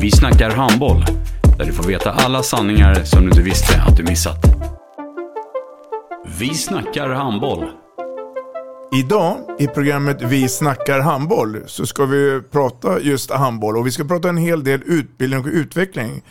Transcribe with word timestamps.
Vi 0.00 0.10
snackar 0.10 0.50
handboll, 0.50 1.04
där 1.58 1.64
du 1.64 1.72
får 1.72 1.84
veta 1.84 2.10
alla 2.10 2.42
sanningar 2.42 3.04
som 3.04 3.20
du 3.20 3.28
inte 3.28 3.42
visste 3.42 3.82
att 3.82 3.96
du 3.96 4.02
missat. 4.02 4.38
Vi 6.38 6.54
snackar 6.54 7.08
handboll. 7.08 7.64
Idag 8.92 9.36
i 9.58 9.66
programmet 9.66 10.22
Vi 10.22 10.48
snackar 10.48 11.00
handboll 11.00 11.62
så 11.66 11.86
ska 11.86 12.04
vi 12.04 12.40
prata 12.52 13.00
just 13.00 13.30
handboll 13.30 13.76
och 13.76 13.86
vi 13.86 13.90
ska 13.90 14.04
prata 14.04 14.28
en 14.28 14.36
hel 14.36 14.64
del 14.64 14.82
utbildning 14.86 15.40
och 15.40 15.46
utveckling. 15.46 16.22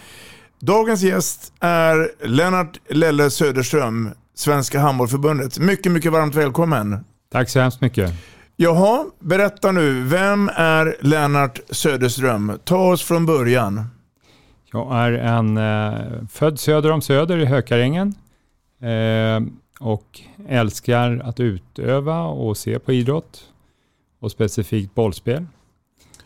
Dagens 0.59 1.01
gäst 1.01 1.53
är 1.59 2.27
Lennart 2.27 2.79
Lelle 2.89 3.29
Söderström, 3.29 4.09
Svenska 4.35 4.79
Handbollförbundet. 4.79 5.59
Mycket, 5.59 5.91
mycket 5.91 6.11
varmt 6.11 6.35
välkommen. 6.35 7.05
Tack 7.31 7.49
så 7.49 7.59
hemskt 7.59 7.81
mycket. 7.81 8.13
Jaha, 8.61 9.05
berätta 9.19 9.71
nu. 9.71 10.03
Vem 10.03 10.49
är 10.55 10.95
Lennart 10.99 11.59
Söderström? 11.69 12.59
Ta 12.63 12.91
oss 12.91 13.01
från 13.03 13.25
början. 13.25 13.85
Jag 14.71 14.95
är 14.95 15.11
en 15.11 15.57
eh, 15.57 16.27
född 16.29 16.59
söder 16.59 16.91
om 16.91 17.01
Söder 17.01 17.37
i 17.37 17.45
Hökarängen 17.45 18.15
eh, 18.81 19.41
och 19.79 20.21
älskar 20.47 21.21
att 21.25 21.39
utöva 21.39 22.21
och 22.23 22.57
se 22.57 22.79
på 22.79 22.93
idrott 22.93 23.43
och 24.19 24.31
specifikt 24.31 24.95
bollspel. 24.95 25.45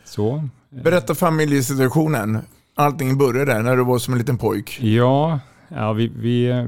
Så. 0.05 0.35
eh, 0.75 0.81
Berätta 0.83 1.15
familjesituationen. 1.15 2.37
Allting 2.75 3.17
började 3.17 3.53
där 3.53 3.61
när 3.61 3.77
du 3.77 3.83
var 3.83 3.99
som 3.99 4.13
en 4.13 4.19
liten 4.19 4.37
pojk. 4.37 4.79
Ja, 4.81 5.39
ja 5.67 5.93
vi, 5.93 6.11
vi, 6.15 6.45
eh, 6.49 6.65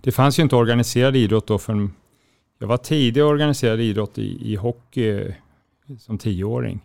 det 0.00 0.12
fanns 0.12 0.38
ju 0.38 0.42
inte 0.42 0.56
organiserad 0.56 1.16
idrott 1.16 1.46
då 1.46 1.58
förrän 1.58 1.92
jag 2.62 2.68
var 2.68 2.76
tidig 2.76 3.24
organiserad 3.24 3.80
idrott 3.80 4.18
i, 4.18 4.52
i 4.52 4.56
hockey 4.56 5.34
som 5.98 6.18
tioåring. 6.18 6.80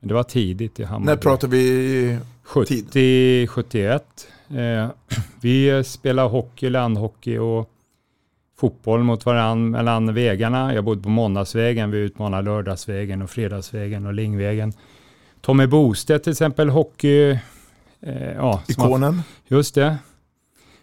Men 0.00 0.08
det 0.08 0.14
var 0.14 0.22
tidigt 0.22 0.80
i 0.80 0.84
Hammarby. 0.84 1.06
När 1.06 1.16
pratar 1.16 1.48
vi? 1.48 2.18
70, 2.42 3.46
71. 3.46 4.04
Eh, 4.48 4.88
vi 5.40 5.84
spelade 5.84 6.28
hockey, 6.28 6.70
landhockey 6.70 7.38
och 7.38 7.70
fotboll 8.58 9.02
mot 9.02 9.26
varandra 9.26 9.78
mellan 9.78 10.14
vägarna. 10.14 10.74
Jag 10.74 10.84
bodde 10.84 11.02
på 11.02 11.08
Måndagsvägen, 11.08 11.90
vi 11.90 11.98
utmanade 11.98 12.42
Lördagsvägen 12.42 13.22
och 13.22 13.30
Fredagsvägen 13.30 14.06
och 14.06 14.14
Lingvägen. 14.14 14.72
Tommy 15.40 15.66
Bostedt 15.66 16.24
till 16.24 16.32
exempel, 16.32 16.68
hockey... 16.68 17.38
Eh, 18.00 18.32
ja, 18.36 18.62
Ikonen? 18.68 19.22
Just 19.48 19.74
det. 19.74 19.96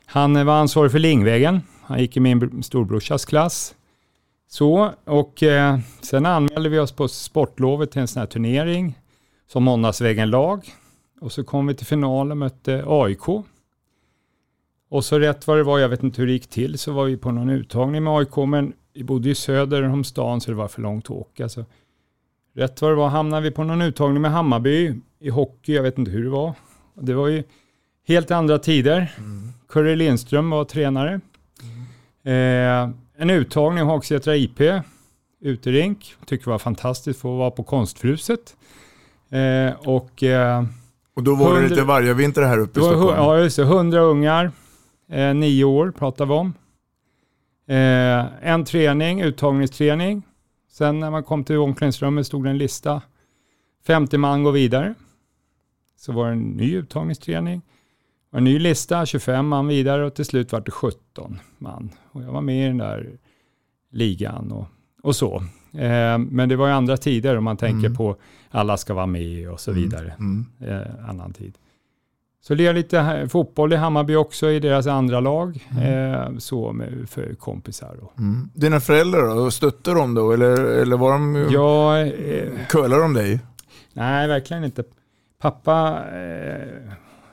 Han 0.05 0.45
var 0.45 0.53
ansvarig 0.53 0.91
för 0.91 0.99
Lingvägen. 0.99 1.61
Han 1.81 1.99
gick 1.99 2.17
i 2.17 2.19
min 2.19 2.41
br- 2.41 2.61
storbrorsas 2.61 3.25
klass. 3.25 3.75
Så, 4.47 4.91
och 5.03 5.43
eh, 5.43 5.79
sen 6.01 6.25
anmälde 6.25 6.69
vi 6.69 6.79
oss 6.79 6.91
på 6.91 7.07
sportlovet 7.07 7.91
till 7.91 8.01
en 8.01 8.07
sån 8.07 8.19
här 8.19 8.27
turnering 8.27 8.99
som 9.47 9.63
Måndagsvägen-lag. 9.63 10.73
Och 11.21 11.31
så 11.31 11.43
kom 11.43 11.67
vi 11.67 11.75
till 11.75 11.85
final 11.85 12.31
och 12.31 12.37
mötte 12.37 12.83
AIK. 12.87 13.27
Och 14.89 15.05
så 15.05 15.19
rätt 15.19 15.47
vad 15.47 15.57
det 15.57 15.63
var, 15.63 15.79
jag 15.79 15.89
vet 15.89 16.03
inte 16.03 16.21
hur 16.21 16.27
det 16.27 16.33
gick 16.33 16.47
till, 16.47 16.77
så 16.77 16.91
var 16.91 17.05
vi 17.05 17.17
på 17.17 17.31
någon 17.31 17.49
uttagning 17.49 18.03
med 18.03 18.13
AIK, 18.13 18.37
men 18.37 18.73
vi 18.93 19.03
bodde 19.03 19.29
ju 19.29 19.35
söder 19.35 19.83
om 19.83 20.03
stan 20.03 20.41
så 20.41 20.51
det 20.51 20.57
var 20.57 20.67
för 20.67 20.81
långt 20.81 21.05
att 21.05 21.11
åka. 21.11 21.49
Så 21.49 21.65
rätt 22.53 22.81
vad 22.81 22.91
det 22.91 22.95
var 22.95 23.09
hamnade 23.09 23.41
vi 23.41 23.51
på 23.51 23.63
någon 23.63 23.81
uttagning 23.81 24.21
med 24.21 24.31
Hammarby 24.31 24.95
i 25.19 25.29
hockey, 25.29 25.73
jag 25.73 25.83
vet 25.83 25.97
inte 25.97 26.11
hur 26.11 26.23
det 26.23 26.29
var. 26.29 26.53
Det 26.93 27.13
var 27.13 27.27
ju 27.27 27.43
helt 28.07 28.31
andra 28.31 28.59
tider. 28.59 29.15
Curry 29.69 29.95
Lindström 29.95 30.49
var 30.49 30.65
tränare. 30.65 31.21
Eh, 32.23 32.89
en 33.17 33.29
uttagning 33.29 33.83
i 33.83 33.87
Hagsätra 33.87 34.35
IP, 34.35 34.59
uterink. 35.41 36.15
Tycker 36.25 36.45
det 36.45 36.49
var 36.51 36.59
fantastiskt 36.59 37.19
att 37.19 37.23
vara 37.23 37.51
på 37.51 37.63
Konstfruset. 37.63 38.55
Eh, 39.29 39.73
och, 39.89 40.23
eh, 40.23 40.63
Och 41.15 41.23
då 41.23 41.35
var 41.35 41.49
det 41.49 41.55
Hundra- 41.59 41.69
lite 41.69 41.83
vargavinter 41.83 42.41
här 42.41 42.57
uppe 42.59 42.79
det 42.79 42.85
i 42.85 42.87
var, 42.89 42.89
Stockholm. 42.89 43.17
ja, 43.17 43.37
just 43.39 43.55
det, 43.57 43.63
100 43.63 43.99
ungar, 43.99 44.51
eh, 45.11 45.33
nio 45.33 45.63
år 45.63 45.91
pratar 45.91 46.25
vi 46.25 46.33
om. 46.33 46.53
Eh, 47.67 48.25
en 48.51 48.65
träning, 48.65 49.21
uttagningsträning. 49.21 50.21
Sen 50.71 50.99
när 50.99 51.11
man 51.11 51.23
kom 51.23 51.43
till 51.43 51.57
omklädningsrummet 51.57 52.27
stod 52.27 52.43
det 52.43 52.49
en 52.49 52.57
lista. 52.57 53.01
50 53.87 54.17
man 54.17 54.43
går 54.43 54.51
vidare. 54.51 54.93
Så 55.97 56.11
var 56.11 56.25
det 56.25 56.31
en 56.31 56.49
ny 56.49 56.75
uttagningsträning. 56.75 57.61
En 58.31 58.43
ny 58.43 58.59
lista, 58.59 59.05
25 59.05 59.47
man 59.47 59.67
vidare 59.67 60.05
och 60.05 60.15
till 60.15 60.25
slut 60.25 60.51
var 60.51 60.61
det 60.61 60.71
17 60.71 61.39
man. 61.57 61.89
Och 62.15 62.23
jag 62.23 62.31
var 62.31 62.41
med 62.41 62.63
i 62.65 62.67
den 62.67 62.77
där 62.77 63.09
ligan 63.91 64.51
och, 64.51 64.65
och 65.03 65.15
så. 65.15 65.35
Eh, 65.73 66.17
men 66.17 66.49
det 66.49 66.55
var 66.55 66.67
ju 66.67 66.73
andra 66.73 66.97
tider 66.97 67.37
om 67.37 67.43
man 67.43 67.57
tänker 67.57 67.85
Mm. 67.85 67.95
på 67.95 68.15
alla 68.49 68.77
ska 68.77 68.93
vara 68.93 69.05
med 69.05 69.49
och 69.49 69.59
så 69.59 69.71
Mm, 69.71 69.83
vidare. 69.83 70.13
mm. 70.19 70.45
Eh, 70.59 71.09
annan 71.09 71.33
tid. 71.33 71.57
Så 72.41 72.55
lirade 72.55 72.77
lite 72.79 73.27
fotboll 73.31 73.73
i 73.73 73.75
Hammarby 73.75 74.15
också 74.15 74.49
i 74.51 74.59
deras 74.59 74.87
andra 74.87 75.19
lag. 75.19 75.67
Eh, 75.83 76.37
så 76.37 76.71
med, 76.73 77.09
för 77.09 77.33
kompisar. 77.35 77.97
Och. 78.01 78.19
Mm. 78.19 78.49
Dina 78.53 78.79
föräldrar 78.79 79.35
då, 79.35 79.51
stötte 79.51 79.91
de 79.91 80.13
då 80.13 80.31
eller, 80.31 80.51
eller 80.63 80.97
var 80.97 81.11
de, 81.11 81.47
Ja, 81.51 81.99
eh, 81.99 82.65
curlade 82.69 83.01
de 83.01 83.13
dig? 83.13 83.39
nej, 83.93 84.27
verkligen 84.27 84.63
inte. 84.63 84.83
Pappa 85.39 86.03
eh, 86.11 86.61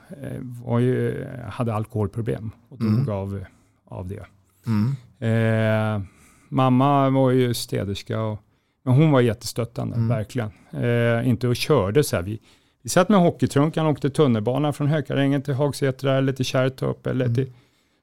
eh, 0.09 0.39
var 0.65 0.79
ju, 0.79 1.25
hade 1.49 1.73
alkoholproblem 1.73 2.51
och 2.69 2.77
dog 2.79 2.87
Mm. 2.89 3.09
av, 3.09 3.45
av 3.85 4.07
det. 4.07 4.25
Mm. 4.67 4.95
Eh, 5.19 6.01
mamma 6.49 7.09
var 7.09 7.31
ju 7.31 7.53
städerska, 7.53 8.21
och, 8.21 8.39
men 8.85 8.93
hon 8.93 9.11
var 9.11 9.21
jättestöttande, 9.21 9.95
Mm. 9.95 10.07
verkligen. 10.07 10.51
Eh, 10.71 11.29
inte 11.29 11.47
och 11.47 11.55
körde 11.55 12.03
så 12.03 12.15
här. 12.15 12.23
Vi, 12.23 12.39
vi 12.83 12.89
satt 12.89 13.09
med 13.09 13.19
hockeytrunkan 13.19 13.85
och 13.85 13.91
åkte 13.91 14.09
tunnelbana 14.09 14.73
från 14.73 14.87
Hökarängen 14.87 15.41
till 15.41 15.53
Hagsätra 15.53 16.17
eller 16.17 16.33
till 16.33 16.45
Kärrtorp 16.45 17.07
eller 17.07 17.25
Mm. 17.25 17.35
till 17.35 17.51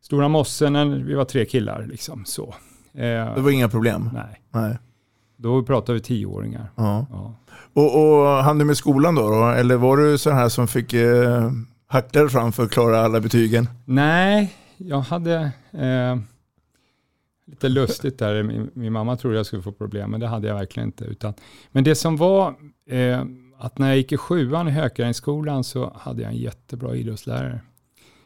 Stora 0.02 0.28
Mossen. 0.28 1.06
Vi 1.06 1.14
var 1.14 1.24
tre 1.24 1.44
killar 1.44 1.86
liksom 1.86 2.24
så. 2.24 2.54
Eh, 2.94 3.34
Det 3.34 3.40
var 3.40 3.50
inga 3.50 3.68
problem? 3.68 4.10
Nej, 4.14 4.40
Nej. 4.50 4.78
då 5.36 5.62
pratar 5.62 5.92
vi 5.92 6.00
tioåringar. 6.00 6.66
Ja. 6.76 7.06
Ja. 7.10 7.34
Och, 7.74 8.20
och 8.20 8.26
hann 8.26 8.58
du 8.58 8.64
med 8.64 8.76
skolan 8.76 9.14
då, 9.14 9.28
då? 9.30 9.48
Eller 9.48 9.76
var 9.76 9.96
du 9.96 10.18
så 10.18 10.30
här 10.30 10.48
som 10.48 10.68
fick 10.68 10.92
eh, 10.94 11.50
hackor 11.86 12.28
fram 12.28 12.52
för 12.52 12.62
att 12.64 12.70
klara 12.70 13.00
alla 13.00 13.20
betygen? 13.20 13.68
Nej, 13.84 14.54
jag 14.76 15.00
hade 15.00 15.34
eh, 15.72 16.18
lite 17.50 17.68
lustigt 17.68 18.18
där. 18.18 18.42
Min, 18.42 18.70
min 18.74 18.92
mamma 18.92 19.16
trodde 19.16 19.36
jag 19.36 19.46
skulle 19.46 19.62
få 19.62 19.72
problem, 19.72 20.10
men 20.10 20.20
det 20.20 20.26
hade 20.26 20.48
jag 20.48 20.54
verkligen 20.54 20.88
inte. 20.88 21.04
Utan, 21.04 21.34
men 21.72 21.84
det 21.84 21.94
som 21.94 22.16
var 22.16 22.54
eh, 22.86 23.24
att 23.58 23.78
när 23.78 23.88
jag 23.88 23.96
gick 23.96 24.12
i 24.12 24.16
sjuan 24.16 24.68
i 24.68 24.70
Hökarängsskolan 24.70 25.64
så 25.64 25.92
hade 25.96 26.22
jag 26.22 26.30
en 26.30 26.38
jättebra 26.38 26.96
idrottslärare. 26.96 27.60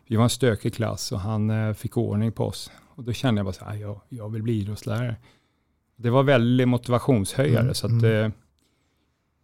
Vi 0.09 0.17
var 0.17 0.25
en 0.25 0.31
stökig 0.31 0.75
klass 0.75 1.13
och 1.13 1.21
han 1.21 1.51
eh, 1.51 1.73
fick 1.73 1.97
ordning 1.97 2.33
på 2.33 2.45
oss. 2.45 2.71
Och 2.95 3.05
då 3.05 3.13
kände 3.13 3.39
jag 3.39 3.47
bara 3.47 3.53
så 3.53 3.65
här, 3.65 3.75
jag, 3.75 4.01
jag 4.09 4.29
vill 4.33 4.43
bli 4.43 4.61
idrottslärare. 4.61 5.17
Det 5.97 6.11
var 6.11 6.23
väldigt 6.23 6.69
motivationshöjare. 6.69 7.61
Mm, 7.63 7.75
så 7.75 7.87
att, 7.87 7.93
mm. 7.93 8.33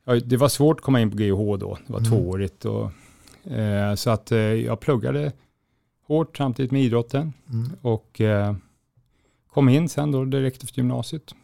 eh, 0.06 0.14
det 0.14 0.36
var 0.36 0.48
svårt 0.48 0.76
att 0.76 0.84
komma 0.84 1.00
in 1.00 1.10
på 1.10 1.16
GH 1.16 1.58
då. 1.58 1.78
Det 1.86 1.92
var 1.92 2.00
Mm. 2.00 2.10
tvåårigt. 2.10 2.64
Och, 2.64 2.90
eh, 3.52 3.94
så 3.94 4.10
att 4.10 4.32
eh, 4.32 4.38
jag 4.38 4.80
pluggade 4.80 5.32
hårt 6.06 6.36
samtidigt 6.36 6.70
med 6.72 6.82
idrotten. 6.82 7.32
Mm. 7.52 7.70
Och 7.82 8.20
eh, 8.20 8.54
kom 9.54 9.68
in 9.68 9.88
sen 9.88 10.12
då 10.12 10.24
direkt 10.24 10.64
efter 10.64 10.78
gymnasiet. 10.78 11.34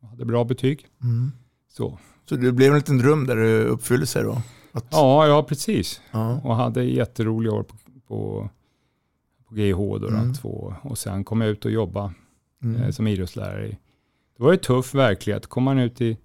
Jag 0.00 0.08
hade 0.08 0.24
bra 0.24 0.44
betyg. 0.44 0.86
Mm. 1.02 1.32
Så. 1.72 1.98
Så 2.28 2.36
det 2.36 2.52
blev 2.52 2.70
en 2.70 2.76
liten 2.76 2.98
dröm 2.98 3.26
där 3.26 3.36
det 3.36 3.64
uppfyllde 3.64 4.06
sig 4.06 4.22
då? 4.22 4.42
Att, 4.72 4.84
Ja, 4.90 5.26
ja, 5.26 5.42
precis. 5.42 6.00
ja. 6.10 6.40
Och 6.44 6.56
hade 6.56 6.84
jätteroliga 6.84 7.52
år 7.52 7.62
på, 7.62 7.76
på 8.08 8.48
på 9.48 9.56
GIH 9.56 9.76
då, 9.76 10.08
Mm. 10.08 10.34
två. 10.34 10.74
Och 10.82 10.98
sen 10.98 11.24
kom 11.24 11.40
jag 11.40 11.50
ut 11.50 11.64
och 11.64 11.70
jobba 11.70 12.14
Mm. 12.62 12.82
eh, 12.82 12.90
som 12.90 13.06
idrottslärare. 13.06 13.68
Det 14.36 14.42
var 14.44 14.52
ju 14.52 14.58
tuff 14.58 14.94
verklighet. 14.94 15.46
Kom 15.46 15.62
man 15.64 15.78
ut 15.78 16.00
i, 16.00 16.16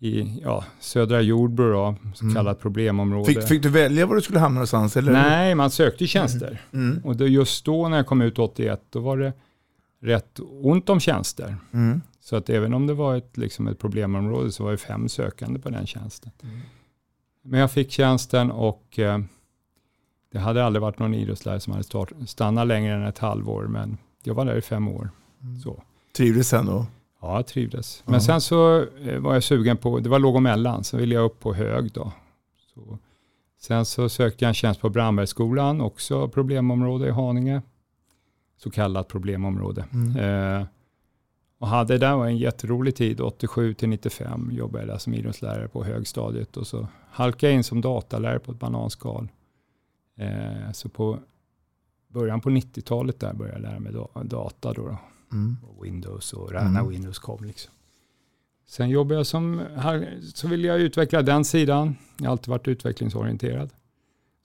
i 0.00 0.40
ja, 0.42 0.64
södra 0.80 1.20
Jordbro, 1.20 1.72
då, 1.72 1.94
så 2.14 2.24
Mm. 2.24 2.34
kallat 2.34 2.60
problemområde. 2.60 3.24
Fick, 3.34 3.42
fick 3.48 3.62
du 3.62 3.68
välja 3.68 4.06
var 4.06 4.14
du 4.14 4.22
skulle 4.22 4.38
hamna 4.38 4.54
någonstans? 4.54 4.96
Eller? 4.96 5.12
Nej, 5.12 5.54
man 5.54 5.70
sökte 5.70 6.06
tjänster. 6.06 6.60
Mm. 6.72 7.00
Och 7.04 7.16
då, 7.16 7.26
just 7.26 7.64
då 7.64 7.88
när 7.88 7.96
jag 7.96 8.06
kom 8.06 8.22
ut 8.22 8.38
81, 8.38 8.82
då 8.90 9.00
var 9.00 9.16
det 9.18 9.32
rätt 10.04 10.40
ont 10.62 10.88
om 10.88 11.00
tjänster. 11.00 11.56
Mm. 11.72 12.00
Så 12.20 12.36
att 12.36 12.50
även 12.50 12.74
om 12.74 12.86
det 12.86 12.94
var 12.94 13.16
ett, 13.16 13.36
liksom 13.36 13.68
ett 13.68 13.78
problemområde 13.78 14.52
så 14.52 14.64
var 14.64 14.70
det 14.70 14.78
fem 14.78 15.08
sökande 15.08 15.60
på 15.60 15.70
den 15.70 15.86
tjänsten. 15.86 16.32
Mm. 16.42 16.60
Men 17.42 17.60
jag 17.60 17.70
fick 17.70 17.90
tjänsten 17.90 18.50
och 18.50 18.98
eh, 18.98 19.18
det 20.32 20.38
hade 20.38 20.64
aldrig 20.64 20.82
varit 20.82 20.98
någon 20.98 21.14
idrottslärare 21.14 21.60
som 21.60 21.72
hade 21.72 21.84
start, 21.84 22.12
stannat 22.26 22.66
längre 22.66 22.94
än 22.94 23.02
ett 23.02 23.18
halvår. 23.18 23.66
Men 23.66 23.98
jag 24.22 24.34
var 24.34 24.44
där 24.44 24.56
i 24.56 24.60
fem 24.60 24.88
år. 24.88 25.10
Så. 25.62 25.82
Trivdes 26.16 26.48
sen 26.48 26.66
då? 26.66 26.86
Ja, 27.20 27.36
jag 27.36 27.46
trivdes. 27.46 28.02
Men 28.06 28.20
sen 28.20 28.40
så 28.40 28.86
eh, 29.04 29.18
var 29.18 29.34
jag 29.34 29.42
sugen 29.42 29.76
på, 29.76 29.98
det 29.98 30.08
var 30.08 30.18
låg 30.18 30.34
och 30.34 30.42
mellan, 30.42 30.84
så 30.84 30.96
ville 30.96 31.14
jag 31.14 31.24
upp 31.24 31.40
på 31.40 31.54
hög 31.54 31.92
då. 31.92 32.12
Så. 32.74 32.98
Sen 33.60 33.84
så 33.84 34.08
sökte 34.08 34.44
jag 34.44 34.48
en 34.48 34.54
tjänst 34.54 34.80
på 34.80 34.88
Brandbergsskolan, 34.88 35.80
också 35.80 36.28
problemområde 36.28 37.08
i 37.08 37.10
Haninge. 37.10 37.62
Så 38.56 38.70
kallat 38.70 39.08
problemområde. 39.08 39.84
Mm. 39.92 40.16
Eh, 40.60 40.66
och 41.58 41.68
hade 41.68 41.98
där 41.98 42.16
var 42.16 42.26
en 42.26 42.36
jätterolig 42.38 42.96
tid, 42.96 43.20
87 43.20 43.74
till 43.74 43.88
95 43.88 44.50
jobbade 44.52 44.86
jag 44.86 45.00
som 45.00 45.14
idrottslärare 45.14 45.68
på 45.68 45.84
högstadiet. 45.84 46.56
Och 46.56 46.66
så 46.66 46.88
halkade 47.10 47.46
jag 47.52 47.56
in 47.56 47.64
som 47.64 47.80
datalärare 47.80 48.38
på 48.38 48.52
ett 48.52 48.58
bananskal. 48.58 49.28
Eh, 50.16 50.72
så 50.72 50.88
på 50.88 51.18
början 52.08 52.40
på 52.40 52.50
90-talet 52.50 53.20
där 53.20 53.34
började 53.34 53.56
jag 53.58 53.62
lära 53.62 53.80
mig 53.80 53.92
da- 53.92 54.22
data 54.24 54.72
då. 54.72 54.82
då 54.82 54.98
Mm. 55.32 55.56
och 55.62 55.84
Windows 55.84 56.32
och 56.32 56.52
när 56.52 56.60
Mm. 56.60 56.88
Windows 56.88 57.18
kom. 57.18 57.44
Liksom. 57.44 57.72
Sen 58.66 58.88
jobbade 58.90 59.14
jag 59.14 59.26
som, 59.26 59.62
så 60.34 60.48
ville 60.48 60.68
jag 60.68 60.80
utveckla 60.80 61.22
den 61.22 61.44
sidan. 61.44 61.96
Jag 62.18 62.24
har 62.24 62.30
alltid 62.32 62.48
varit 62.48 62.68
utvecklingsorienterad. 62.68 63.70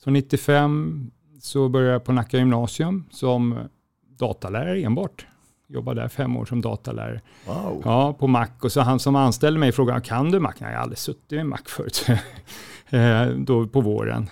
Så 0.03 0.09
95 0.09 1.11
så 1.41 1.69
började 1.69 1.93
jag 1.93 2.03
på 2.03 2.11
Nacka 2.11 2.37
gymnasium 2.37 3.05
som 3.11 3.57
datalärare 4.19 4.81
enbart. 4.81 5.25
Jobbade 5.67 6.01
där 6.01 6.07
fem 6.07 6.37
år 6.37 6.45
som 6.45 6.61
datalärare. 6.61 7.21
Wow. 7.47 7.81
Ja, 7.85 8.13
på 8.13 8.27
Mac. 8.27 8.47
Och 8.61 8.71
så 8.71 8.81
han 8.81 8.99
som 8.99 9.15
anställde 9.15 9.59
mig 9.59 9.71
frågade, 9.71 10.01
kan 10.01 10.31
du 10.31 10.39
Mac? 10.39 10.53
Nej, 10.59 10.69
jag 10.71 10.77
har 10.77 10.83
aldrig 10.83 10.97
suttit 10.97 11.31
med 11.31 11.45
Mac 11.45 11.59
förut. 11.65 12.05
Eh, 12.91 13.27
Då 13.27 13.67
på 13.67 13.81
våren. 13.81 14.29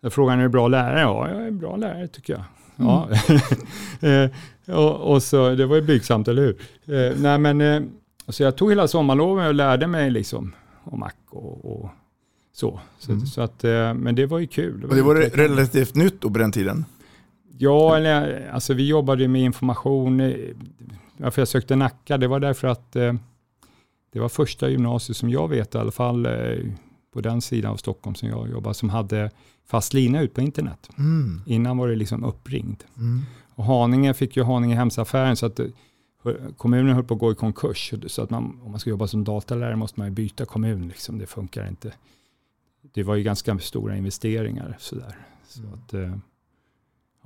Jag 0.00 0.12
frågade, 0.12 0.38
är 0.38 0.42
du 0.42 0.48
bra 0.48 0.68
lärare? 0.68 1.00
Ja, 1.00 1.28
jag 1.30 1.42
är 1.42 1.46
en 1.46 1.58
bra 1.58 1.76
lärare 1.76 2.08
tycker 2.08 2.32
jag. 2.32 2.42
Ja. 2.76 3.08
Eh, 4.08 4.30
och, 4.76 5.12
och 5.12 5.22
så, 5.22 5.54
det 5.54 5.66
var 5.66 5.76
ju 5.76 5.82
blygsamt, 5.82 6.28
eller 6.28 6.42
hur? 6.42 6.60
Eh, 7.10 7.16
nej, 7.20 7.38
men, 7.38 7.90
så 8.28 8.42
jag 8.42 8.56
tog 8.56 8.70
hela 8.70 8.88
sommarloven 8.88 9.46
och 9.46 9.54
lärde 9.54 9.86
mig 9.86 10.10
liksom 10.10 10.52
om 10.84 11.00
Mac 11.00 11.10
och, 11.30 11.64
och 11.82 11.90
så. 12.52 12.80
så, 12.98 13.12
Mm. 13.12 13.26
så 13.26 13.40
att, 13.40 13.62
men 13.96 14.14
det 14.14 14.26
var 14.26 14.38
ju 14.38 14.46
kul. 14.46 14.84
Och 14.84 14.94
det 14.94 15.02
var 15.02 15.14
utvecklande. 15.16 15.52
relativt 15.54 15.94
nytt 15.94 16.20
då 16.20 16.30
på 16.30 16.38
den 16.38 16.52
tiden? 16.52 16.84
Ja, 17.58 17.96
eller, 17.96 18.48
alltså 18.50 18.74
vi 18.74 18.86
jobbade 18.88 19.28
med 19.28 19.42
information. 19.42 20.20
eh, 20.20 20.34
Varför 21.16 21.40
jag 21.40 21.48
sökte 21.48 21.76
Nacka, 21.76 22.18
det 22.18 22.28
var 22.28 22.40
därför 22.40 22.68
att 22.68 22.96
eh, 22.96 23.14
det 24.12 24.20
var 24.20 24.28
första 24.28 24.68
gymnasiet 24.68 25.16
som 25.16 25.30
jag 25.30 25.48
vet 25.48 25.74
i 25.74 25.78
alla 25.78 25.90
fall 25.90 26.26
eh, 26.26 26.32
på 27.12 27.20
den 27.20 27.40
sidan 27.40 27.72
av 27.72 27.76
Stockholm 27.76 28.14
som 28.14 28.28
jag 28.28 28.50
jobbade 28.50 28.74
som 28.74 28.88
hade 28.90 29.30
fast 29.66 29.94
lina 29.94 30.20
ut 30.20 30.34
på 30.34 30.40
internet. 30.40 30.88
Mm. 30.98 31.40
Innan 31.46 31.78
var 31.78 31.88
det 31.88 31.96
liksom 31.96 32.24
uppringd. 32.24 32.84
Mm. 32.96 33.22
Och 33.54 33.64
Haninge 33.64 34.14
fick 34.14 34.36
ju 34.36 34.42
Haninge 34.42 34.74
hemsaffären 34.74 35.36
så 35.36 35.46
att 35.46 35.60
kommunen 36.56 36.94
höll 36.94 37.04
på 37.04 37.14
att 37.14 37.20
gå 37.20 37.32
i 37.32 37.34
konkurs. 37.34 37.94
Så 38.06 38.22
att 38.22 38.30
man, 38.30 38.60
om 38.64 38.70
man 38.70 38.80
ska 38.80 38.90
jobba 38.90 39.06
som 39.06 39.24
datalärare 39.24 39.76
måste 39.76 40.00
man 40.00 40.08
ju 40.08 40.14
byta 40.14 40.44
kommun. 40.44 40.88
Liksom. 40.88 41.18
Det 41.18 41.26
funkar 41.26 41.68
inte. 41.68 41.92
Det 42.94 43.02
var 43.02 43.14
ju 43.14 43.22
ganska 43.22 43.58
stora 43.58 43.96
investeringar. 43.96 44.76
Sådär. 44.78 45.16
Så 45.48 45.60
att, 45.74 45.94
eh, 45.94 46.16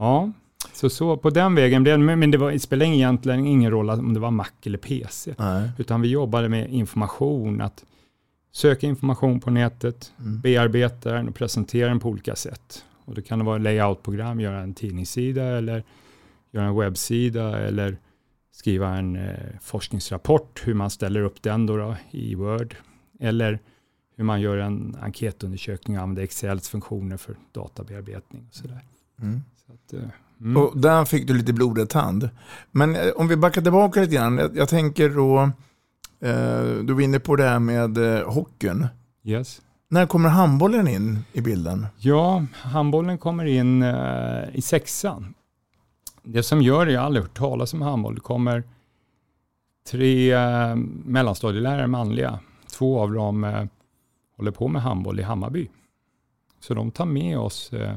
ja, 0.00 0.32
så, 0.72 0.90
så 0.90 1.16
på 1.16 1.30
den 1.30 1.54
vägen 1.54 1.82
blev 1.82 1.98
det, 1.98 2.16
men 2.16 2.30
det, 2.30 2.38
var, 2.38 2.52
det 2.52 2.60
spelade 2.60 2.90
egentligen 2.90 3.46
ingen 3.46 3.70
roll 3.70 3.90
om 3.90 4.14
det 4.14 4.20
var 4.20 4.30
Mac 4.30 4.46
eller 4.62 4.78
PC. 4.78 5.34
Nej. 5.38 5.70
Utan 5.78 6.00
vi 6.00 6.08
jobbade 6.08 6.48
med 6.48 6.70
information, 6.72 7.60
att 7.60 7.84
söka 8.52 8.86
information 8.86 9.40
på 9.40 9.50
nätet, 9.50 10.12
Mm. 10.20 10.40
bearbeta 10.40 11.12
den 11.12 11.28
och 11.28 11.34
presentera 11.34 11.88
den 11.88 12.00
på 12.00 12.08
olika 12.08 12.36
sätt. 12.36 12.84
Och 13.04 13.14
det 13.14 13.22
kan 13.22 13.44
vara 13.44 13.58
layoutprogram, 13.58 14.40
göra 14.40 14.60
en 14.60 14.74
tidningssida 14.74 15.44
eller 15.44 15.84
göra 16.50 16.66
en 16.66 16.76
webbsida 16.76 17.58
eller 17.58 17.96
skriva 18.52 18.96
en 18.96 19.16
eh, 19.16 19.34
forskningsrapport, 19.60 20.62
hur 20.64 20.74
man 20.74 20.90
ställer 20.90 21.20
upp 21.20 21.42
den 21.42 21.66
då, 21.66 21.76
då 21.76 21.96
i 22.10 22.34
Word. 22.34 22.76
Eller 23.20 23.58
hur 24.16 24.24
man 24.24 24.40
gör 24.40 24.56
en 24.56 24.96
enkätundersökning 25.02 25.96
och 25.96 26.02
använder 26.02 26.22
Excels 26.22 26.68
funktioner 26.68 27.16
för 27.16 27.36
databearbetning 27.52 28.46
och 28.48 28.54
sådär. 28.54 28.80
Mm. 29.22 29.40
Att, 29.74 29.92
eh, 29.92 30.00
mm. 30.40 30.56
Och 30.56 30.78
där 30.78 31.04
fick 31.04 31.26
du 31.26 31.34
lite 31.34 31.52
blodad 31.52 31.88
tand. 31.88 32.30
Men 32.70 32.96
eh, 32.96 33.08
om 33.16 33.28
vi 33.28 33.36
backar 33.36 33.62
tillbaka 33.62 34.00
lite 34.00 34.14
grann. 34.14 34.38
Jag, 34.38 34.56
jag 34.56 34.68
tänker 34.68 35.08
då, 35.10 35.40
eh, 36.28 36.84
du 36.84 36.92
var 36.92 37.00
inne 37.00 37.20
på 37.20 37.36
det 37.36 37.44
här 37.44 37.58
med 37.58 37.98
eh, 37.98 38.32
hockeyn. 38.32 38.86
yes. 39.24 39.60
När 39.88 40.06
kommer 40.06 40.28
handbollen 40.28 40.88
in 40.88 41.18
i 41.32 41.40
bilden? 41.40 41.86
Ja, 41.98 42.44
handbollen 42.52 43.18
kommer 43.18 43.44
in 43.44 43.82
eh, 43.82 44.42
i 44.52 44.62
sexan. 44.62 45.34
Det 46.22 46.42
som 46.42 46.62
gör 46.62 46.86
det, 46.86 46.92
jag 46.92 47.00
har 47.00 47.06
aldrig 47.06 47.24
hört 47.24 47.36
talas 47.36 47.74
om 47.74 47.82
handboll, 47.82 48.14
det 48.14 48.20
kommer 48.20 48.62
tre 49.90 50.32
eh, 50.32 50.76
mellanstadielärare 51.04 51.86
manliga. 51.86 52.38
Två 52.72 53.00
av 53.00 53.12
dem 53.12 53.44
eh, 53.44 53.64
håller 54.36 54.50
på 54.50 54.68
med 54.68 54.82
handboll 54.82 55.20
i 55.20 55.22
Hammarby. 55.22 55.68
Så 56.60 56.74
de 56.74 56.90
tar 56.90 57.06
med 57.06 57.38
oss 57.38 57.72
eh, 57.72 57.96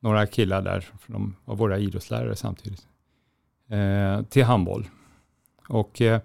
några 0.00 0.26
killar 0.26 0.62
där, 0.62 0.80
för 0.80 1.12
de 1.12 1.36
var 1.44 1.56
våra 1.56 1.78
idrottslärare 1.78 2.36
samtidigt, 2.36 2.86
eh, 3.68 4.22
till 4.22 4.44
handboll. 4.44 4.88
Och 5.68 6.00
eh, 6.00 6.20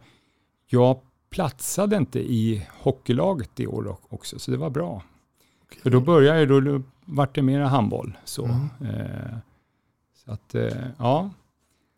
jag 0.68 1.00
platsade 1.30 1.96
inte 1.96 2.20
i 2.20 2.68
hockeylaget 2.80 3.60
i 3.60 3.68
år 3.68 3.98
också, 4.10 4.40
så 4.40 4.52
det 4.52 4.58
var 4.58 4.70
bra. 4.70 5.04
För 5.84 5.90
då 5.90 6.00
började 6.00 6.40
jag, 6.40 6.64
då 6.64 6.82
vart 7.06 7.36
det 7.36 7.42
mera 7.42 7.68
handboll. 7.68 8.18
Så, 8.24 8.46
eh, 8.46 9.38
så 10.16 10.32
att, 10.32 10.56
eh, 10.56 10.88
ja. 10.98 11.30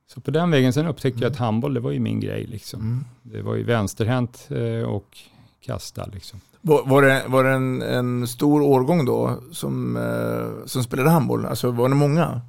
Så 0.08 0.22
på 0.22 0.32
den 0.32 0.52
vägen, 0.52 0.74
sen 0.74 0.88
upptäckte 0.88 1.22
jag 1.22 1.32
att 1.32 1.38
handboll, 1.38 1.74
det 1.74 1.80
var 1.80 1.92
ju 1.92 2.00
min 2.00 2.20
grej 2.20 2.46
liksom. 2.46 2.82
Mm. 2.82 3.06
Det 3.22 3.42
var 3.42 3.56
ju 3.56 3.64
vänsterhänt 3.64 4.48
eh, 4.52 4.90
och 4.90 5.18
kasta 5.60 6.06
liksom. 6.06 6.40
Var, 6.68 6.86
var 6.86 7.02
det, 7.02 7.24
var 7.28 7.44
det 7.44 7.50
en, 7.52 7.82
en 7.82 8.28
stor 8.28 8.62
årgång 8.62 9.06
då 9.06 9.40
som, 9.52 9.98
eh, 9.98 10.66
som 10.66 10.84
spelade 10.84 11.10
handboll? 11.10 11.46
Alltså 11.46 11.72
var 11.72 11.90
det 11.90 11.96
många? 11.96 12.42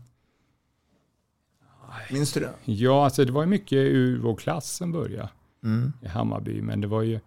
Minns 2.10 2.32
du 2.32 2.40
det? 2.40 2.54
Ja, 2.64 3.04
alltså 3.04 3.25
det 3.25 3.32
var 3.32 3.42
ju 3.42 3.48
mycket 3.48 3.76
ur 3.76 4.18
vår 4.20 4.37
klass 4.37 4.70
som 4.76 4.92
började 4.92 5.28
Mm. 5.64 5.92
i 6.02 6.08
Hammarby, 6.08 6.62
men 6.62 6.80
det 6.80 6.87
var 6.87 7.02
ju, 7.02 7.12
jag 7.12 7.20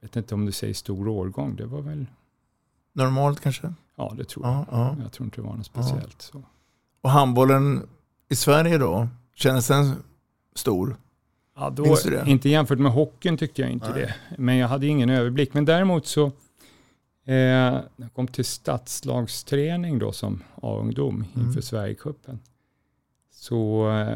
vet 0.00 0.16
inte 0.16 0.34
om 0.34 0.46
du 0.46 0.52
säger 0.52 0.74
stor 0.74 1.08
årgång, 1.08 1.56
det 1.56 1.66
var 1.66 1.80
väl, 1.80 2.06
Normalt 2.92 3.40
kanske? 3.40 3.74
ja 3.96 4.14
det 4.16 4.24
tror 4.24 4.46
jag. 4.46 4.54
Ja, 4.54 4.66
ja. 4.70 4.96
Jag 5.02 5.12
tror 5.12 5.24
inte 5.24 5.40
det 5.40 5.46
var 5.46 5.56
något 5.56 5.66
speciellt. 5.66 6.22
Så. 6.22 6.42
Och 7.02 7.10
handbollen 7.10 7.82
i 8.28 8.36
Sverige 8.36 8.78
då? 8.78 9.08
Känns 9.34 9.66
den 9.68 9.92
stor? 10.54 10.96
Ja, 11.56 11.70
då? 11.70 11.96
Inte 12.26 12.48
jämfört 12.48 12.78
med 12.78 12.92
hockeyn 12.92 13.36
tyckte 13.36 13.62
jag 13.62 13.70
inte 13.70 13.90
Nej. 13.90 14.00
det. 14.00 14.14
Men 14.38 14.56
jag 14.56 14.68
hade 14.68 14.86
ingen 14.86 15.10
överblick. 15.10 15.54
Men 15.54 15.64
däremot 15.64 16.06
så, 16.06 16.26
eh, 17.26 17.34
jag 17.96 18.12
kom 18.14 18.26
till 18.28 18.44
stadslagsträning 18.44 19.98
då 19.98 20.12
som 20.12 20.42
A-ungdom 20.62 21.24
inför 21.34 21.50
Mm. 21.50 21.62
Sverigecupen, 21.62 22.38
så 23.32 23.90
eh, 23.90 24.14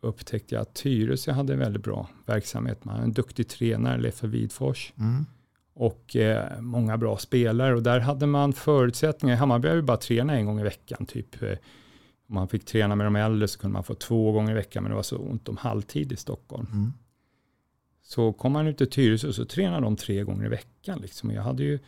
upptäckte 0.00 0.54
jag 0.54 0.62
att 0.62 0.74
Tyresö 0.74 1.32
hade 1.32 1.52
en 1.52 1.58
väldigt 1.58 1.82
bra 1.82 2.08
verksamhet. 2.26 2.84
Man 2.84 2.94
hade 2.94 3.04
en 3.06 3.12
duktig 3.12 3.48
tränare, 3.48 3.98
Leffe 4.00 4.26
Widfors, 4.26 4.92
Mm. 4.98 5.26
och 5.74 6.16
eh, 6.16 6.60
många 6.60 6.96
bra 6.98 7.18
spelare. 7.18 7.74
Och 7.74 7.82
där 7.82 8.00
hade 8.00 8.26
man 8.26 8.52
förutsättningar. 8.52 9.36
Hammarby 9.36 9.68
har 9.68 9.74
ju 9.76 9.82
bara 9.82 9.96
träna 9.96 10.34
en 10.36 10.46
gång 10.46 10.60
i 10.60 10.62
veckan. 10.62 11.06
Typ, 11.06 11.42
eh, 11.42 11.58
om 12.28 12.34
man 12.34 12.48
fick 12.48 12.64
träna 12.64 12.94
med 12.94 13.06
de 13.06 13.16
äldre 13.16 13.48
så 13.48 13.58
kunde 13.58 13.72
man 13.72 13.84
få 13.84 13.94
två 13.94 14.32
gånger 14.32 14.50
i 14.50 14.54
veckan, 14.54 14.82
men 14.82 14.90
det 14.90 14.96
var 14.96 15.02
så 15.02 15.18
ont 15.18 15.48
om 15.48 15.56
halvtid 15.56 16.12
i 16.12 16.16
Stockholm. 16.16 16.66
Mm. 16.72 16.92
Så 18.02 18.32
kom 18.32 18.52
man 18.52 18.66
ut 18.66 18.78
till 18.78 18.90
Tyresö 18.90 19.32
så 19.32 19.44
tränade 19.44 19.82
de 19.82 19.96
tre 19.96 20.22
gånger 20.22 20.46
i 20.46 20.48
veckan. 20.48 20.98
Liksom. 21.00 21.30
Jag 21.30 21.42
hade 21.42 21.62
ju 21.62 21.78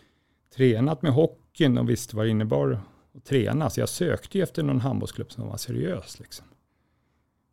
tränat 0.57 1.03
med 1.03 1.13
hockeyn 1.13 1.79
och 1.79 1.91
visste 1.91 2.17
vad 2.17 2.27
det 2.27 2.31
innebar 2.31 2.81
att 3.17 3.25
träna. 3.25 3.71
Så 3.71 3.81
jag 3.81 3.89
sökte 3.89 4.39
ju 4.39 4.45
efter 4.45 4.63
någon 4.63 4.81
handbollsklubb 4.81 5.33
som 5.33 5.49
var 5.49 5.57
seriös. 5.57 6.21
Liksom. 6.21 6.47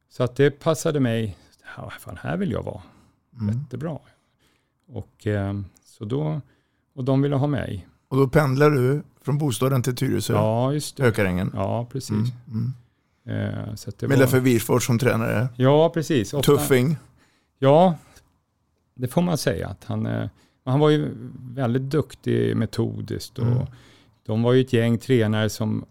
Så 0.10 0.24
att 0.24 0.36
det 0.36 0.52
passade 0.52 1.00
mig. 1.00 1.38
Ja, 1.78 1.90
fan, 2.00 2.18
här 2.22 2.38
vill 2.38 2.52
jag 2.52 2.63
vara. 2.63 2.82
Mm. 3.42 3.60
Jättebra. 3.60 4.00
Och, 4.88 5.28
eh, 5.28 5.54
så 5.84 6.06
då, 6.06 6.42
och 6.94 7.04
de 7.04 7.22
ville 7.22 7.36
ha 7.36 7.48
mig. 7.48 7.88
Och 8.08 8.18
då 8.18 8.28
pendlar 8.28 8.70
du 8.70 9.04
från 9.25 9.38
bostaden 9.38 9.84
till 9.84 9.96
Tyresö? 9.96 10.34
Ja, 10.34 10.74
just 10.74 10.98
det. 10.98 11.03
Hökarängen? 11.03 11.51
Ja, 11.53 11.88
precis. 11.92 12.10
Mm. 12.12 12.74
Mm. 13.25 13.53
Eh, 13.70 13.75
så 13.75 13.89
att 13.89 13.98
det 14.00 14.08
Med 14.08 14.18
var- 14.18 14.25
Leffe 14.25 14.39
Wiersfors 14.39 14.86
som 14.86 15.00
tränare. 15.00 15.48
Ja, 15.56 15.89
precis. 15.89 16.34
Ofta- 16.34 16.51
Tuffing. 16.58 16.98
Ja, 17.60 17.96
det 18.96 19.08
får 19.08 19.22
man 19.22 19.38
säga. 19.38 19.68
Att 19.68 19.84
han, 19.84 20.06
eh, 20.06 20.30
han 20.65 20.80
var 20.80 20.89
ju 20.89 21.10
väldigt 21.56 21.82
duktig 21.82 22.58
metodiskt. 22.58 23.39
Och 23.39 23.46
Mm. 23.48 23.65
De 24.25 24.44
var 24.44 24.53
ju 24.53 24.62
ett 24.62 24.74
gäng 24.74 24.98
tränare 24.98 25.50
som 25.50 25.86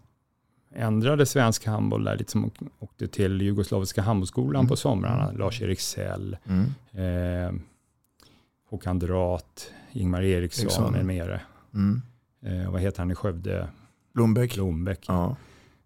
ändrade 0.75 1.25
svensk 1.25 1.65
handboll 1.65 2.03
där, 2.03 2.17
lite 2.17 2.31
som 2.31 2.45
åk- 2.45 2.59
åkte 2.79 3.07
till 3.07 3.41
Jugoslaviska 3.41 4.01
handbollsskolan 4.01 4.59
Mm. 4.59 4.69
på 4.69 4.75
somrarna. 4.75 5.31
Lars-Erik 5.31 5.79
Sell, 5.79 6.37
Mm. 6.45 6.65
eh, 6.91 7.53
Håkan 8.69 8.99
Drat, 8.99 9.71
Ingmar 9.91 10.21
Eriksson 10.23 10.63
Eriksson. 10.63 10.91
med 10.91 11.05
mera. 11.05 11.39
Mm. 11.73 12.01
Eh, 12.45 12.71
vad 12.71 12.81
heter 12.81 12.99
han 12.99 13.11
i 13.11 13.15
Skövde? 13.15 13.67
Blombeck. 14.13 14.53
Blombeck. 14.55 15.05
Ja. 15.07 15.35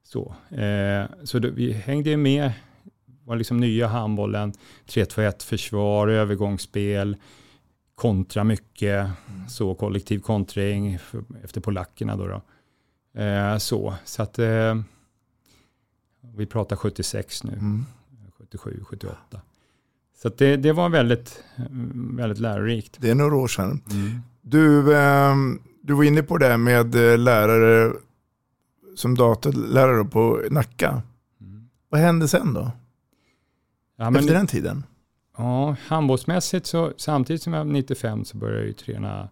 Så, 0.03 0.35
eh, 0.55 1.05
så 1.23 1.39
det, 1.39 1.49
vi 1.51 1.71
hängde 1.71 2.17
med, 2.17 2.51
var 3.23 3.35
liksom 3.35 3.57
nya 3.57 3.87
handbollen, 3.87 4.53
3-2-1 4.87 5.43
försvar, 5.43 6.07
övergångsspel, 6.07 7.17
kontra 7.95 8.43
mycket, 8.43 9.07
så 9.49 9.75
kollektiv 9.75 10.19
kontring 10.19 10.99
för, 10.99 11.23
efter 11.43 11.61
polackerna 11.61 12.15
då. 12.15 12.27
då. 12.27 12.41
Eh, 13.21 13.57
så, 13.57 13.93
så 14.05 14.23
att 14.23 14.39
eh, 14.39 14.75
vi 16.35 16.45
pratar 16.45 16.75
76 16.75 17.43
nu, 17.43 17.51
Mm. 17.53 17.85
77, 18.37 18.79
78. 18.83 19.41
Så 20.21 20.29
det, 20.29 20.57
det 20.57 20.71
var 20.71 20.89
väldigt, 20.89 21.43
väldigt 22.17 22.39
lärorikt. 22.39 22.97
Det 22.99 23.09
är 23.09 23.15
några 23.15 23.35
år 23.35 23.47
sedan. 23.47 23.81
Du, 24.41 24.95
ehm, 24.97 25.59
du 25.87 25.93
var 25.93 26.03
inne 26.03 26.23
på 26.23 26.37
det 26.37 26.57
med 26.57 26.95
eh, 26.95 27.17
lärare 27.17 27.93
som 28.95 29.15
datalärare 29.15 30.05
på 30.05 30.41
Nacka. 30.51 31.01
Vad 31.89 32.01
hände 32.01 32.27
sen 32.27 32.53
då? 32.53 32.71
Ja, 33.97 34.09
men- 34.09 34.15
Efter 34.19 34.33
den 34.33 34.47
tiden? 34.47 34.83
Ja, 35.37 35.75
handbollsmässigt 35.87 36.65
så 36.65 36.93
samtidigt 36.97 37.41
som 37.41 37.53
jag 37.53 37.65
var 37.65 37.71
95 37.73 38.25
så 38.25 38.37
började 38.37 38.57
jag 38.59 38.67
ju 38.67 38.73
träna 38.73 39.29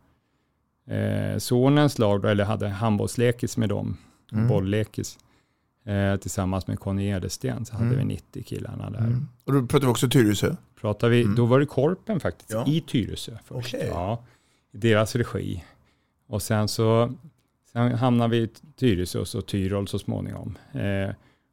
eh, 0.88 1.38
sonens 1.38 2.00
lag, 2.00 2.22
då, 2.22 2.28
eller 2.28 2.44
hade 2.46 2.70
handbollslekis 2.70 3.58
med 3.58 3.70
dem, 3.70 3.98
Mm. 4.32 4.48
bolllekis. 4.48 5.18
Eh, 5.86 6.16
tillsammans 6.20 6.68
med 6.68 6.80
Conny 6.80 7.08
Edelsten 7.10 7.66
så 7.66 7.74
hade 7.74 7.86
Mm. 7.86 7.98
vi 7.98 8.06
90 8.06 8.44
killarna 8.44 8.90
där. 8.90 9.00
Mm. 9.00 9.28
Och 9.46 9.54
då 9.54 9.62
pratar 9.68 9.88
vi 9.88 9.92
också 9.92 10.10
Tyresö. 10.10 10.56
Pratar 10.82 11.10
vi, 11.10 11.22
Mm. 11.22 11.36
Då 11.36 11.46
var 11.46 11.60
det 11.60 11.66
Korpen 11.66 12.20
faktiskt, 12.20 12.52
Ja. 12.52 12.66
i 12.68 12.82
Tyresö 12.82 13.32
först. 13.46 13.74
Okej. 13.74 13.90
Ja, 13.94 14.24
I 14.74 14.78
deras 14.78 15.16
regi. 15.16 15.64
Och 16.28 16.42
sen 16.42 16.68
så 16.68 17.14
sen 17.72 17.92
hamnade 17.92 18.30
vi 18.32 18.38
i 18.38 18.48
Tyresö 18.76 19.20
och 19.20 19.28
så 19.28 19.42
Tyrol 19.42 19.88
så 19.88 20.00
småningom. 20.00 20.58
Eh, 20.72 21.10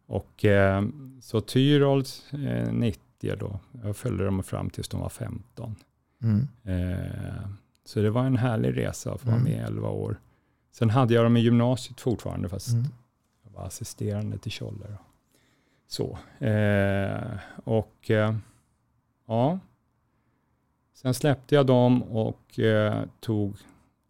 och 0.07 0.45
eh, 0.45 0.83
så 1.21 1.41
Tyrols 1.41 2.33
eh, 2.33 2.73
90 2.73 3.37
då, 3.37 3.61
jag 3.85 3.97
följde 3.97 4.25
dem 4.25 4.43
fram 4.43 4.71
tills 4.71 4.89
de 4.89 5.01
var 5.01 5.09
15. 5.09 5.77
Mm. 6.23 6.49
Eh, 6.65 7.49
så 7.85 8.01
det 8.01 8.11
var 8.11 8.25
en 8.25 8.37
härlig 8.37 8.77
resa 8.77 9.13
att 9.13 9.25
vara 9.25 9.37
Mm. 9.37 9.45
med 9.53 9.61
i 9.61 9.65
11 9.65 9.89
år. 9.89 10.21
Sen 10.73 10.91
hade 10.91 11.15
jag 11.15 11.25
dem 11.25 11.37
i 11.37 11.41
gymnasiet 11.41 12.01
fortfarande, 12.01 12.49
fast 12.49 12.69
Mm. 12.69 12.85
jag 13.45 13.51
var 13.51 13.67
assisterande 13.67 14.39
till 14.39 14.51
Tjolle. 14.53 14.87
Så. 15.89 16.19
Eh, 16.39 17.39
och 17.65 18.11
eh, 18.11 18.35
ja, 19.27 19.59
sen 20.95 21.15
släppte 21.15 21.55
jag 21.55 21.67
dem 21.67 22.03
och 22.03 22.59
eh, 22.59 23.05
tog 23.21 23.57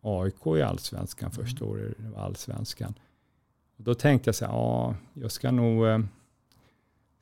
AIK 0.02 0.46
i 0.46 0.62
allsvenskan 0.62 1.30
första 1.30 1.64
året, 1.64 1.96
allsvenskan. 2.16 2.94
Och 3.76 3.84
då 3.84 3.94
tänkte 3.94 4.28
jag 4.28 4.34
så 4.34 4.44
här, 4.44 4.52
ja, 4.52 4.94
jag 5.14 5.30
ska 5.30 5.50
nog 5.50 5.86
eh, 5.86 5.98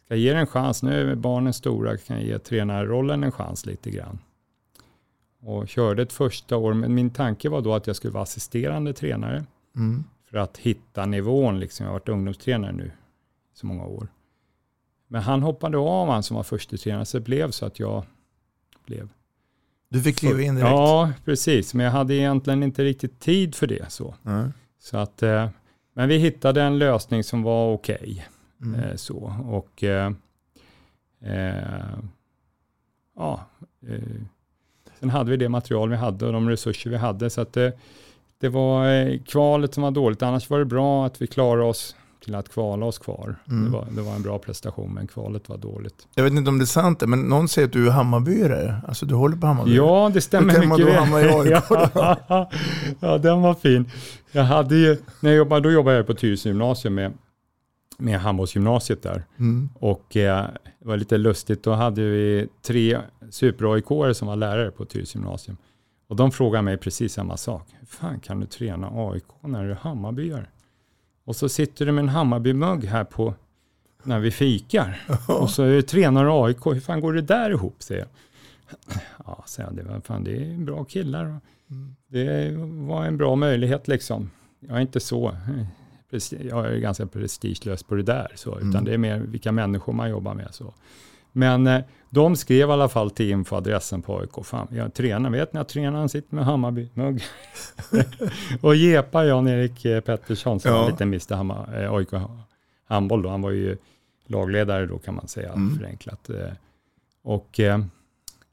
ska 0.05 0.15
ge 0.17 0.31
en 0.31 0.47
chans. 0.47 0.83
Nu 0.83 1.11
är 1.11 1.15
barnen 1.15 1.53
stora, 1.53 1.97
kan 1.97 2.17
jag 2.17 2.27
ge 2.27 2.39
tränarrollen 2.39 3.25
en 3.25 3.33
chans 3.33 3.67
lite 3.67 3.91
grann. 3.91 4.19
Och 5.41 5.69
körde 5.69 6.03
ett 6.03 6.13
första 6.13 6.57
år, 6.57 6.75
men 6.75 6.95
min 6.95 7.11
tanke 7.11 7.49
var 7.49 7.61
då 7.61 7.75
att 7.75 7.87
jag 7.87 7.97
skulle 7.97 8.13
vara 8.13 8.23
assisterande 8.23 8.93
tränare 8.93 9.45
Mm. 9.77 10.05
för 10.25 10.39
att 10.39 10.59
hitta 10.59 11.07
nivån. 11.07 11.61
Liksom. 11.61 11.85
Jag 11.85 11.91
har 11.93 11.99
varit 11.99 12.09
ungdomstränare 12.09 12.73
nu 12.73 12.91
så 13.55 13.67
många 13.67 13.85
år. 13.85 14.09
Men 15.07 15.23
han 15.23 15.43
hoppade 15.43 15.79
av 15.79 16.09
han 16.09 16.23
som 16.23 16.37
var 16.37 16.43
första 16.43 16.77
tränare 16.77 17.05
så 17.05 17.19
det 17.19 17.25
blev 17.25 17.51
så 17.51 17.67
att 17.67 17.79
jag 17.81 18.05
blev. 18.85 19.09
Du 19.91 20.03
fick 20.03 20.19
kliva 20.19 20.43
in 20.43 20.55
direkt. 20.55 20.71
Ja, 20.71 21.13
precis. 21.25 21.75
Men 21.75 21.85
jag 21.85 21.93
hade 21.93 22.15
egentligen 22.15 22.63
inte 22.63 22.85
riktigt 22.85 23.21
tid 23.21 23.55
för 23.55 23.67
det. 23.67 23.93
Så, 23.93 24.15
Nej. 24.23 24.45
så 24.79 24.97
att, 24.97 25.23
eh, 25.23 25.49
men 25.95 26.09
vi 26.09 26.19
hittade 26.19 26.63
en 26.63 26.79
lösning 26.79 27.25
som 27.25 27.43
var 27.43 27.73
okej. 27.73 28.27
Mm. 28.63 28.81
Eh, 28.81 28.97
så. 28.97 29.35
Och 29.49 29.85
eh, 29.85 30.13
eh, 31.25 31.99
ja, 33.17 33.47
eh, 33.89 34.23
sen 35.01 35.11
hade 35.11 35.31
vi 35.31 35.37
det 35.37 35.49
material 35.49 35.91
vi 35.91 35.97
hade 35.97 36.27
och 36.27 36.33
de 36.33 36.49
resurser 36.49 36.91
vi 36.91 36.97
hade. 36.97 37.31
Så 37.31 37.41
att 37.41 37.53
det, 37.53 37.73
det 38.39 38.49
var 38.49 39.17
kvalet 39.27 39.75
som 39.75 39.83
var 39.83 39.91
dåligt. 39.91 40.23
Annars 40.23 40.51
var 40.51 40.59
det 40.59 40.65
bra 40.65 41.07
att 41.07 41.23
vi 41.23 41.27
klarade 41.27 41.67
oss 41.67 41.97
till 42.31 42.35
att 42.39 42.49
kvala 42.49 42.87
oss 42.87 42.99
kvar. 42.99 43.37
Mm. 43.49 43.65
Det, 43.65 43.71
var, 43.71 43.87
det 43.91 44.03
var 44.03 44.15
en 44.15 44.23
bra 44.23 44.39
prestation, 44.39 44.95
men 44.95 45.07
kvalet 45.07 45.49
var 45.49 45.59
dåligt. 45.59 46.07
Jag 46.15 46.25
vet 46.25 46.33
inte 46.33 46.49
om 46.49 46.59
det 46.59 46.65
är 46.65 46.67
sant, 46.67 47.03
men 47.07 47.23
någon 47.23 47.49
säger 47.49 47.69
att 47.69 47.73
du 47.73 47.87
är 47.87 47.91
Hammarbyare. 47.91 48.77
Alltså 48.89 49.07
du 49.07 49.15
håller 49.15 49.37
på 49.37 49.47
Hammarby. 49.47 49.77
Ja, 49.77 50.11
det 50.15 50.21
stämmer 50.21 50.53
Hur 50.53 50.61
kan 50.61 50.69
man 50.69 50.79
mycket 50.79 50.95
då 50.95 51.01
hamna 51.01 51.21
i 51.21 51.25
AIK 51.25 51.65
ja, 52.29 52.51
ja, 53.01 53.19
den 53.19 53.43
var 53.43 53.55
fin. 53.55 53.91
Jag 54.33 54.45
hade 54.45 54.77
ju, 54.77 54.97
när 55.21 55.31
jag 55.31 55.37
jobbade, 55.37 55.61
då 55.61 55.71
jobbade 55.71 55.97
jag 55.97 56.07
på 56.07 56.15
Tyresö 56.15 56.49
gymnasium 56.49 56.95
med, 56.95 57.13
med 57.99 58.21
handbollsgymnasiet 58.21 59.03
där. 59.03 59.25
Mm. 59.39 59.69
Och 59.75 60.17
eh, 60.17 60.47
det 60.81 60.89
var 60.89 60.97
lite 60.97 61.19
lustigt, 61.19 61.63
då 61.63 61.73
hade 61.73 62.03
vi 62.03 62.49
tre 62.63 62.99
super 63.31 64.13
som 64.13 64.29
var 64.29 64.37
lärare 64.37 64.71
på 64.71 64.85
Tyresö 64.85 65.19
gymnasium. 65.19 65.57
Och 66.09 66.17
de 66.17 66.31
frågade 66.31 66.63
mig 66.63 66.77
precis 66.77 67.13
samma 67.13 67.37
sak. 67.37 67.69
Hur 67.81 67.87
fan 67.87 68.21
kan 68.21 68.41
du 68.41 68.47
träna 68.47 68.91
AIK 68.95 69.25
när 69.41 69.65
du 69.65 69.71
är 69.71 69.75
Hammarbyare? 69.75 70.47
Och 71.25 71.37
så 71.37 71.49
sitter 71.49 71.87
du 71.87 71.93
med 71.93 72.03
en 72.03 72.09
Hammarbymugg 72.09 72.85
här 72.85 73.05
på 73.05 73.35
när 74.03 74.19
vi 74.21 74.31
fikar. 74.31 75.01
Och 75.29 75.51
så 75.51 75.83
tränare 75.83 76.45
AIK. 76.47 76.67
Hur 76.67 76.81
fan 76.81 77.01
går 77.01 77.13
det 77.13 77.23
där 77.23 77.51
ihop? 77.51 77.83
säger 77.83 78.01
jag. 78.01 78.09
Ja, 79.27 79.45
säger 79.47 79.69
jag, 79.69 79.77
det, 79.77 79.83
var, 79.93 80.01
fan, 80.01 80.25
det 80.25 80.37
är 80.37 80.57
bra 80.59 80.85
killar. 80.85 81.41
Det 82.09 82.53
var 82.89 83.05
en 83.05 83.17
bra 83.17 83.37
möjlighet 83.37 83.89
liksom. 83.89 84.31
Jag 84.61 84.77
är 84.77 84.81
inte 84.81 85.01
så, 85.01 85.37
jag 86.31 86.67
är 86.67 86.79
ganska 86.79 87.07
prestigelös 87.07 87.83
på 87.83 87.95
det 87.95 88.03
där. 88.03 88.33
Så, 88.35 88.57
utan 88.59 88.71
Mm. 88.71 88.85
det 88.85 88.95
är 88.95 88.99
mer 88.99 89.19
vilka 89.19 89.53
människor 89.53 89.93
man 89.93 90.11
jobbar 90.11 90.35
med. 90.35 90.49
Så. 90.55 90.75
Men 91.33 91.67
eh, 91.67 91.81
de 92.11 92.37
skrev 92.37 92.69
i 92.69 92.73
alla 92.73 92.89
fall 92.89 93.11
till 93.11 93.31
infoadressen 93.31 94.03
på 94.03 94.19
AIK. 94.19 94.45
Fan, 94.47 94.69
jag 94.71 94.95
tränar, 94.95 95.31
vet 95.31 95.53
ni 95.53 95.61
att 95.61 95.69
tränaren 95.69 96.09
sitter 96.09 96.35
med 96.35 96.45
Hammarby-mugg? 96.45 97.23
och 98.61 98.77
Jepa, 98.77 99.25
Jan-Erik 99.25 99.85
eh, 99.85 100.01
Pettersson, 100.01 100.61
som 100.61 100.71
Ja. 100.73 100.79
var 100.83 100.91
lite 100.91 101.03
Mr. 101.05 101.35
Hammar, 101.35 101.83
eh, 101.85 101.93
AIK 101.93 102.09
handboll 102.85 103.23
då. 103.23 103.29
Han 103.29 103.43
var 103.43 103.51
ju 103.51 103.77
lagledare 104.27 104.87
då 104.87 104.99
kan 104.99 105.15
man 105.15 105.29
säga, 105.29 105.53
Mm. 105.53 105.79
förenklat. 105.79 106.31
Och 107.23 107.61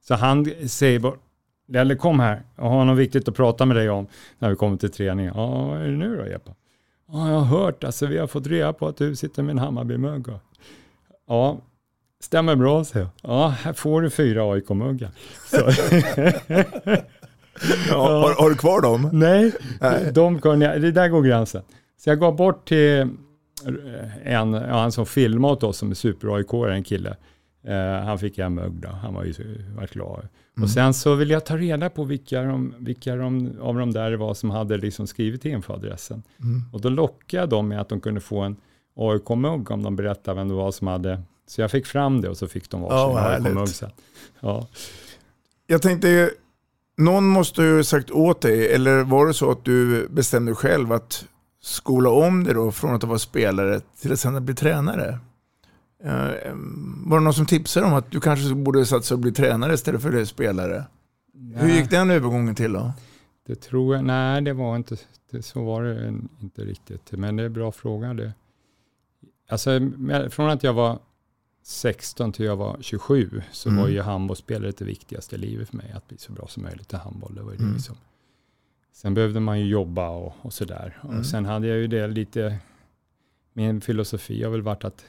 så 0.01 0.15
han 0.15 0.45
säger 0.67 0.99
bara, 0.99 1.13
Lelle 1.69 1.95
kom 1.95 2.19
här, 2.19 2.41
jag 2.55 2.63
har 2.63 2.85
något 2.85 2.97
viktigt 2.97 3.27
att 3.27 3.35
prata 3.35 3.65
med 3.65 3.77
dig 3.77 3.89
om 3.89 4.07
när 4.39 4.49
vi 4.49 4.55
kommer 4.55 4.77
till 4.77 4.91
träningen. 4.91 5.33
Ja, 5.35 5.65
vad 5.67 5.77
är 5.81 5.85
det 5.87 5.97
nu 5.97 6.17
då 6.17 6.27
Jeppe? 6.27 6.51
Ja, 7.11 7.29
jag 7.29 7.39
har 7.39 7.59
hört, 7.59 7.83
alltså 7.83 8.05
vi 8.05 8.17
har 8.17 8.27
fått 8.27 8.47
reda 8.47 8.73
på 8.73 8.87
att 8.87 8.97
du 8.97 9.15
sitter 9.15 9.43
med 9.43 9.51
en 9.51 9.59
Hammarbymugg. 9.59 10.27
Ja, 11.27 11.57
stämmer 12.23 12.55
bra, 12.55 12.83
säger 12.83 13.05
jag. 13.21 13.31
Ja, 13.31 13.47
här 13.47 13.73
får 13.73 14.01
du 14.01 14.09
fyra 14.09 14.43
AIK-muggar. 14.53 15.09
Ja, 17.89 17.97
har, 17.97 18.41
har 18.41 18.49
du 18.49 18.55
kvar 18.55 18.81
dem? 18.81 19.09
Nej, 19.13 19.51
Nej. 19.81 20.11
De, 20.13 20.39
jag- 20.43 20.81
det 20.81 20.91
där 20.91 21.07
går 21.07 21.21
gränsen. 21.21 21.61
Så 21.97 22.09
jag 22.09 22.19
gav 22.19 22.35
bort 22.35 22.67
till 22.67 23.09
en, 24.23 24.53
ja, 24.53 24.79
han 24.79 24.91
som 24.91 25.05
filmade 25.05 25.53
åt 25.53 25.63
oss 25.63 25.77
som 25.77 25.91
är 25.91 25.95
super 25.95 26.35
aik 26.35 26.53
en 26.53 26.83
kille. 26.83 27.15
Eh, 27.63 28.05
han 28.05 28.19
fick 28.19 28.37
en 28.37 28.53
mugg 28.55 28.73
då, 28.81 28.87
han 28.89 29.13
var 29.13 29.23
ju 29.23 29.33
vart 29.77 29.91
glad. 29.91 30.19
Mm. 30.19 30.63
Och 30.63 30.69
sen 30.69 30.93
så 30.93 31.15
ville 31.15 31.33
jag 31.33 31.45
ta 31.45 31.57
reda 31.57 31.89
på 31.89 32.03
vilka, 32.03 32.41
de, 32.43 32.73
vilka 32.79 33.15
de, 33.15 33.51
av 33.61 33.75
de 33.75 33.91
där 33.91 34.11
det 34.11 34.17
var 34.17 34.33
som 34.33 34.49
hade 34.49 34.77
liksom 34.77 35.07
skrivit 35.07 35.45
infoadressen. 35.45 36.23
Mm. 36.41 36.61
Och 36.73 36.81
då 36.81 36.89
lockade 36.89 37.41
jag 37.41 37.49
dem 37.49 37.67
med 37.67 37.81
att 37.81 37.89
de 37.89 37.99
kunde 38.01 38.21
få 38.21 38.39
en 38.39 38.55
AIK-mugg 38.95 39.71
om 39.71 39.83
de 39.83 39.95
berättade 39.95 40.35
vem 40.37 40.47
det 40.47 40.53
var 40.53 40.71
som 40.71 40.87
hade. 40.87 41.21
Så 41.47 41.61
jag 41.61 41.71
fick 41.71 41.85
fram 41.85 42.21
det 42.21 42.29
och 42.29 42.37
så 42.37 42.47
fick 42.47 42.69
de 42.69 42.81
Ja, 42.81 43.13
varsin 43.13 43.45
härligt. 43.45 43.75
sen. 43.75 43.91
Ja. 44.39 44.67
Jag 45.67 45.81
tänkte, 45.81 46.31
någon 46.97 47.27
måste 47.27 47.61
ju 47.61 47.83
sagt 47.83 48.11
åt 48.11 48.41
dig, 48.41 48.73
eller 48.73 49.03
var 49.03 49.27
det 49.27 49.33
så 49.33 49.51
att 49.51 49.65
du 49.65 50.07
bestämde 50.07 50.55
själv 50.55 50.91
att 50.91 51.25
skola 51.61 52.09
om 52.09 52.43
dig 52.43 52.53
då 52.53 52.71
från 52.71 52.95
att 52.95 53.03
vara 53.03 53.19
spelare 53.19 53.81
till 54.01 54.11
att 54.11 54.19
sen 54.19 54.45
bli 54.45 54.55
tränare? 54.55 55.19
Eh, 56.03 56.11
var 57.05 57.17
det 57.17 57.23
någon 57.23 57.33
som 57.33 57.45
tipsade 57.45 57.85
om 57.85 57.93
att 57.93 58.11
du 58.11 58.19
kanske 58.19 58.55
borde 58.55 58.85
satsa 58.85 59.13
och 59.13 59.19
bli 59.19 59.31
tränare 59.31 59.73
istället 59.73 60.01
för 60.01 60.09
att 60.09 60.15
bli 60.15 60.25
spelare? 60.25 60.85
Hur 61.55 61.69
gick 61.69 61.89
den 61.89 62.09
övergången 62.11 62.55
till 62.55 62.73
då? 62.73 62.91
Det 63.47 63.55
tror 63.55 63.95
jag, 63.95 64.05
nej 64.05 64.41
det 64.41 64.53
var 64.53 64.75
inte, 64.75 64.97
det, 65.31 65.41
så 65.43 65.63
var 65.63 65.83
det 65.83 66.07
inte 66.41 66.61
riktigt. 66.61 67.11
Men 67.11 67.35
det 67.35 67.43
är 67.43 67.47
en 67.47 67.53
bra 67.53 67.71
fråga 67.71 68.13
det. 68.13 68.33
alltså, 69.49 69.79
från 70.29 70.49
att 70.49 70.63
jag 70.63 70.73
var 70.73 70.99
16 71.69 72.31
till 72.31 72.45
jag 72.45 72.55
var 72.55 72.77
27 72.81 73.41
så 73.51 73.69
Mm. 73.69 73.81
var 73.81 73.89
ju 73.89 74.01
handbollsspelare 74.01 74.71
det 74.77 74.85
viktigaste 74.85 75.35
i 75.35 75.39
livet 75.39 75.69
för 75.69 75.77
mig. 75.77 75.91
Att 75.91 76.07
bli 76.07 76.17
så 76.17 76.31
bra 76.31 76.47
som 76.47 76.63
möjligt 76.63 76.93
i 76.93 76.95
handboll. 76.95 77.35
Det 77.35 77.41
var 77.41 77.51
ju 77.51 77.57
det 77.57 77.63
Mm. 77.63 77.75
liksom. 77.75 77.95
Sen 78.91 79.13
behövde 79.13 79.39
man 79.39 79.59
ju 79.59 79.65
jobba 79.65 80.09
och, 80.09 80.33
och 80.41 80.53
sådär. 80.53 80.97
Mm. 81.03 81.19
Och 81.19 81.25
sen 81.25 81.45
hade 81.45 81.67
jag 81.67 81.77
ju 81.77 81.87
det 81.87 82.07
lite, 82.07 82.57
min 83.53 83.81
filosofi 83.81 84.43
har 84.43 84.51
väl 84.51 84.61
varit 84.61 84.83
att 84.83 85.05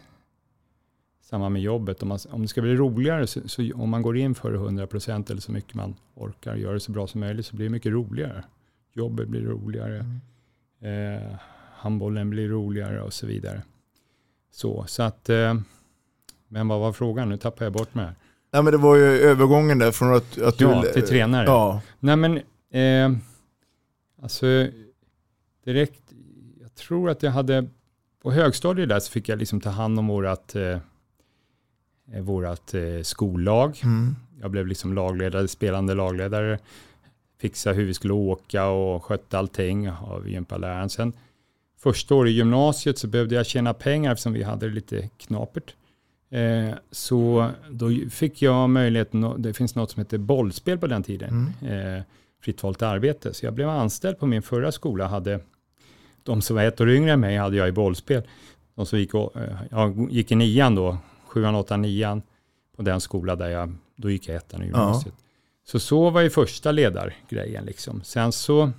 samma 1.20 1.48
med 1.48 1.62
jobbet, 1.62 2.02
om, 2.02 2.08
man, 2.08 2.18
om 2.30 2.42
det 2.42 2.48
ska 2.48 2.62
bli 2.62 2.74
roligare, 2.74 3.26
så, 3.26 3.48
så 3.48 3.70
om 3.74 3.90
man 3.90 4.02
går 4.02 4.16
in 4.16 4.34
för 4.34 4.52
det 4.52 4.58
100% 4.58 5.30
eller 5.30 5.40
så 5.40 5.52
mycket 5.52 5.74
man 5.74 5.94
orkar, 6.14 6.54
gör 6.56 6.74
det 6.74 6.80
så 6.80 6.92
bra 6.92 7.06
som 7.06 7.20
möjligt, 7.20 7.46
så 7.46 7.56
blir 7.56 7.66
det 7.66 7.70
mycket 7.70 7.92
roligare. 7.92 8.44
Jobbet 8.92 9.28
blir 9.28 9.40
roligare, 9.42 9.98
eh, 10.80 11.34
handbollen 11.74 12.30
blir 12.30 12.48
roligare 12.48 13.02
och 13.02 13.12
så 13.12 13.26
vidare. 13.26 13.62
Så, 14.50 14.84
så 14.88 15.02
att, 15.02 15.28
eh, 15.28 15.54
men 16.48 16.68
vad 16.68 16.80
var 16.80 16.92
frågan? 16.92 17.28
Nu 17.28 17.36
tappar 17.36 17.64
jag 17.64 17.72
bort 17.72 17.94
mig 17.94 18.04
här. 18.04 18.14
Nej, 18.52 18.62
men 18.62 18.72
det 18.72 18.78
var 18.78 18.96
ju 18.96 19.04
övergången 19.04 19.78
där 19.78 19.92
från 19.92 20.14
att, 20.14 20.38
att 20.38 20.60
Ja, 20.60 20.82
du... 20.82 20.92
till 20.92 21.08
tränare. 21.08 21.44
Ja. 21.46 21.80
Nej 22.00 22.16
men, 22.16 22.36
eh, 22.70 23.18
alltså 24.22 24.46
direkt, 25.64 26.02
jag 26.60 26.74
tror 26.74 27.10
att 27.10 27.22
jag 27.22 27.30
hade, 27.30 27.66
på 28.22 28.32
högstadiet 28.32 28.88
där 28.88 29.00
så 29.00 29.10
fick 29.10 29.28
jag 29.28 29.38
liksom 29.38 29.60
ta 29.60 29.70
hand 29.70 29.98
om 29.98 30.06
vårat, 30.06 30.54
eh, 30.54 30.78
eh, 32.12 32.22
vårat 32.22 32.74
eh, 32.74 33.02
skollag. 33.02 33.80
Mm. 33.84 34.16
Jag 34.40 34.50
blev 34.50 34.66
liksom 34.66 34.94
lagledare, 34.94 35.48
spelande 35.48 35.94
lagledare, 35.94 36.58
fixa 37.40 37.72
hur 37.72 37.84
vi 37.84 37.94
skulle 37.94 38.14
åka 38.14 38.66
och 38.66 39.04
skötte 39.04 39.38
allting 39.38 39.90
av 39.90 40.28
gympaläraren. 40.28 40.90
Sen 40.90 41.12
första 41.78 42.14
året 42.14 42.30
i 42.30 42.32
gymnasiet 42.32 42.98
så 42.98 43.06
behövde 43.06 43.34
jag 43.34 43.46
tjäna 43.46 43.74
pengar 43.74 44.12
eftersom 44.12 44.32
vi 44.32 44.42
hade 44.42 44.68
det 44.68 44.74
lite 44.74 45.08
knapert. 45.18 45.74
Eh, 46.30 46.74
så 46.90 47.50
då 47.70 47.90
fick 48.10 48.42
jag 48.42 48.70
möjligheten, 48.70 49.42
det 49.42 49.54
finns 49.54 49.74
något 49.74 49.90
som 49.90 50.00
heter 50.00 50.18
bollspel 50.18 50.78
på 50.78 50.86
den 50.86 51.02
tiden, 51.02 51.52
eh, 51.62 52.02
fritt 52.42 52.62
valt 52.62 52.82
arbete. 52.82 53.34
Så 53.34 53.46
jag 53.46 53.54
blev 53.54 53.68
anställd 53.68 54.18
på 54.18 54.26
min 54.26 54.42
förra 54.42 54.72
skola, 54.72 55.06
hade 55.06 55.40
de 56.22 56.42
som 56.42 56.56
var 56.56 56.62
ett 56.62 56.80
år 56.80 56.90
yngre 56.90 57.12
än 57.12 57.20
mig 57.20 57.36
hade 57.36 57.56
jag 57.56 57.68
i 57.68 57.72
bollspel. 57.72 58.22
De 58.74 58.86
som 58.86 58.98
gick, 58.98 59.14
eh, 59.14 59.30
jag 59.70 60.08
gick 60.10 60.32
i 60.32 60.34
nian 60.34 60.74
då, 60.74 60.98
sjuan, 61.26 61.54
åttan, 61.54 61.82
nian 61.82 62.22
på 62.76 62.82
den 62.82 63.00
skola 63.00 63.36
där 63.36 63.48
jag, 63.48 63.74
då 63.96 64.10
gick 64.10 64.28
jag 64.28 64.36
ettan 64.36 64.62
i 64.62 64.64
gymnasiet. 64.64 65.14
Så 65.64 65.80
så 65.80 66.10
var 66.10 66.20
ju 66.20 66.30
första 66.30 66.72
ledargrejen 66.72 67.64
liksom. 67.64 68.02
Sen 68.02 68.32
så 68.32 68.70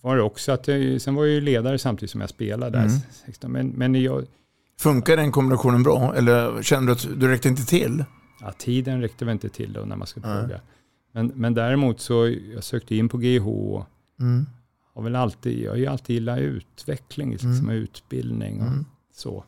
var 0.00 0.16
det 0.16 0.22
också 0.22 0.52
att 0.52 0.68
jag, 0.68 1.00
sen 1.00 1.14
var 1.14 1.24
jag 1.24 1.34
ju 1.34 1.40
ledare 1.40 1.78
samtidigt 1.78 2.10
som 2.10 2.20
jag 2.20 2.30
spelade 2.30 2.78
där. 2.78 2.84
Mm. 2.84 3.00
16, 3.26 3.52
men, 3.52 3.68
men 3.68 3.94
jag, 3.94 4.24
Funkar 4.78 5.16
den 5.16 5.32
kombinationen 5.32 5.82
bra? 5.82 6.14
Eller 6.16 6.62
kände 6.62 6.86
du 6.86 6.92
att 6.92 7.20
du 7.20 7.28
räckte 7.28 7.48
inte 7.48 7.66
till? 7.66 8.04
ja, 8.40 8.52
tiden 8.58 9.00
räckte 9.00 9.24
väl 9.24 9.32
inte 9.32 9.48
till 9.48 9.72
då 9.72 9.80
när 9.80 9.96
man 9.96 10.06
ska 10.06 10.20
plugga. 10.20 10.60
Men, 11.12 11.26
men 11.34 11.54
däremot 11.54 12.00
så, 12.00 12.28
jag 12.54 12.64
sökte 12.64 12.96
in 12.96 13.08
på 13.08 13.18
GH 13.18 13.46
Mm. 14.20 14.46
har 14.94 15.02
väl 15.02 15.16
alltid, 15.16 15.58
jag 15.62 15.70
har 15.70 15.76
ju 15.76 15.86
alltid 15.86 16.14
gillat 16.14 16.38
utveckling 16.38 17.30
liksom, 17.30 17.50
Mm. 17.50 17.70
utbildning 17.70 18.60
och 18.60 18.66
Mm. 18.66 18.84
så. 19.14 19.44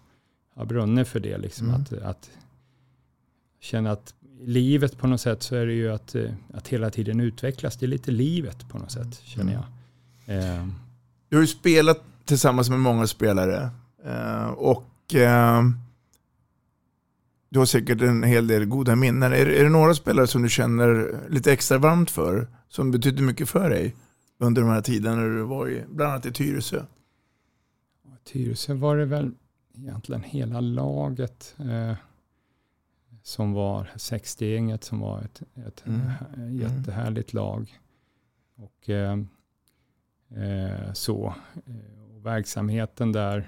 Jag 0.55 0.61
har 0.61 0.67
brunnit 0.67 1.09
för 1.09 1.21
det, 1.21 1.39
liksom, 1.39 1.69
Mm. 1.69 1.81
att, 1.81 1.93
att 1.93 2.31
känna 3.61 3.91
att 3.91 4.15
livet 4.41 4.99
på 4.99 5.07
något 5.07 5.21
sätt 5.21 5.43
så 5.43 5.57
är 5.57 5.67
det 5.67 5.73
ju 5.73 5.93
att, 5.93 6.15
eh, 6.15 6.31
att 6.55 6.69
hela 6.69 6.91
tiden 6.91 7.21
utvecklas. 7.21 7.77
Det 7.77 7.87
är 7.87 7.89
lite 7.89 8.11
livet 8.11 8.69
på 8.69 8.79
något 8.79 8.91
sätt, 8.91 9.21
känner 9.23 9.53
jag. 9.53 9.65
Eh, 10.39 10.67
Du 11.29 11.37
har 11.37 11.41
ju 11.43 11.47
spelat 11.47 12.01
tillsammans 12.25 12.71
med 12.71 12.79
många 12.81 13.07
spelare. 13.07 13.71
eh, 14.05 14.47
Och 14.47 14.85
du 17.49 17.59
har 17.59 17.67
säkert 17.67 18.01
en 18.03 18.23
hel 18.23 18.47
del 18.47 18.65
goda 18.65 18.97
minnen. 18.97 19.33
Är, 19.33 19.47
är 19.47 19.65
det 19.65 19.71
några 19.71 19.95
spelare 19.95 20.27
som 20.27 20.43
du 20.43 20.49
känner 20.49 21.21
lite 21.29 21.53
extra 21.53 21.79
varmt 21.79 22.11
för? 22.11 22.49
Som 22.69 22.91
betydde 22.91 23.23
mycket 23.23 23.49
för 23.49 23.71
dig 23.71 23.95
under 24.39 24.63
de 24.63 24.71
här 24.71 24.83
tiden 24.83 25.17
när 25.19 25.29
du 25.29 25.43
var 25.43 25.69
i, 25.69 25.85
bland 25.89 26.13
annat 26.13 26.27
i 26.27 26.33
Tyresö? 26.33 26.85
Tyresö 28.25 28.75
var 28.75 28.97
det 28.97 29.05
väl 29.05 29.35
egentligen 29.75 30.23
hela 30.23 30.61
laget 30.61 31.55
eh, 31.59 31.97
som 33.23 33.53
var 33.53 33.91
sextegänget 33.97 34.85
som 34.85 35.01
var 35.01 35.21
ett, 35.23 35.43
ett 35.67 35.85
Mm. 35.87 36.01
eh, 36.37 36.55
jättehärligt 36.55 37.33
lag. 37.33 37.79
Och 38.57 38.91
eh, 38.91 39.19
eh, 40.37 40.93
så. 40.93 41.35
Eh, 41.67 42.15
och 42.17 42.27
verksamheten 42.27 43.13
där, 43.13 43.39
eh, 43.39 43.45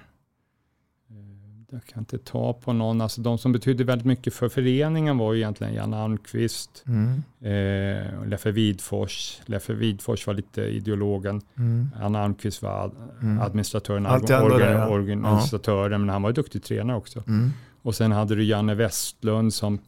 jag 1.71 1.85
kan 1.85 1.99
inte 1.99 2.17
ta 2.17 2.53
på 2.53 2.73
någon, 2.73 3.01
alltså 3.01 3.21
de 3.21 3.37
som 3.37 3.51
betydde 3.51 3.83
väldigt 3.83 4.05
mycket 4.05 4.33
för 4.33 4.49
föreningen 4.49 5.17
var 5.17 5.33
ju 5.33 5.39
egentligen 5.39 5.73
Jan 5.73 5.93
Almqvist, 5.93 6.83
Mm. 6.87 7.13
eh, 7.41 8.27
Leffe 8.27 8.51
Widfors. 8.51 9.39
Leffe 9.45 9.73
Widfors 9.73 10.27
var 10.27 10.33
lite 10.33 10.61
ideologen. 10.61 11.41
Mm. 11.57 11.89
Anna 12.01 12.23
Almqvist 12.23 12.61
var 12.61 12.91
Mm. 13.21 13.39
administratören, 13.41 14.05
organ, 14.05 14.49
där, 14.49 14.73
ja. 14.73 14.87
organisatören, 14.89 16.01
men 16.01 16.09
han 16.09 16.21
var 16.21 16.31
duktig 16.31 16.63
tränare 16.63 16.97
också. 16.97 17.23
Mm. 17.27 17.51
Och 17.81 17.95
sen 17.95 18.11
hade 18.11 18.35
du 18.35 18.43
Janne 18.43 18.75
Westlund 18.75 19.53
som, 19.53 19.79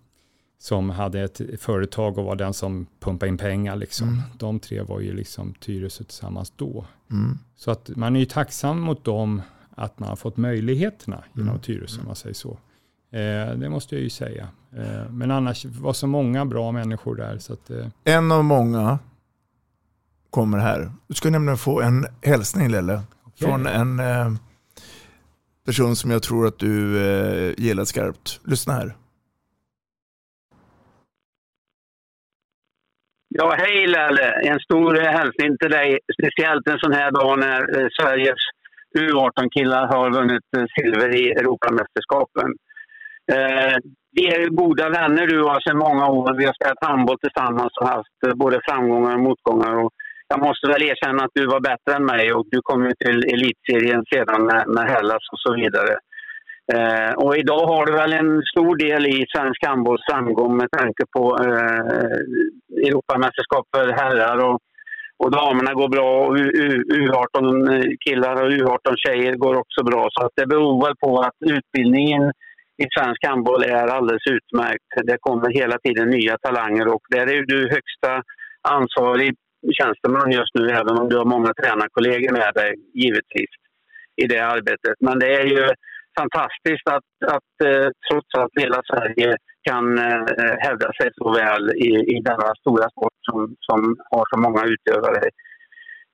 som 0.59 0.89
hade 0.89 1.21
ett 1.21 1.41
företag 1.59 2.17
och 2.17 2.25
var 2.25 2.35
den 2.35 2.53
som 2.53 2.85
pumpade 2.99 3.29
in 3.29 3.37
pengar. 3.37 3.75
Liksom. 3.75 4.07
Mm. 4.07 4.21
De 4.37 4.59
tre 4.59 4.81
var 4.81 4.99
ju 4.99 5.13
liksom 5.13 5.53
Tyresö 5.53 6.03
tillsammans 6.03 6.53
då. 6.55 6.85
Mm. 7.11 7.37
Så 7.55 7.71
att 7.71 7.89
man 7.95 8.15
är 8.15 8.19
ju 8.19 8.25
tacksam 8.25 8.79
mot 8.79 9.03
dem 9.03 9.41
att 9.81 9.99
man 9.99 10.09
har 10.09 10.15
fått 10.15 10.37
möjligheterna 10.37 11.23
genom 11.33 11.49
Mm. 11.49 11.61
Tyresö, 11.61 12.01
om 12.01 12.07
man 12.07 12.15
säger 12.15 12.33
så. 12.33 12.51
Eh, 13.11 13.55
det 13.55 13.69
måste 13.69 13.95
jag 13.95 14.03
ju 14.03 14.09
säga. 14.09 14.47
Eh, 14.77 15.09
men 15.11 15.31
annars 15.31 15.65
var 15.65 15.93
så 15.93 16.07
många 16.07 16.45
bra 16.45 16.71
människor 16.71 17.15
där. 17.15 17.37
Så 17.37 17.53
att, 17.53 17.69
eh, 17.69 17.87
En 18.03 18.31
av 18.31 18.43
många 18.43 18.99
kommer 20.29 20.57
här. 20.57 20.91
Du 21.07 21.13
ska 21.15 21.29
nämligen 21.29 21.57
få 21.57 21.81
en 21.81 22.05
hälsning 22.21 22.69
Lelle. 22.69 23.01
okej. 23.23 23.47
Från 23.47 23.67
en 23.67 24.01
person 25.65 25.95
som 25.95 26.11
jag 26.11 26.23
tror 26.23 26.47
att 26.47 26.59
du 26.59 27.55
gillar 27.57 27.85
skarpt. 27.85 28.39
Lyssna 28.45 28.73
här. 28.73 28.95
Ja, 33.27 33.55
hej 33.57 33.87
Lelle. 33.87 34.31
En 34.51 34.59
stor 34.59 34.95
hälsning 34.95 35.57
till 35.57 35.71
dig. 35.71 35.99
Speciellt 36.19 36.67
en 36.67 36.79
sån 36.79 36.93
här 36.93 37.11
dag 37.11 37.39
när 37.39 37.89
Sveriges 38.01 38.39
U18-killar 38.99 39.87
har 39.87 40.11
vunnit 40.11 40.47
eh, 40.57 40.65
silver 40.75 41.15
i 41.15 41.31
Europamästerskapen. 41.31 42.49
Eh, 43.31 43.75
vi 44.11 44.27
är 44.27 44.49
goda 44.49 44.89
vänner 44.89 45.27
du 45.27 45.41
och 45.41 45.63
sedan 45.63 45.77
många 45.77 46.07
år. 46.07 46.33
Vi 46.37 46.45
har 46.45 46.53
spelat 46.53 46.85
handboll 46.89 47.19
tillsammans 47.19 47.73
och 47.81 47.87
haft 47.87 48.17
eh, 48.27 48.33
både 48.33 48.59
framgångar 48.67 49.13
och 49.13 49.19
motgångar. 49.19 49.75
Och 49.83 49.91
jag 50.27 50.39
måste 50.39 50.67
väl 50.67 50.83
erkänna 50.83 51.23
att 51.23 51.37
du 51.39 51.45
var 51.45 51.59
bättre 51.59 51.95
än 51.95 52.05
mig 52.05 52.33
och 52.33 52.45
du 52.51 52.59
kom 52.61 52.85
ju 52.85 52.93
till 53.03 53.19
elitserien 53.33 54.03
sedan 54.13 54.45
med, 54.45 54.63
med 54.67 54.85
Hellas 54.89 55.23
och 55.33 55.39
så 55.45 55.53
vidare. 55.55 55.93
Eh, 56.73 57.13
och 57.13 57.37
idag 57.37 57.65
har 57.67 57.85
du 57.85 57.91
väl 57.91 58.13
en 58.13 58.41
stor 58.51 58.75
del 58.75 59.05
i 59.05 59.25
svensk 59.35 59.65
handbolls 59.65 60.01
framgång 60.09 60.57
med 60.57 60.71
tanke 60.71 61.03
på 61.15 61.23
eh, 61.45 62.17
Europamästerskap 62.87 63.65
för 63.75 63.87
herrar 64.01 64.37
och, 64.47 64.59
och 65.23 65.31
damerna 65.31 65.73
går 65.73 65.89
bra 65.89 66.11
och 66.25 66.37
U18-killar 67.01 68.35
eh, 68.35 68.41
och 68.43 68.51
U18 68.51 68.95
tjejer 69.05 69.33
går 69.35 69.55
också 69.55 69.83
bra. 69.83 70.07
Så 70.11 70.25
att 70.25 70.31
det 70.35 70.47
beror 70.47 70.85
väl 70.85 70.95
på 70.95 71.19
att 71.19 71.37
utbildningen 71.57 72.23
i 72.83 72.85
svensk 72.97 73.25
handboll 73.25 73.63
är 73.63 73.87
alldeles 73.87 74.27
utmärkt. 74.37 74.91
Det 75.03 75.17
kommer 75.19 75.49
hela 75.53 75.77
tiden 75.83 76.09
nya 76.09 76.37
talanger 76.37 76.87
och 76.87 77.01
där 77.09 77.27
är 77.35 77.43
du 77.53 77.59
högsta 77.69 78.23
ansvarig 78.69 79.35
tjänsteman 79.77 80.31
just 80.31 80.53
nu 80.53 80.69
även 80.69 80.97
om 80.97 81.09
du 81.09 81.17
har 81.17 81.25
många 81.25 81.53
tränarkollegor 81.53 82.31
med 82.31 82.51
dig 82.55 82.73
givetvis 82.93 83.53
i 84.23 84.25
det 84.27 84.39
arbetet. 84.39 84.95
Men 84.99 85.19
det 85.19 85.33
är 85.41 85.45
ju 85.45 85.67
fantastiskt 86.19 86.87
att, 86.95 87.09
att 87.35 87.53
eh, 87.67 87.87
trots 88.07 88.29
att 88.37 88.53
hela 88.63 88.81
Sverige 88.89 89.37
kan 89.69 89.97
eh, 89.97 90.55
hävda 90.65 90.89
sig 90.93 91.09
så 91.13 91.31
väl 91.31 91.63
i, 91.75 91.91
i 92.15 92.21
denna 92.29 92.55
stora 92.59 92.89
sport 92.89 93.10
som, 93.29 93.55
som 93.67 93.79
har 94.11 94.25
så 94.29 94.37
många 94.45 94.63
utövare 94.73 95.21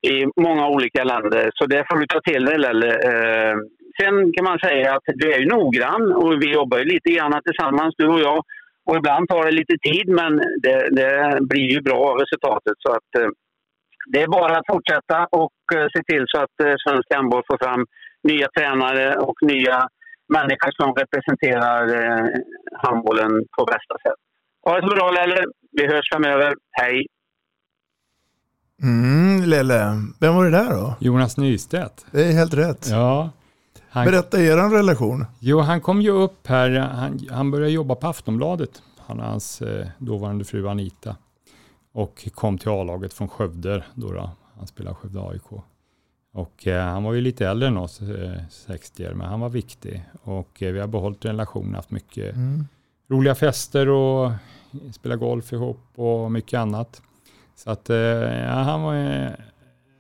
i 0.02 0.26
många 0.42 0.68
olika 0.68 1.04
länder. 1.04 1.52
Så 1.54 1.66
det 1.66 1.86
får 1.90 1.98
du 2.00 2.08
ta 2.08 2.22
till 2.22 2.46
dig, 2.46 2.58
Lelle. 2.58 2.92
Eh, 3.10 3.56
sen 4.00 4.34
kan 4.34 4.46
man 4.46 4.60
säga 4.60 4.96
att 4.96 5.04
du 5.06 5.34
är 5.34 5.40
ju 5.40 5.48
noggrann 5.48 6.14
och 6.14 6.42
vi 6.42 6.54
jobbar 6.54 6.78
ju 6.78 6.84
lite 6.84 7.10
grann 7.10 7.42
tillsammans, 7.46 7.96
du 7.98 8.08
och 8.08 8.20
jag. 8.20 8.44
Och 8.86 8.98
ibland 8.98 9.30
tar 9.30 9.46
det 9.46 9.52
lite 9.52 9.78
tid, 9.78 10.08
men 10.08 10.38
det, 10.64 10.90
det 11.00 11.38
blir 11.42 11.70
ju 11.72 11.82
bra 11.82 12.18
resultatet. 12.22 12.74
Så 12.80 12.92
att, 12.92 13.10
eh, 13.20 13.30
det 14.12 14.22
är 14.22 14.28
bara 14.28 14.58
att 14.58 14.72
fortsätta 14.74 15.28
och 15.32 15.58
eh, 15.76 15.88
se 15.96 16.02
till 16.04 16.24
så 16.28 16.38
att 16.44 16.56
eh, 16.64 16.76
svensk 16.84 17.14
handboll 17.14 17.44
får 17.48 17.58
fram 17.66 17.86
nya 18.24 18.48
tränare 18.58 19.16
och 19.16 19.38
nya 19.42 19.88
människor 20.38 20.72
som 20.80 20.90
representerar 21.02 21.82
eh, 22.02 22.26
handbollen 22.84 23.32
på 23.58 23.66
bästa 23.66 23.96
sätt. 24.06 24.20
Ha 24.66 24.76
det 24.76 24.88
så 24.88 24.96
bra, 24.96 25.12
Lelle. 25.12 25.44
Vi 25.78 25.88
hörs 25.88 26.10
framöver. 26.12 26.54
Hej! 26.72 27.06
Mm, 28.84 29.44
Lelle, 29.50 30.04
vem 30.20 30.36
var 30.36 30.46
det 30.46 30.52
där 30.52 30.70
då? 30.70 30.96
Jonas 31.00 31.38
Nystedt. 31.38 32.06
Det 32.12 32.26
är 32.28 32.32
helt 32.32 32.54
rätt. 32.54 32.88
Ja, 32.92 33.30
Han, 33.90 34.06
Berätta 34.06 34.42
er 34.42 34.70
relation. 34.70 35.26
jo, 35.40 35.60
han 35.60 35.82
kom 35.82 36.02
ju 36.02 36.10
upp 36.12 36.48
här, 36.48 36.70
han, 36.80 37.20
han 37.32 37.52
började 37.52 37.72
jobba 37.72 37.96
på 37.96 38.08
Aftonbladet, 38.08 38.82
han 38.98 39.20
och 39.20 39.26
hans 39.26 39.62
eh, 39.62 39.88
dåvarande 39.98 40.46
fru 40.46 40.68
Anita. 40.68 41.16
Och 41.94 42.28
kom 42.34 42.58
till 42.58 42.70
A-laget 42.70 43.14
från 43.14 43.28
Skövde 43.30 43.84
då, 43.94 44.12
då. 44.12 44.30
Han 44.58 44.68
spelade 44.68 44.96
Skövde 44.96 45.22
AIK. 45.22 45.52
Och 46.34 46.68
eh, 46.68 46.84
han 46.86 47.04
var 47.04 47.14
ju 47.14 47.22
lite 47.22 47.48
äldre 47.48 47.68
än 47.68 47.78
oss, 47.78 48.02
eh, 48.02 48.42
60 48.50 49.10
men 49.16 49.28
han 49.28 49.40
var 49.40 49.50
viktig. 49.50 50.04
Och 50.24 50.64
eh, 50.64 50.74
vi 50.74 50.80
har 50.80 50.88
behållit 50.88 51.26
relationen, 51.26 51.76
haft 51.76 51.92
mycket 51.92 52.36
Mm. 52.36 52.68
roliga 53.10 53.36
fester 53.36 53.90
och 53.90 54.32
spela 54.92 55.16
golf 55.16 55.54
ihop 55.54 55.80
och 55.96 56.32
mycket 56.32 56.58
annat. 56.60 57.02
Så 57.56 57.70
att 57.72 57.90
eh, 57.90 57.98
ja, 57.98 58.54
han 58.54 58.82
var 58.82 58.94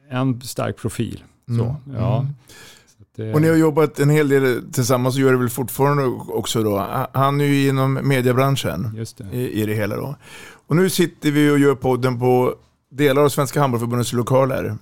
en 0.09 0.41
stark 0.41 0.77
profil. 0.77 1.23
Så, 1.47 1.53
Mm. 1.53 1.75
ja. 1.97 2.19
Mm. 2.19 2.33
Så 2.87 3.03
att, 3.03 3.19
eh, 3.19 3.31
Och 3.33 3.41
ni 3.41 3.47
har 3.47 3.55
jobbat 3.55 3.99
en 3.99 4.09
hel 4.09 4.29
del 4.29 4.63
tillsammans 4.73 5.15
och 5.15 5.21
gör 5.21 5.31
det 5.31 5.37
väl 5.37 5.49
fortfarande 5.49 6.03
också 6.29 6.63
då. 6.63 7.07
Han 7.13 7.41
är 7.41 7.45
ju 7.45 7.67
inom 7.69 7.93
mediebranschen 7.93 9.05
det. 9.17 9.23
i, 9.37 9.61
i 9.61 9.65
det 9.65 9.73
hela 9.73 9.95
då. 9.95 10.15
Och 10.67 10.75
nu 10.75 10.89
sitter 10.89 11.31
vi 11.31 11.51
och 11.51 11.59
gör 11.59 11.75
podden 11.75 12.19
på 12.19 12.55
delar 12.89 13.21
av 13.23 13.29
Svenska 13.29 13.61
Handbollförbundets 13.61 14.13
lokaler. 14.13 14.77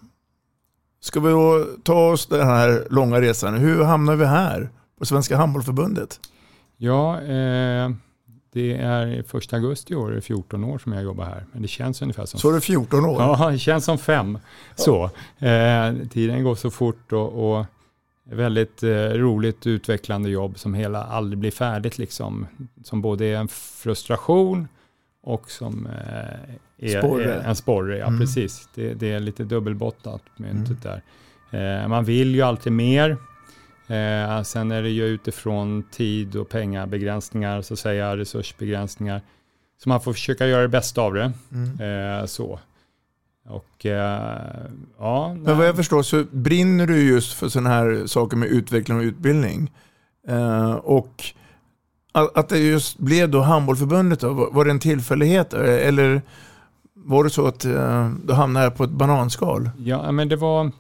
Ska 1.02 1.20
vi 1.20 1.30
då 1.30 1.66
ta 1.84 2.10
oss 2.12 2.26
den 2.28 2.48
här 2.48 2.88
långa 2.90 3.22
resan? 3.22 3.54
Hur 3.54 3.84
hamnar 3.84 4.16
vi 4.16 4.26
här 4.26 4.70
på 5.00 5.06
Svenska 5.06 5.38
Handbollförbundet? 5.38 6.20
Ja, 6.78 7.22
eh, 7.22 7.92
det 8.56 8.74
är 8.78 9.24
första 9.24 9.56
augusti 9.56 9.94
i 9.94 9.96
år, 9.96 10.12
det 10.12 10.18
är 10.18 10.22
14 10.22 10.64
år 10.64 10.78
som 10.78 10.94
jag 10.94 11.04
jobbar 11.04 11.26
här. 11.26 11.46
Men 11.52 11.62
det 11.62 11.68
känns 11.68 12.02
ungefär 12.02 12.26
som... 12.26 12.40
Så 12.40 12.50
är 12.50 12.54
det 12.54 12.62
14 12.62 13.06
år? 13.06 13.22
Ja, 13.22 13.50
det 13.52 13.58
känns 13.60 13.86
som 13.86 13.98
fem. 13.98 14.40
Så, 14.76 15.04
eh, 15.40 15.94
tiden 16.12 16.44
går 16.44 16.56
så 16.56 16.72
fort 16.72 17.12
och, 17.14 17.58
och 17.60 17.66
väldigt 18.24 18.84
eh, 18.84 18.90
roligt 19.10 19.68
utvecklande 19.68 20.30
jobb 20.30 20.60
som 20.60 20.74
hela 20.74 21.04
aldrig 21.04 21.38
blir 21.40 21.52
färdigt 21.52 21.98
liksom. 21.98 22.48
Som 22.84 23.02
både 23.02 23.26
är 23.26 23.36
en 23.38 23.48
frustration 23.48 24.68
och 25.24 25.50
som 25.52 25.86
eh, 25.88 26.94
är, 26.94 27.02
Sporre. 27.02 27.34
är 27.34 27.48
en 27.50 27.56
sporre. 27.56 27.98
Ja, 27.98 28.06
Mm. 28.08 28.20
precis. 28.20 28.70
Det, 28.76 28.94
det 28.94 29.12
är 29.12 29.20
lite 29.20 29.44
dubbelbottnat 29.44 30.22
myntet 30.38 30.78
där. 30.84 31.02
Eh, 31.82 31.88
man 31.88 32.04
vill 32.06 32.36
ju 32.36 32.42
alltid 32.42 32.74
mer. 32.74 33.18
Eh, 33.88 34.42
sen 34.44 34.72
är 34.72 34.82
det 34.82 34.90
ju 34.90 35.06
utifrån 35.06 35.84
tid 35.92 36.36
och 36.36 36.50
pengabegränsningar, 36.50 37.62
så 37.62 37.74
att 37.74 37.80
säga, 37.80 38.18
resursbegränsningar. 38.18 39.22
Så 39.84 39.90
man 39.90 40.02
får 40.02 40.14
försöka 40.14 40.48
göra 40.48 40.62
det 40.62 40.68
bästa 40.68 41.02
av 41.02 41.14
det. 41.14 41.32
Mm. 41.52 42.20
Eh, 42.20 42.26
så. 42.26 42.60
Och 43.50 43.86
eh, 43.86 44.32
ja, 45.00 45.34
Men 45.34 45.58
vad 45.58 45.68
jag 45.68 45.76
förstår 45.76 46.04
så 46.04 46.24
brinner 46.32 46.88
du 46.88 47.04
just 47.08 47.34
för 47.34 47.50
sådana 47.50 47.70
här 47.70 48.04
saker 48.06 48.38
med 48.38 48.48
utveckling 48.50 48.98
och 48.98 49.04
utbildning. 49.04 49.72
Eh, 50.28 50.72
och 50.74 51.24
att 52.12 52.50
det 52.50 52.58
just 52.60 52.98
blev 53.00 53.30
då 53.30 53.42
Handbollförbundet 53.42 54.20
då, 54.20 54.50
var 54.52 54.66
det 54.66 54.72
en 54.72 54.80
tillfällighet? 54.80 55.54
eh, 55.54 55.88
Eller 55.88 56.22
var 56.94 57.24
det 57.24 57.30
så 57.30 57.48
att 57.48 57.66
eh, 57.66 58.10
du 58.24 58.34
hamnade 58.34 58.72
på 58.72 58.84
ett 58.84 58.90
bananskal? 58.90 59.70
Ja, 59.78 60.12
men 60.12 60.30
det 60.30 60.36
var... 60.36 60.72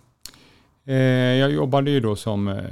Eh, 0.85 0.95
jag 1.35 1.51
jobbade 1.51 1.91
ju 1.91 1.99
då 1.99 2.15
som 2.15 2.47
eh, 2.47 2.63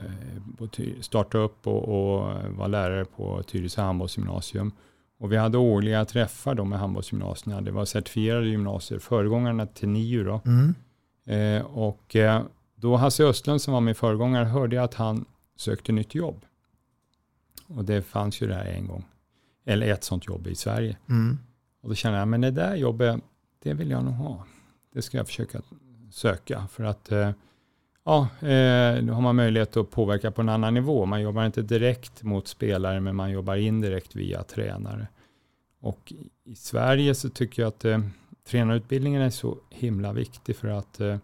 på 0.57 1.37
upp 1.37 1.67
och, 1.67 1.83
och 1.83 2.33
var 2.49 2.67
lärare 2.67 3.05
på 3.05 3.43
Tyresö 3.43 3.81
handbollsgymnasium. 3.81 4.71
Och 5.19 5.31
vi 5.31 5.37
hade 5.37 5.57
årliga 5.57 6.05
träffar 6.05 6.55
då 6.55 6.65
med 6.65 6.79
handbollsgymnasierna. 6.79 7.61
Det 7.61 7.71
var 7.71 7.85
certifierade 7.85 8.47
gymnasier, 8.47 8.99
föregångarna 8.99 9.65
till 9.65 9.89
NIU 9.89 10.23
då. 10.23 10.41
Mm. 10.45 10.75
Eh, 11.25 11.65
och 11.65 12.15
då 12.75 12.95
Hasse 12.95 13.23
Östlund 13.23 13.61
som 13.61 13.73
var 13.73 13.81
min 13.81 13.95
föregångare 13.95 14.45
hörde 14.45 14.75
jag 14.75 14.83
att 14.83 14.93
han 14.93 15.25
sökte 15.55 15.91
nytt 15.91 16.15
jobb. 16.15 16.45
Och 17.67 17.85
det 17.85 18.01
fanns 18.01 18.41
ju 18.41 18.47
det 18.47 18.55
här 18.55 18.65
en 18.65 18.87
gång. 18.87 19.05
Eller 19.65 19.87
ett 19.87 20.03
sånt 20.03 20.27
jobb 20.27 20.47
i 20.47 20.55
Sverige. 20.55 20.97
Mm. 21.09 21.39
Och 21.81 21.89
då 21.89 21.95
kände 21.95 22.19
jag, 22.19 22.27
men 22.27 22.41
det 22.41 22.51
där 22.51 22.75
jobbet, 22.75 23.19
det 23.63 23.73
vill 23.73 23.89
jag 23.89 24.03
nog 24.03 24.13
ha. 24.13 24.45
Det 24.93 25.01
ska 25.01 25.17
jag 25.17 25.27
försöka 25.27 25.61
söka. 26.11 26.67
För 26.67 26.83
att 26.83 27.11
eh, 27.11 27.31
ja, 28.03 28.21
eh, 28.47 29.03
då 29.03 29.13
har 29.13 29.21
man 29.21 29.35
möjlighet 29.35 29.77
att 29.77 29.91
påverka 29.91 30.31
på 30.31 30.41
en 30.41 30.49
annan 30.49 30.73
nivå. 30.73 31.05
Man 31.05 31.21
jobbar 31.21 31.45
inte 31.45 31.61
direkt 31.61 32.23
mot 32.23 32.47
spelare, 32.47 32.99
men 32.99 33.15
man 33.15 33.31
jobbar 33.31 33.55
indirekt 33.55 34.15
via 34.15 34.43
tränare. 34.43 35.07
Och 35.79 36.13
i- 36.43 36.55
Sverige 36.55 37.15
så 37.15 37.29
tycker 37.29 37.61
jag 37.61 37.67
att 37.69 37.85
eh, 37.85 37.99
tränarutbildningen 38.47 39.21
är 39.21 39.29
så 39.29 39.57
himla 39.69 40.13
viktig 40.13 40.55
för 40.55 40.67
att 40.67 40.99
eh, 40.99 41.17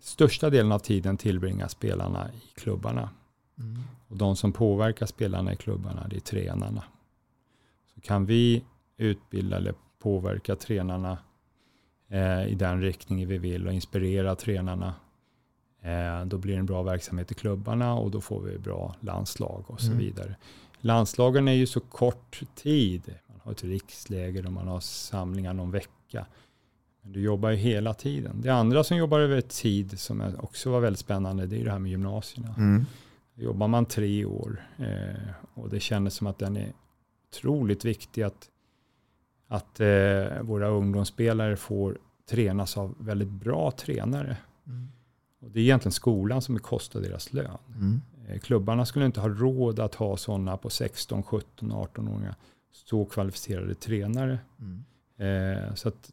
största 0.00 0.50
delen 0.50 0.72
av 0.72 0.78
tiden 0.78 1.16
tillbringar 1.16 1.68
spelarna 1.68 2.28
i 2.32 2.60
klubbarna. 2.60 3.10
Mm. 3.58 3.82
Och 4.08 4.16
de 4.16 4.36
som 4.36 4.52
påverkar 4.52 5.06
spelarna 5.06 5.52
i 5.52 5.56
klubbarna, 5.56 6.06
det 6.10 6.16
är 6.16 6.20
tränarna. 6.20 6.84
Så 7.94 8.00
kan 8.00 8.26
vi 8.26 8.64
utbilda 8.96 9.56
eller 9.56 9.74
påverka 9.98 10.56
tränarna 10.56 11.18
eh, 12.08 12.46
i 12.46 12.54
den 12.54 12.80
riktning 12.82 13.26
vi 13.28 13.38
vill 13.38 13.66
och 13.66 13.72
inspirera 13.72 14.34
tränarna, 14.36 14.86
eh, 14.86 14.92
då 16.26 16.38
blir 16.38 16.52
det 16.52 16.58
en 16.58 16.66
bra 16.66 16.82
verksamhet 16.82 17.30
i 17.32 17.34
klubbarna 17.34 17.94
och 17.94 18.10
då 18.10 18.20
får 18.20 18.40
vi 18.40 18.58
bra 18.58 18.94
landslag 19.00 19.64
och 19.66 19.80
så 19.80 19.86
Mm. 19.86 19.98
vidare. 19.98 20.36
Landslagen 20.80 21.48
är 21.48 21.52
ju 21.52 21.66
så 21.66 21.80
kort 21.80 22.40
tid. 22.54 23.14
Man 23.28 23.40
har 23.42 23.52
ett 23.52 23.64
riksläger 23.64 24.46
och 24.46 24.52
man 24.52 24.68
har 24.68 24.80
samlingar 24.80 25.52
någon 25.52 25.70
vecka. 25.70 26.26
Men 27.02 27.12
du 27.12 27.20
jobbar 27.20 27.50
ju 27.50 27.56
hela 27.56 27.94
tiden. 27.94 28.40
Det 28.40 28.50
andra 28.50 28.84
som 28.84 28.96
jobbar 28.96 29.20
över 29.20 29.40
tid 29.40 30.00
som 30.00 30.34
också 30.38 30.70
var 30.70 30.80
väldigt 30.80 31.00
spännande, 31.00 31.46
det 31.46 31.60
är 31.60 31.64
det 31.64 31.70
här 31.70 31.78
med 31.78 31.90
gymnasierna. 31.90 32.54
Mm. 32.58 32.84
Jobbar 33.34 33.68
man 33.68 33.86
tre 33.86 34.24
år 34.24 34.62
eh, 34.78 35.30
och 35.54 35.68
det 35.68 35.80
kändes 35.80 36.14
som 36.14 36.26
att 36.26 36.38
den 36.38 36.56
är 36.56 36.72
otroligt 37.30 37.84
viktig 37.84 38.22
att, 38.22 38.50
att 39.48 39.80
eh, 39.80 40.40
våra 40.42 40.68
ungdomsspelare 40.68 41.56
får 41.56 41.98
tränas 42.30 42.76
av 42.76 42.94
väldigt 42.98 43.28
bra 43.30 43.70
tränare. 43.70 44.36
Mm. 44.66 44.88
Och 45.42 45.50
det 45.50 45.60
är 45.60 45.62
egentligen 45.62 45.92
skolan 45.92 46.42
som 46.42 46.54
bekostar 46.54 47.00
deras 47.00 47.32
lön. 47.32 47.58
Mm. 47.76 48.00
Eh, 48.28 48.38
klubbarna 48.38 48.86
skulle 48.86 49.06
inte 49.06 49.20
ha 49.20 49.28
råd 49.28 49.80
att 49.80 49.94
ha 49.94 50.16
sådana 50.16 50.56
på 50.56 50.70
16, 50.70 51.22
17, 51.22 51.72
18-åringar 51.72 52.34
så 52.72 53.04
kvalificerade 53.04 53.74
tränare. 53.74 54.38
Mm. 54.60 54.84
Eh, 55.18 55.74
så 55.74 55.88
att 55.88 56.10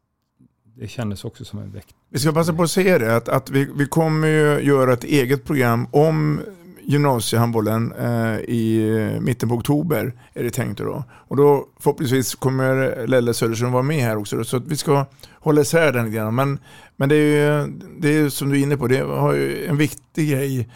det 0.63 0.87
kändes 0.87 1.25
också 1.25 1.45
som 1.45 1.59
en 1.59 1.71
väkt. 1.71 1.95
Vi 2.09 2.19
ska 2.19 2.31
passa 2.31 2.53
på 2.53 2.63
att 2.63 2.71
säga 2.71 2.99
det, 2.99 3.15
att, 3.15 3.29
att 3.29 3.49
vi, 3.49 3.69
vi 3.75 3.85
kommer 3.85 4.27
ju 4.27 4.59
göra 4.59 4.93
ett 4.93 5.03
eget 5.03 5.45
program 5.45 5.87
om 5.91 6.41
gymnasiehandbollen 6.89 7.91
eh, 7.91 8.39
i 8.39 9.17
mitten 9.21 9.49
på 9.49 9.55
oktober 9.55 10.13
är 10.33 10.43
det 10.43 10.49
tänkt 10.49 10.77
då. 10.77 11.03
Och 11.11 11.37
då 11.37 11.67
förhoppningsvis 11.79 12.35
kommer 12.35 13.07
Lelle 13.07 13.33
Söderström 13.33 13.71
vara 13.71 13.83
med 13.83 14.03
här 14.03 14.17
också. 14.17 14.35
Då, 14.35 14.43
så 14.43 14.57
att 14.57 14.67
vi 14.67 14.77
ska 14.77 15.05
hålla 15.33 15.61
isär 15.61 15.93
den 15.93 16.05
lite 16.05 16.15
grann. 16.15 16.35
Men, 16.35 16.59
men 16.95 17.09
det 17.09 17.15
är 17.15 17.61
ju 17.65 17.67
det 17.99 18.17
är 18.17 18.29
som 18.29 18.49
du 18.49 18.59
är 18.59 18.63
inne 18.63 18.77
på, 18.77 18.87
det 18.87 18.99
har 18.99 19.33
ju 19.33 19.65
en 19.65 19.77
viktig 19.77 20.29
grej. 20.29 20.69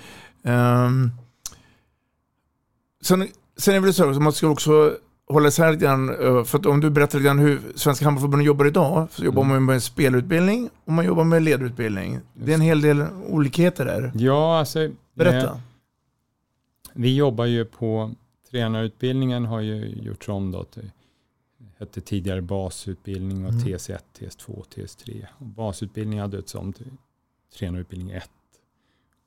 Um, 0.44 1.12
sen, 3.04 3.28
sen 3.58 3.74
är 3.74 3.80
det 3.80 3.86
väl 3.86 3.94
så 3.94 4.10
att 4.10 4.22
man 4.22 4.34
ska 4.34 4.48
också 4.48 4.94
hålla 5.28 5.48
isär 5.48 5.72
lite 5.72 5.86
grann, 5.86 6.10
eh, 6.10 6.44
för 6.44 6.60
att 6.60 6.66
om 6.66 6.82
du 6.82 6.90
berättar 6.90 7.20
lite 7.20 7.26
grann 7.26 7.40
hur 7.40 7.62
Svenska 7.76 8.06
Handbollförbundet 8.06 8.46
jobbar 8.46 8.66
idag, 8.66 9.08
så 9.12 9.24
jobbar 9.24 9.44
man 9.44 9.66
med 9.66 9.84
spelutbildning 9.84 10.70
och 10.86 10.94
man 10.94 11.06
jobbar 11.06 11.24
med 11.24 11.44
ledutbildning. 11.44 12.20
Det 12.34 12.52
är 12.52 12.56
en 12.56 12.62
hel 12.62 12.82
del 12.82 13.06
olikheter 13.28 13.86
där. 13.86 14.12
Ja, 14.16 14.60
alltså. 14.60 14.90
Berätta. 15.16 15.60
Vi 16.94 17.16
jobbar 17.16 17.46
ju 17.46 17.66
på 17.66 18.12
tränarutbildningen 18.50 19.46
har 19.46 19.60
ju 19.62 19.86
gjorts 19.86 20.30
om 20.30 20.52
då 20.52 20.64
till 20.64 20.92
hette 21.78 22.02
tidigare 22.02 22.42
basutbildning 22.42 23.46
och 23.46 23.52
Mm. 23.52 23.64
TS1, 23.64 24.00
TS2, 24.20 24.64
TS3. 24.76 25.26
Och 25.38 25.46
basutbildning 25.46 26.20
hade 26.20 26.38
döpts 26.38 26.56
om 26.56 26.74
till 26.74 26.92
tränarutbildning 27.58 28.12
1. 28.12 28.30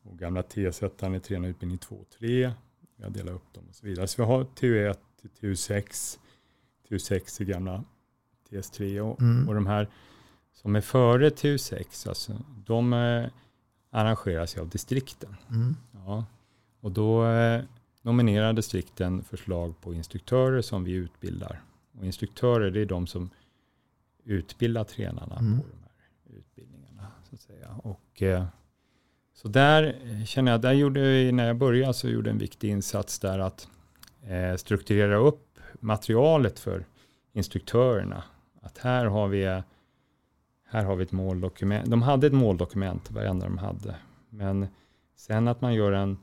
Och 0.02 0.18
gamla 0.18 0.42
TS1 0.42 1.14
är 1.14 1.18
tränarutbildning 1.18 1.78
2 1.78 1.94
och 1.94 2.08
3. 2.18 2.52
Vi 2.96 3.04
har 3.04 3.10
delat 3.10 3.34
upp 3.34 3.52
dem 3.54 3.64
och 3.68 3.74
så 3.74 3.86
vidare. 3.86 4.06
Så 4.06 4.22
vi 4.22 4.28
har 4.28 4.44
TU1 4.44 4.96
till 5.20 5.30
TU6. 5.40 6.18
TU6 6.88 7.40
är 7.40 7.44
gamla 7.44 7.84
TS3 8.50 9.00
och, 9.00 9.20
Mm. 9.20 9.48
och 9.48 9.54
de 9.54 9.66
här 9.66 9.88
som 10.54 10.76
är 10.76 10.80
före 10.80 11.30
TU6, 11.30 12.08
alltså, 12.08 12.32
de 12.66 12.92
eh, 12.92 13.26
arrangeras 13.90 14.56
ju 14.56 14.60
av 14.60 14.68
distrikten. 14.68 15.36
Mm. 15.50 15.76
Ja. 16.06 16.24
Och 16.80 16.92
då 16.92 17.26
eh, 17.26 17.62
nominerar 18.02 18.52
distrikten 18.52 19.22
förslag 19.22 19.80
på 19.80 19.94
instruktörer 19.94 20.62
som 20.62 20.84
vi 20.84 20.92
utbildar. 20.92 21.62
Och 21.98 22.04
instruktörer 22.06 22.70
det 22.70 22.80
är 22.80 22.86
de 22.86 23.06
som 23.06 23.30
utbildar 24.24 24.84
tränarna 24.84 25.36
Mm. 25.38 25.60
på 25.60 25.66
de 25.70 25.78
här 25.82 26.38
utbildningarna. 26.38 27.06
Så, 27.28 27.34
att 27.34 27.40
säga. 27.40 27.68
Och, 27.82 28.22
eh, 28.22 28.44
så 29.34 29.48
där 29.48 29.98
eh, 30.04 30.24
känner 30.24 30.52
jag, 30.52 30.60
där 30.60 30.72
gjorde 30.72 31.00
vi, 31.00 31.32
när 31.32 31.46
jag 31.46 31.56
började 31.56 31.94
så 31.94 32.08
gjorde 32.08 32.30
en 32.30 32.38
viktig 32.38 32.70
insats 32.70 33.18
där 33.18 33.38
att 33.38 33.68
strukturera 34.56 35.16
upp 35.16 35.58
materialet 35.80 36.58
för 36.58 36.84
instruktörerna. 37.32 38.24
Att 38.62 38.78
här 38.78 39.06
har 39.06 39.28
vi, 39.28 39.44
här 40.68 40.84
har 40.84 40.96
vi 40.96 41.02
ett 41.04 41.12
måldokument. 41.12 41.90
De 41.90 42.02
hade 42.02 42.26
ett 42.26 42.32
måldokument, 42.32 43.10
varenda 43.10 43.46
de 43.46 43.58
hade. 43.58 43.96
Men 44.30 44.66
sen 45.16 45.48
att 45.48 45.60
man 45.60 45.74
gör 45.74 45.92
en, 45.92 46.18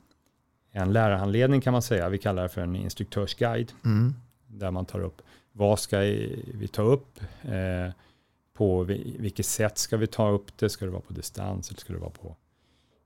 en 0.76 0.94
lärarhandledning 0.94 1.62
kan 1.62 1.74
man 1.74 1.82
säga. 1.82 2.10
Vi 2.10 2.18
kallar 2.18 2.44
det 2.44 2.50
för 2.50 2.62
en 2.62 2.76
instruktörsguide. 2.76 3.72
Mm. 3.86 4.14
Där 4.48 4.72
man 4.72 4.86
tar 4.86 5.00
upp 5.00 5.22
vad 5.54 5.80
ska 5.80 6.00
vi 6.00 6.68
ta 6.72 6.82
upp? 6.82 7.20
Eh, 7.42 7.94
på 8.54 8.84
vilket 8.84 9.46
sätt 9.46 9.78
ska 9.78 9.98
vi 9.98 10.08
ta 10.08 10.30
upp 10.30 10.58
det? 10.58 10.70
Ska 10.70 10.86
det 10.86 10.92
vara 10.92 11.02
på 11.02 11.14
distans 11.14 11.70
eller 11.70 11.80
ska 11.80 11.94
det 11.94 12.00
vara 12.00 12.10
på 12.10 12.36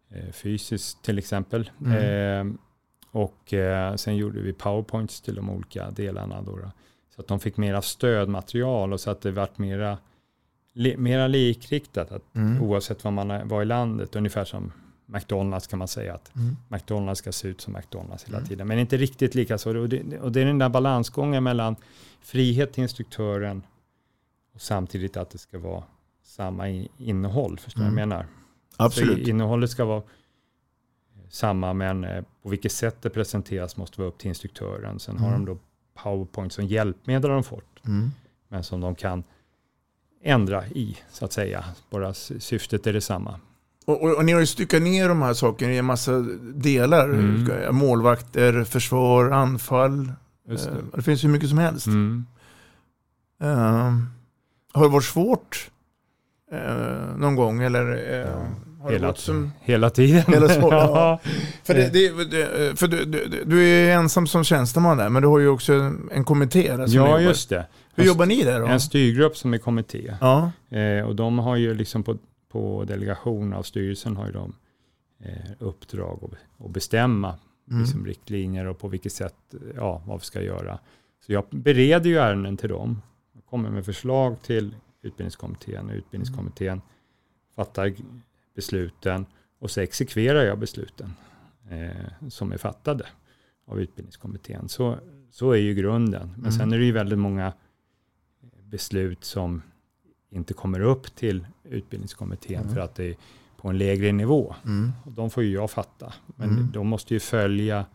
eh, 0.10 0.32
fysiskt 0.32 1.04
till 1.04 1.18
exempel? 1.18 1.72
Mm. 1.86 2.52
Eh, 2.52 2.60
och 3.12 3.54
eh, 3.54 3.96
sen 3.96 4.16
gjorde 4.16 4.42
vi 4.42 4.54
powerpoints 4.54 5.22
till 5.22 5.36
de 5.36 5.50
olika 5.50 5.92
delarna. 5.92 6.42
Då, 6.42 6.56
då, 6.56 6.72
så 7.16 7.22
att 7.22 7.28
de 7.28 7.40
fick 7.40 7.58
mera 7.58 7.82
stödmaterial 7.82 8.94
och 8.94 9.00
så 9.00 9.12
att 9.12 9.22
det 9.22 9.32
vart 9.32 9.58
mera, 9.58 9.98
li, 10.74 10.98
mera 10.98 11.28
likriktat. 11.28 12.12
Att 12.12 12.36
Mm. 12.36 12.62
Oavsett 12.62 13.04
var 13.04 13.12
man 13.12 13.48
var 13.48 13.62
i 13.62 13.66
landet, 13.66 14.16
ungefär 14.16 14.46
som 14.46 14.72
McDonalds 15.10 15.68
kan 15.68 15.80
man 15.80 15.88
säga 15.88 16.14
att 16.14 16.36
Mm. 16.36 16.56
McDonalds 16.68 17.20
ska 17.20 17.32
se 17.32 17.48
ut 17.48 17.62
som 17.62 17.74
McDonalds 17.74 18.24
hela 18.26 18.38
Mm. 18.38 18.48
tiden. 18.50 18.68
Men 18.68 18.80
inte 18.80 18.98
riktigt 18.98 19.36
lika 19.36 19.58
så. 19.58 19.78
Och 19.78 19.90
det, 19.90 20.20
och 20.20 20.32
det 20.32 20.42
är 20.42 20.46
den 20.46 20.58
där 20.60 20.70
balansgången 20.70 21.44
mellan 21.44 21.76
frihet 22.22 22.74
till 22.74 22.84
instruktören 22.84 23.62
och 24.54 24.62
samtidigt 24.62 25.18
att 25.18 25.30
det 25.30 25.38
ska 25.38 25.60
vara 25.60 25.84
samma 26.24 26.68
innehåll. 26.98 27.60
Förstår 27.60 27.80
du 27.82 27.86
Mm. 27.88 27.96
vad 27.96 28.02
jag 28.02 28.08
menar? 28.10 28.26
Absolut. 28.78 29.24
Så 29.26 29.30
innehållet 29.30 29.70
ska 29.70 29.86
vara 29.86 30.04
samma, 31.30 31.74
men 31.74 32.04
eh, 32.04 32.24
på 32.44 32.50
vilket 32.50 32.72
sätt 32.72 33.02
det 33.02 33.10
presenteras 33.10 33.78
måste 33.78 34.00
vara 34.02 34.10
upp 34.10 34.18
till 34.18 34.28
instruktören. 34.28 35.00
Sen 35.00 35.18
har 35.18 35.28
Mm. 35.28 35.46
de 35.46 35.54
då 35.54 35.60
PowerPoint 36.04 36.54
som 36.54 36.66
hjälpmedel 36.66 37.32
de 37.32 37.44
fått, 37.44 37.86
Mm. 37.86 38.12
men 38.48 38.64
som 38.64 38.82
de 38.82 38.96
kan 38.96 39.24
ändra 40.22 40.68
i, 40.68 40.98
så 41.12 41.26
att 41.26 41.34
säga. 41.34 41.66
Bara 41.90 42.14
sy- 42.14 42.40
syftet 42.40 42.88
är 42.88 42.94
detsamma. 42.94 43.40
Och, 43.88 44.04
och, 44.04 44.16
och 44.18 44.26
ni 44.26 44.32
har 44.32 44.40
ju 44.40 44.46
styckat 44.46 44.82
ner 44.82 45.10
de 45.10 45.22
här 45.22 45.34
sakerna 45.34 45.74
i 45.74 45.78
en 45.78 45.86
massa 45.86 46.26
delar. 46.54 47.10
Mm. 47.10 47.76
Målvakter, 47.76 48.64
försvar, 48.64 49.32
anfall. 49.32 50.12
Just 50.50 50.68
Eh, 50.68 50.74
det. 50.74 50.82
det 50.98 51.02
finns 51.02 51.24
ju 51.24 51.28
mycket 51.28 51.50
som 51.50 51.58
helst. 51.58 51.88
Mm. 51.88 52.26
Eh, 53.42 53.94
har 54.74 54.84
det 54.84 54.90
varit 54.90 55.04
svårt 55.04 55.70
eh, 56.52 57.18
någon 57.18 57.36
gång? 57.36 57.62
Eller 57.64 57.82
eh, 58.22 58.28
har 58.82 58.90
det 58.90 58.96
Hela, 58.96 59.14
som... 59.14 59.52
hela 59.62 59.90
tiden. 59.90 60.24
Hela 60.28 60.50
så, 60.50 60.60
ja. 60.62 60.70
Ja. 60.72 61.20
För, 61.64 61.74
det, 61.74 61.90
det, 61.90 62.26
det, 62.26 62.80
för 62.80 62.88
du, 62.88 63.06
du, 63.06 63.44
du 63.46 63.64
är 63.70 63.96
ensam 63.96 64.28
som 64.28 64.44
tjänsteman 64.44 64.98
där, 64.98 65.10
men 65.10 65.22
du 65.22 65.28
har 65.28 65.40
ju 65.40 65.48
också 65.48 65.92
en 66.12 66.24
kommitté 66.24 66.76
där 66.78 66.88
som 66.88 66.96
Ja, 66.96 67.20
just 67.20 67.50
det. 67.50 67.66
Hur 67.96 68.04
jobbar 68.04 68.26
ni 68.26 68.44
där 68.44 68.60
då? 68.60 68.66
En 68.68 68.80
styrgrupp 68.80 69.38
som 69.38 69.54
är 69.54 69.58
kommitté. 69.58 70.14
Ja. 70.22 70.52
Och 71.08 71.16
de 71.16 71.40
har 71.40 71.56
ju 71.56 71.74
liksom 71.74 72.04
på, 72.04 72.18
på 72.50 72.84
delegation 72.84 73.54
av 73.54 73.64
styrelsen 73.64 74.18
har 74.18 74.26
ju 74.26 74.32
de 74.32 74.56
eh, 75.20 75.52
uppdrag 75.60 76.34
att, 76.58 76.72
bestämma 76.72 77.36
Mm. 77.72 77.82
liksom 77.82 78.06
riktlinjer 78.06 78.66
och 78.66 78.80
på 78.80 78.88
vilket 78.88 79.14
sätt, 79.14 79.36
ja, 79.76 80.02
vad 80.06 80.20
vi 80.20 80.26
ska 80.26 80.42
göra. 80.42 80.80
Så 81.26 81.32
jag 81.34 81.46
bereder 81.50 82.10
ju 82.10 82.18
ärenden 82.18 82.58
till 82.58 82.70
dem. 82.70 83.02
Jag 83.34 83.46
kommer 83.46 83.70
med 83.70 83.86
förslag 83.86 84.42
till 84.42 84.76
utbildningskommittén 85.02 85.90
och 85.90 85.96
utbildningskommittén 85.96 86.82
fattar 87.56 87.94
besluten 88.56 89.26
och 89.60 89.72
så 89.72 89.82
exekverar 89.82 90.44
jag 90.46 90.60
besluten 90.60 91.14
eh, 91.70 92.30
som 92.30 92.52
är 92.52 92.58
fattade 92.58 93.06
av 93.66 93.80
utbildningskommittén. 93.80 94.70
Så, 94.70 94.98
så 95.32 95.52
är 95.52 95.58
ju 95.58 95.74
grunden. 95.74 96.28
Men 96.30 96.40
Mm. 96.40 96.52
sen 96.52 96.74
är 96.74 96.78
det 96.80 96.86
ju 96.86 96.92
väldigt 96.92 97.20
många 97.20 97.54
beslut 98.64 99.24
som 99.24 99.62
inte 100.30 100.54
kommer 100.54 100.80
upp 100.80 101.16
till 101.16 101.48
utbildningskommittén 101.70 102.62
Mm. 102.62 102.74
för 102.74 102.82
att 102.82 102.96
det 102.96 103.04
är 103.06 103.16
på 103.62 103.68
en 103.70 103.78
lägre 103.78 104.12
nivå. 104.12 104.56
Mm. 104.66 104.92
Och 105.06 105.12
de 105.12 105.30
får 105.30 105.44
ju 105.44 105.52
jag 105.54 105.72
fatta. 105.72 106.14
Men 106.36 106.50
Mm. 106.50 106.72
de 106.74 106.88
måste 106.88 107.14
ju 107.14 107.20
följa 107.20 107.86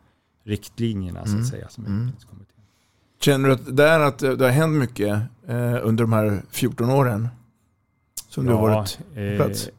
riktlinjerna 0.45 1.25
så 1.25 1.31
Mm. 1.31 1.43
att 1.43 1.49
säga. 1.49 1.69
Som 1.69 1.85
Mm. 1.87 1.97
utbildningskommittén. 1.99 2.49
Känner 3.21 3.49
du 3.49 3.55
att, 3.55 3.77
där 3.77 4.01
att 4.01 4.19
det 4.19 4.41
har 4.45 4.49
hänt 4.51 4.79
mycket 4.79 5.21
eh, 5.47 5.79
under 5.83 6.05
de 6.05 6.13
här 6.13 6.43
14 6.51 6.91
åren? 6.91 7.29
Som 8.29 8.47
du 8.47 8.53
har 8.53 8.61
varit 8.61 8.99
på 9.15 9.21
eh, 9.21 9.37
plats? 9.37 9.71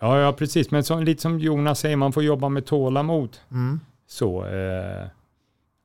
Ja, 0.00 0.18
ja, 0.20 0.32
precis. 0.32 0.70
Men 0.70 0.84
som, 0.84 1.02
lite 1.02 1.22
som 1.22 1.38
Jonas 1.40 1.80
säger, 1.80 1.96
man 1.96 2.12
får 2.12 2.22
jobba 2.22 2.48
med 2.48 2.66
tålamod. 2.66 3.36
Mm. 3.50 3.80
Så, 4.06 4.44
eh, 4.46 5.06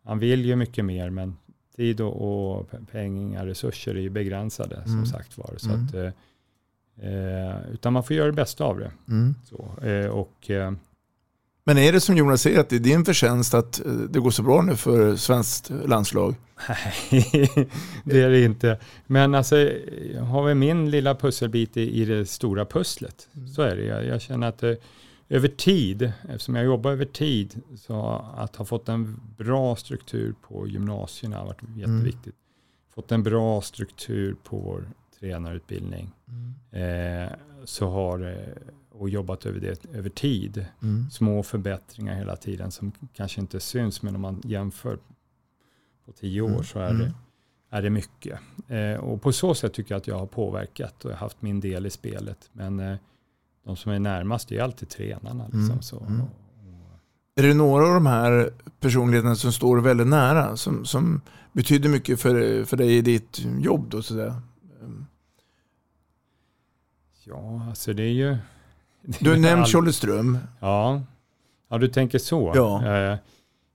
han 0.06 0.20
vill 0.20 0.46
ju 0.46 0.56
mycket 0.56 0.86
mer, 0.86 1.10
men 1.10 1.38
tid 1.76 2.02
och, 2.02 2.16
och 2.58 2.70
pe- 2.72 2.86
pengar, 2.86 3.46
resurser 3.46 3.96
är 3.96 4.00
ju 4.02 4.10
begränsade 4.10 4.76
Mm. 4.76 4.88
som 4.88 5.06
sagt 5.06 5.38
var. 5.38 5.54
Så 5.58 5.70
Mm. 5.70 5.86
att, 5.86 5.96
eh, 7.02 7.74
utan 7.74 7.94
man 7.94 8.04
får 8.04 8.16
göra 8.16 8.28
det 8.28 8.34
bästa 8.34 8.64
av 8.64 8.80
det. 8.80 8.92
Mm. 9.08 9.36
Så, 9.44 9.86
eh, 9.88 10.06
och, 10.06 10.50
eh, 10.50 10.72
Men 11.64 11.78
är 11.78 11.92
det 11.92 12.02
som 12.02 12.18
Jonas 12.18 12.42
säger 12.42 12.60
att 12.60 12.70
det 12.70 12.76
är 12.76 12.80
din 12.80 13.06
förtjänst 13.06 13.54
att 13.54 13.86
eh, 13.86 13.92
det 13.92 14.20
går 14.20 14.32
så 14.32 14.44
bra 14.44 14.62
nu 14.62 14.76
för 14.76 15.16
svenskt 15.16 15.72
landslag? 15.86 16.36
Nej, 16.70 17.52
det 18.04 18.22
är 18.22 18.30
det 18.30 18.44
inte. 18.44 18.80
Men 19.08 19.36
alltså, 19.36 19.56
har 20.20 20.44
vi 20.44 20.56
min 20.56 20.92
lilla 20.92 21.16
pusselbit 21.16 21.78
i, 21.78 22.02
i 22.02 22.06
det 22.06 22.26
stora 22.26 22.66
pusslet, 22.66 23.28
så 23.56 23.62
är 23.62 23.76
det. 23.76 23.86
Jag, 23.86 24.06
jag 24.06 24.22
känner 24.22 24.48
att 24.48 24.64
eh, 24.64 24.74
över 25.32 25.48
tid, 25.48 26.12
eftersom 26.30 26.56
jag 26.56 26.66
jobbar 26.66 26.92
över 26.92 27.06
tid, 27.06 27.62
så 27.78 28.26
att 28.36 28.56
ha 28.56 28.66
fått 28.66 28.90
en 28.90 29.20
bra 29.38 29.76
struktur 29.76 30.36
på 30.48 30.68
gymnasierna 30.68 31.38
har 31.38 31.46
varit 31.46 31.62
jätteviktigt. 31.76 32.36
Fått 32.96 33.12
en 33.12 33.24
bra 33.24 33.62
struktur 33.62 34.36
på 34.44 34.58
vår 34.58 34.90
tränarutbildning. 35.22 36.12
Eh, 36.72 37.30
så 37.66 37.90
har 37.90 38.20
eh, 38.32 38.72
och 39.00 39.10
jobbat 39.10 39.46
över 39.46 39.60
det 39.60 39.86
över 39.94 40.10
tid. 40.10 40.66
Mm. 40.84 41.10
Små 41.12 41.44
förbättringar 41.44 42.16
hela 42.16 42.36
tiden 42.36 42.72
som 42.72 42.92
kanske 43.14 43.42
inte 43.42 43.60
syns, 43.60 44.02
men 44.02 44.16
om 44.16 44.22
man 44.22 44.42
jämför 44.44 44.98
på 46.06 46.12
tio 46.12 46.42
år 46.42 46.50
Mm. 46.50 46.64
så 46.64 46.80
är, 46.80 46.90
Mm. 46.90 47.02
det, 47.02 47.14
är 47.70 47.82
det 47.82 47.90
mycket. 47.90 48.40
Eh, 48.68 48.94
och 49.00 49.22
på 49.22 49.32
så 49.32 49.54
sätt 49.56 49.74
tycker 49.74 49.94
jag 49.96 49.98
att 50.00 50.08
jag 50.08 50.20
har 50.20 50.26
påverkat 50.26 51.06
och 51.06 51.12
haft 51.12 51.42
min 51.42 51.60
del 51.60 51.86
i 51.86 51.90
spelet. 51.90 52.50
Men 52.54 52.80
eh, 52.80 52.98
de 53.66 53.76
som 53.76 53.92
är 53.92 54.00
närmast 54.00 54.52
är 54.52 54.62
alltid 54.62 54.90
tränarna. 54.90 55.44
Liksom, 55.44 55.64
Mm. 55.70 55.82
så. 55.82 56.00
Mm. 56.00 56.22
Är 57.36 57.44
det 57.44 57.54
några 57.54 57.88
av 57.88 57.94
de 57.94 58.06
här 58.06 58.54
personligheterna 58.80 59.36
som 59.36 59.52
står 59.52 59.78
väldigt 59.82 60.08
nära, 60.08 60.58
som, 60.58 60.86
som 60.86 61.22
betyder 61.52 61.90
mycket 61.90 62.20
för, 62.20 62.64
för 62.64 62.78
dig 62.78 62.98
i 62.98 63.02
ditt 63.02 63.40
jobb? 63.60 63.86
Då, 63.90 64.02
sådär? 64.02 64.34
Ja, 67.32 67.62
alltså 67.70 67.94
det 67.94 68.04
är 68.04 68.08
ju... 68.14 68.38
Du 69.20 69.30
har 69.30 69.38
nämnt 69.38 69.62
all- 69.62 69.66
Tjolle 69.68 69.94
Ström. 69.94 70.38
Ja. 70.60 71.02
ja, 71.70 71.78
du 71.78 71.88
tänker 71.88 72.20
så. 72.20 72.52
Ja. 72.56 72.96
Eh, 72.96 73.18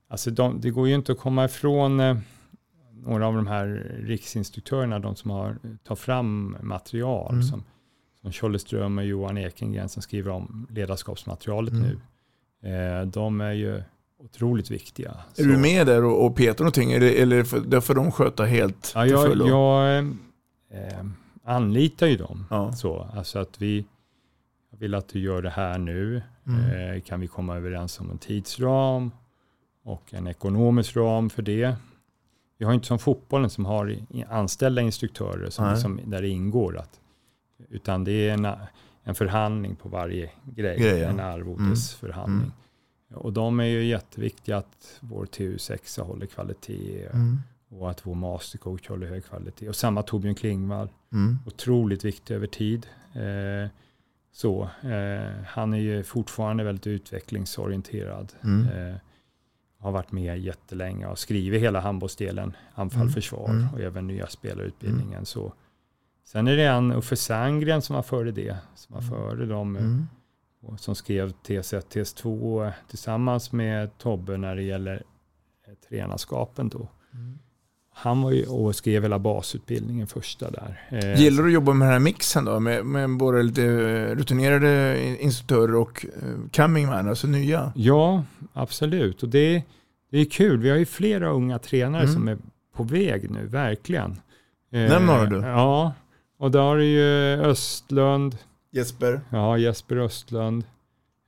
alltså 0.08 0.30
de, 0.30 0.60
det 0.60 0.70
går 0.70 0.88
ju 0.88 0.94
inte 0.94 1.12
att 1.12 1.18
komma 1.18 1.44
ifrån 1.44 2.00
eh, 2.00 2.16
några 2.94 3.26
av 3.26 3.34
de 3.34 3.46
här 3.46 3.66
riksinstruktörerna, 4.04 4.98
de 4.98 5.16
som 5.16 5.30
har 5.30 5.56
tar 5.84 5.94
fram 5.96 6.56
material, 6.60 7.32
Mm. 7.32 7.42
som, 7.42 7.64
som 8.20 8.32
Tjolle 8.32 8.58
Ström 8.58 8.98
och 8.98 9.04
Johan 9.04 9.38
Ekengren 9.38 9.88
som 9.88 10.02
skriver 10.02 10.30
om 10.30 10.66
ledarskapsmaterialet 10.70 11.72
Mm. 11.74 11.86
nu. 11.86 11.98
Eh, 12.70 13.06
de 13.06 13.40
är 13.40 13.52
ju 13.52 13.82
otroligt 14.18 14.70
viktiga. 14.70 15.16
Är 15.38 15.44
du 15.44 15.56
med 15.56 15.86
där 15.86 16.04
och, 16.04 16.26
och 16.26 16.36
petar 16.36 16.64
någonting 16.64 16.92
eller, 16.92 17.12
eller 17.22 17.44
får, 17.44 17.58
det 17.60 17.94
de 17.94 18.12
sköta 18.12 18.44
helt 18.44 18.92
Ja, 18.94 19.02
till 19.02 19.10
jag, 19.12 19.26
fullo? 19.26 19.48
jag 19.48 19.98
eh, 19.98 21.04
anlitar 21.46 22.06
ju 22.06 22.16
dem. 22.16 22.46
Ja. 22.50 22.72
Så, 22.72 23.08
alltså 23.14 23.38
att 23.38 23.62
vi 23.62 23.84
jag 24.70 24.78
vill 24.78 24.94
att 24.94 25.08
du 25.08 25.18
gör 25.18 25.42
det 25.42 25.50
här 25.50 25.78
nu. 25.78 26.22
Mm. 26.46 26.94
Eh, 26.94 27.00
kan 27.00 27.20
vi 27.20 27.26
komma 27.26 27.56
överens 27.56 28.00
om 28.00 28.10
en 28.10 28.18
tidsram 28.18 29.10
och 29.82 30.14
en 30.14 30.26
ekonomisk 30.26 30.96
ram 30.96 31.30
för 31.30 31.42
det? 31.42 31.76
Vi 32.58 32.64
har 32.64 32.72
inte 32.74 32.86
som 32.86 32.98
fotbollen 32.98 33.50
som 33.50 33.64
har 33.64 33.96
anställda 34.28 34.82
instruktörer 34.82 35.50
som, 35.50 35.64
Nej. 35.64 35.76
som, 35.76 36.00
där 36.04 36.22
det 36.22 36.28
ingår. 36.28 36.78
Att, 36.78 37.00
utan 37.68 38.04
det 38.04 38.28
är 38.28 38.32
en, 38.32 38.48
en 39.02 39.14
förhandling 39.14 39.76
på 39.76 39.88
varje 39.88 40.30
grej, 40.44 40.78
Grej, 40.78 40.98
ja. 40.98 41.08
en 41.08 41.20
arvodesförhandling. 41.20 42.52
Och 43.14 43.32
de 43.32 43.60
är 43.60 43.64
ju 43.64 43.84
jätteviktiga 43.84 44.56
att 44.56 44.98
vår 45.00 45.26
TU6 45.26 46.00
håller 46.02 46.26
kvalitet 46.26 47.08
Mm. 47.12 47.38
Och 47.68 47.90
att 47.90 48.06
vår 48.06 48.14
mastercoach 48.14 48.88
håller 48.88 49.06
hög 49.06 49.24
kvalitet. 49.24 49.68
Och 49.68 49.76
samma 49.76 50.02
Torbjörn 50.02 50.34
Klingvall, 50.34 50.88
Mm. 51.12 51.38
otroligt 51.46 52.04
viktig 52.04 52.34
över 52.34 52.46
tid. 52.46 52.86
Eh, 53.14 53.70
så, 54.32 54.62
eh, 54.82 55.42
han 55.46 55.74
är 55.74 55.78
ju 55.78 56.02
fortfarande 56.02 56.64
väldigt 56.64 56.86
utvecklingsorienterad. 56.86 58.32
Mm. 58.44 58.68
Eh, 58.68 58.96
har 59.78 59.92
varit 59.92 60.12
med 60.12 60.38
jättelänge 60.40 61.06
och 61.06 61.18
skrivit 61.18 61.62
hela 61.62 61.80
handbollsdelen, 61.80 62.56
anfall, 62.74 63.00
Mm. 63.02 63.12
försvar 63.12 63.48
Mm. 63.50 63.68
och 63.74 63.80
även 63.80 64.06
nya 64.06 64.26
spelarutbildningen. 64.26 65.26
Så. 65.26 65.52
Sen 66.24 66.48
är 66.48 66.56
det 66.56 66.64
en 66.66 66.92
Uffe 66.92 67.16
Sandgren 67.16 67.82
som 67.82 67.94
var 67.96 68.02
före 68.02 68.30
det, 68.30 68.56
som 68.74 68.94
var 68.94 69.02
före 69.02 69.46
dem, 69.46 69.76
eh, 69.76 69.82
Mm. 69.82 70.06
som 70.78 70.94
skrev 70.94 71.32
TS1, 71.42 71.88
TS2 71.88 72.72
tillsammans 72.88 73.52
med 73.52 73.98
Tobbe 73.98 74.36
när 74.36 74.56
det 74.56 74.62
gäller 74.62 75.02
eh, 75.66 75.74
tränarskapen 75.88 76.68
då. 76.68 76.88
Mm. 77.14 77.38
Han 77.98 78.22
var 78.22 78.30
ju 78.32 78.46
och 78.46 78.76
skrev 78.76 79.02
hela 79.02 79.18
basutbildningen 79.18 80.06
första 80.06 80.50
där. 80.50 80.80
Eh, 80.88 81.20
Gillar 81.20 81.42
du 81.42 81.48
att 81.48 81.54
jobba 81.54 81.72
med 81.72 81.86
den 81.88 81.92
här 81.92 81.98
mixen 82.00 82.44
då? 82.44 82.60
Med, 82.60 82.86
med 82.86 83.16
både 83.16 83.42
lite 83.42 83.64
rutinerade 84.14 84.98
instruktörer 85.20 85.74
och 85.74 86.06
eh, 86.22 86.50
coming 86.56 86.86
man, 86.86 87.08
alltså 87.08 87.26
nya? 87.26 87.72
Ja, 87.76 88.24
absolut. 88.52 89.22
Och 89.22 89.28
det, 89.28 89.62
det 90.10 90.18
är 90.18 90.24
kul. 90.24 90.58
Vi 90.60 90.70
har 90.70 90.76
ju 90.76 90.84
flera 90.86 91.28
unga 91.30 91.58
tränare 91.58 92.02
Mm. 92.02 92.14
som 92.14 92.28
är 92.28 92.38
på 92.76 92.82
väg 92.82 93.30
nu, 93.30 93.46
verkligen. 93.46 94.10
Eh, 94.72 94.80
Nämn 94.80 95.06
några 95.06 95.24
du. 95.26 95.36
Ja, 95.40 95.92
och 96.38 96.50
där 96.50 96.60
har 96.60 96.76
du 96.76 96.84
ju 96.84 97.40
Östlund, 97.42 98.36
Jesper? 98.72 99.20
ja, 99.30 99.58
Jesper 99.58 99.96
Östlund, 99.96 100.64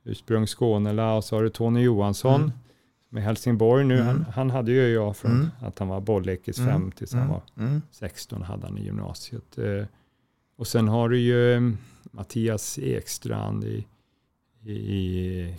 ursprung 0.05 0.47
Skånela 0.47 1.13
och 1.13 1.23
så 1.23 1.35
har 1.35 1.43
du 1.43 1.49
Tony 1.49 1.81
Johansson 1.81 2.35
Mm. 2.41 2.51
Med 3.09 3.23
Helsingborg 3.23 3.85
nu. 3.85 3.95
Mm. 3.95 4.07
Han, 4.07 4.25
han 4.33 4.49
hade 4.49 4.71
ju 4.71 4.87
jag 4.93 5.17
från 5.17 5.31
Mm. 5.31 5.47
att 5.61 5.79
han 5.79 5.87
var 5.87 6.01
bollekis 6.01 6.57
Mm. 6.59 6.69
5 6.71 6.91
tills 6.91 7.13
han 7.13 7.21
Mm. 7.21 7.31
var 7.33 7.41
Mm. 7.65 7.81
16 7.91 8.41
hade 8.41 8.67
han 8.67 8.77
i 8.77 8.83
gymnasiet. 8.83 9.57
Eh, 9.57 9.85
och 10.57 10.67
sen 10.67 10.87
har 10.87 11.09
du 11.09 11.19
ju 11.19 11.53
eh, 11.53 11.61
Mattias 12.11 12.79
Ekstrand 12.79 13.63
i, 13.63 13.85
i, 14.63 14.71
i 14.73 15.55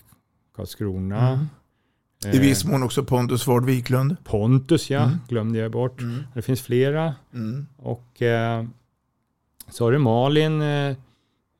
Karlskrona. 0.56 1.28
Mm. 1.32 1.46
Eh, 2.24 2.34
I 2.34 2.38
viss 2.38 2.64
mån 2.64 2.82
också 2.82 3.04
Pontus 3.04 3.46
Ward 3.46 3.64
Wiklund. 3.64 4.16
Pontus 4.24 4.90
ja, 4.90 5.02
Mm. 5.02 5.16
glömde 5.28 5.58
jag 5.58 5.70
bort. 5.72 6.00
Mm. 6.00 6.22
Det 6.34 6.42
finns 6.42 6.62
flera. 6.62 7.14
Mm. 7.34 7.66
Och 7.76 8.22
eh, 8.22 8.64
så 9.68 9.84
har 9.84 9.92
du 9.92 9.98
Malin 9.98 10.62
eh, 10.62 10.96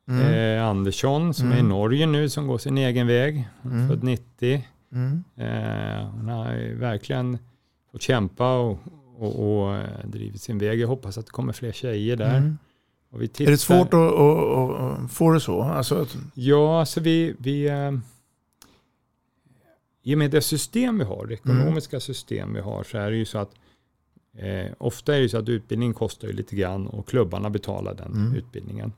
Mm. 0.08 0.64
Andersson 0.64 1.34
som 1.34 1.46
Mm. 1.46 1.58
är 1.58 1.60
i 1.60 1.68
Norge 1.68 2.06
nu 2.06 2.28
som 2.28 2.46
går 2.46 2.58
sin 2.58 2.78
egen 2.78 3.06
väg. 3.06 3.48
Mm. 3.64 3.88
Född 3.88 4.02
90. 4.04 4.68
Mm. 4.92 5.24
Eh, 5.36 6.32
har 6.34 6.74
verkligen 6.74 7.38
fått 7.92 8.02
kämpa 8.02 8.58
och, 8.58 8.78
och, 9.16 9.62
och 9.62 9.76
eh, 9.76 10.06
drivit 10.06 10.42
sin 10.42 10.58
väg. 10.58 10.80
Jag 10.80 10.88
hoppas 10.88 11.18
att 11.18 11.26
det 11.26 11.32
kommer 11.32 11.52
fler 11.52 11.72
tjejer 11.72 12.16
där. 12.16 12.36
Mm. 12.36 12.58
Vi 13.12 13.24
Är 13.24 13.28
tittar, 13.28 13.50
det 13.50 13.58
svårt 13.58 13.94
att, 13.94 14.12
att, 14.12 15.02
att, 15.04 15.12
få 15.12 15.30
det 15.30 15.40
så? 15.40 15.62
Alltså 15.62 15.94
att, 15.94 16.16
Ja, 16.34 16.80
alltså 16.80 17.00
vi, 17.00 17.34
vi 17.38 17.68
eh, 17.68 17.92
i 20.02 20.14
och 20.14 20.18
med 20.18 20.30
det 20.30 20.42
system 20.42 20.98
vi 20.98 21.04
har, 21.04 21.26
det 21.26 21.34
ekonomiska 21.34 22.00
system 22.00 22.54
vi 22.54 22.60
har, 22.60 22.82
så 22.84 22.98
är 22.98 23.10
det 23.10 23.16
ju 23.16 23.24
så 23.24 23.38
att 23.38 23.54
eh, 24.36 24.72
ofta 24.78 25.16
är 25.16 25.20
det 25.20 25.28
så 25.28 25.38
att 25.38 25.48
utbildning 25.48 25.94
kostar 25.94 26.28
ju 26.28 26.34
lite 26.34 26.56
grann 26.56 26.86
och 26.86 27.08
klubbarna 27.08 27.50
betalar 27.50 27.94
den 27.94 28.12
Mm. 28.12 28.34
utbildningen. 28.34 28.92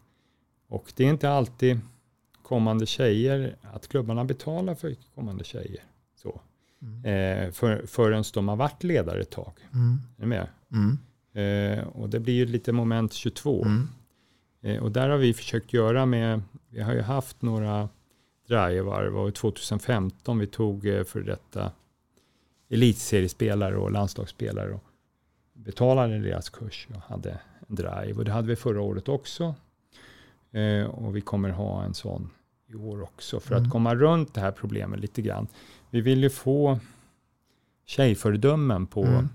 Och 0.68 0.92
det 0.96 1.04
är 1.04 1.08
inte 1.08 1.30
alltid 1.30 1.80
kommande 2.52 2.86
tjejer, 2.86 3.56
att 3.62 3.88
klubbarna 3.88 4.24
betalar 4.24 4.74
för 4.74 4.94
kommande 5.14 5.44
tjejer. 5.44 5.84
Så. 6.16 6.40
Eh, 7.08 7.50
för, 7.50 7.86
förrän 7.86 8.24
de 8.34 8.48
har 8.48 8.56
varit 8.56 8.82
ledare 8.82 9.20
ett 9.20 9.30
tag. 9.30 9.52
Mm. 9.74 9.98
Är 10.18 10.26
med? 10.26 10.46
Mm. 10.72 10.98
Eh, 11.32 11.88
och 11.88 12.08
det 12.08 12.20
blir 12.20 12.34
ju 12.34 12.46
lite 12.46 12.72
moment 12.72 13.12
22. 13.12 13.64
Mm. 13.64 13.88
Eh, 14.62 14.82
och 14.82 14.92
där 14.92 15.08
har 15.08 15.18
vi 15.18 15.34
försökt 15.34 15.72
göra 15.72 16.06
med, 16.06 16.42
vi 16.68 16.82
har 16.82 16.94
ju 16.94 17.00
haft 17.00 17.42
några 17.42 17.88
drivar, 18.48 19.04
det 19.04 19.10
var 19.10 19.30
2015 19.30 20.38
vi 20.38 20.46
tog 20.46 20.86
eh, 20.86 21.04
för 21.04 21.20
detta 21.20 21.72
elitseriespelare 22.68 23.76
och 23.76 23.92
landslagsspelare 23.92 24.72
och 24.72 24.84
betalade 25.52 26.18
deras 26.18 26.48
kurs 26.48 26.88
och 26.94 27.00
hade 27.00 27.40
en 27.68 27.74
drive. 27.74 28.12
Och 28.12 28.24
det 28.24 28.32
hade 28.32 28.48
vi 28.48 28.56
förra 28.56 28.80
året 28.82 29.08
också. 29.08 29.54
Eh, 30.50 30.84
och 30.84 31.16
vi 31.16 31.20
kommer 31.20 31.50
ha 31.50 31.84
en 31.84 31.94
sån 31.94 32.30
i 32.72 32.74
år 32.76 33.02
också 33.02 33.40
för 33.40 33.54
Mm. 33.54 33.66
att 33.66 33.72
komma 33.72 33.94
runt 33.94 34.34
det 34.34 34.40
här 34.40 34.50
problemet 34.52 35.00
lite 35.00 35.22
grann. 35.22 35.46
Vi 35.90 36.00
vill 36.00 36.22
ju 36.22 36.30
få 36.30 36.78
tjejföredömen 37.84 38.86
på 38.86 39.04
Mm. 39.04 39.28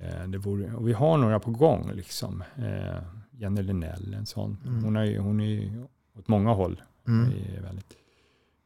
Eh, 0.00 0.28
det 0.28 0.38
vore, 0.38 0.74
och 0.74 0.88
vi 0.88 0.92
har 0.92 1.18
några 1.18 1.40
på 1.40 1.50
gång. 1.50 1.90
Liksom. 1.94 2.42
Eh, 2.56 3.02
Jenny 3.30 3.62
Linnell, 3.62 4.14
en 4.14 4.26
sån. 4.26 4.56
Mm. 4.66 4.84
Hon, 4.84 4.96
är 4.96 5.18
hon 5.18 5.40
är 5.40 5.44
ju 5.44 5.84
åt 6.18 6.28
många 6.28 6.52
håll. 6.52 6.82
Mm. 7.08 7.30
Är 7.56 7.60
väldigt, 7.62 7.96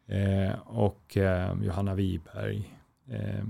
eh, 0.07 0.59
och 0.67 1.17
eh, 1.17 1.55
Johanna 1.63 1.95
Wiberg. 1.95 2.75
Eh, 3.09 3.45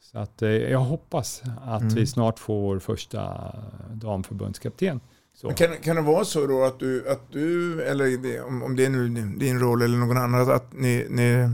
så 0.00 0.18
att, 0.18 0.42
eh, 0.42 0.48
jag 0.50 0.78
hoppas 0.80 1.42
att 1.60 1.82
Mm. 1.82 1.94
vi 1.94 2.06
snart 2.06 2.38
får 2.38 2.60
vår 2.60 2.78
första 2.78 3.54
damförbundskapten. 3.92 5.00
Kan, 5.48 5.76
kan 5.76 5.96
det 5.96 6.02
vara 6.02 6.24
så 6.24 6.46
då 6.46 6.64
att 6.64 6.78
du, 6.78 7.08
att 7.08 7.32
du 7.32 7.82
eller 7.82 8.42
om, 8.46 8.62
om 8.62 8.76
det 8.76 8.84
är 8.84 8.90
nu 8.90 9.08
din- 9.38 9.58
roll 9.60 9.82
eller 9.82 9.98
någon 9.98 10.16
annan, 10.16 10.50
att 10.50 10.72
ni, 10.72 11.06
ni, 11.10 11.48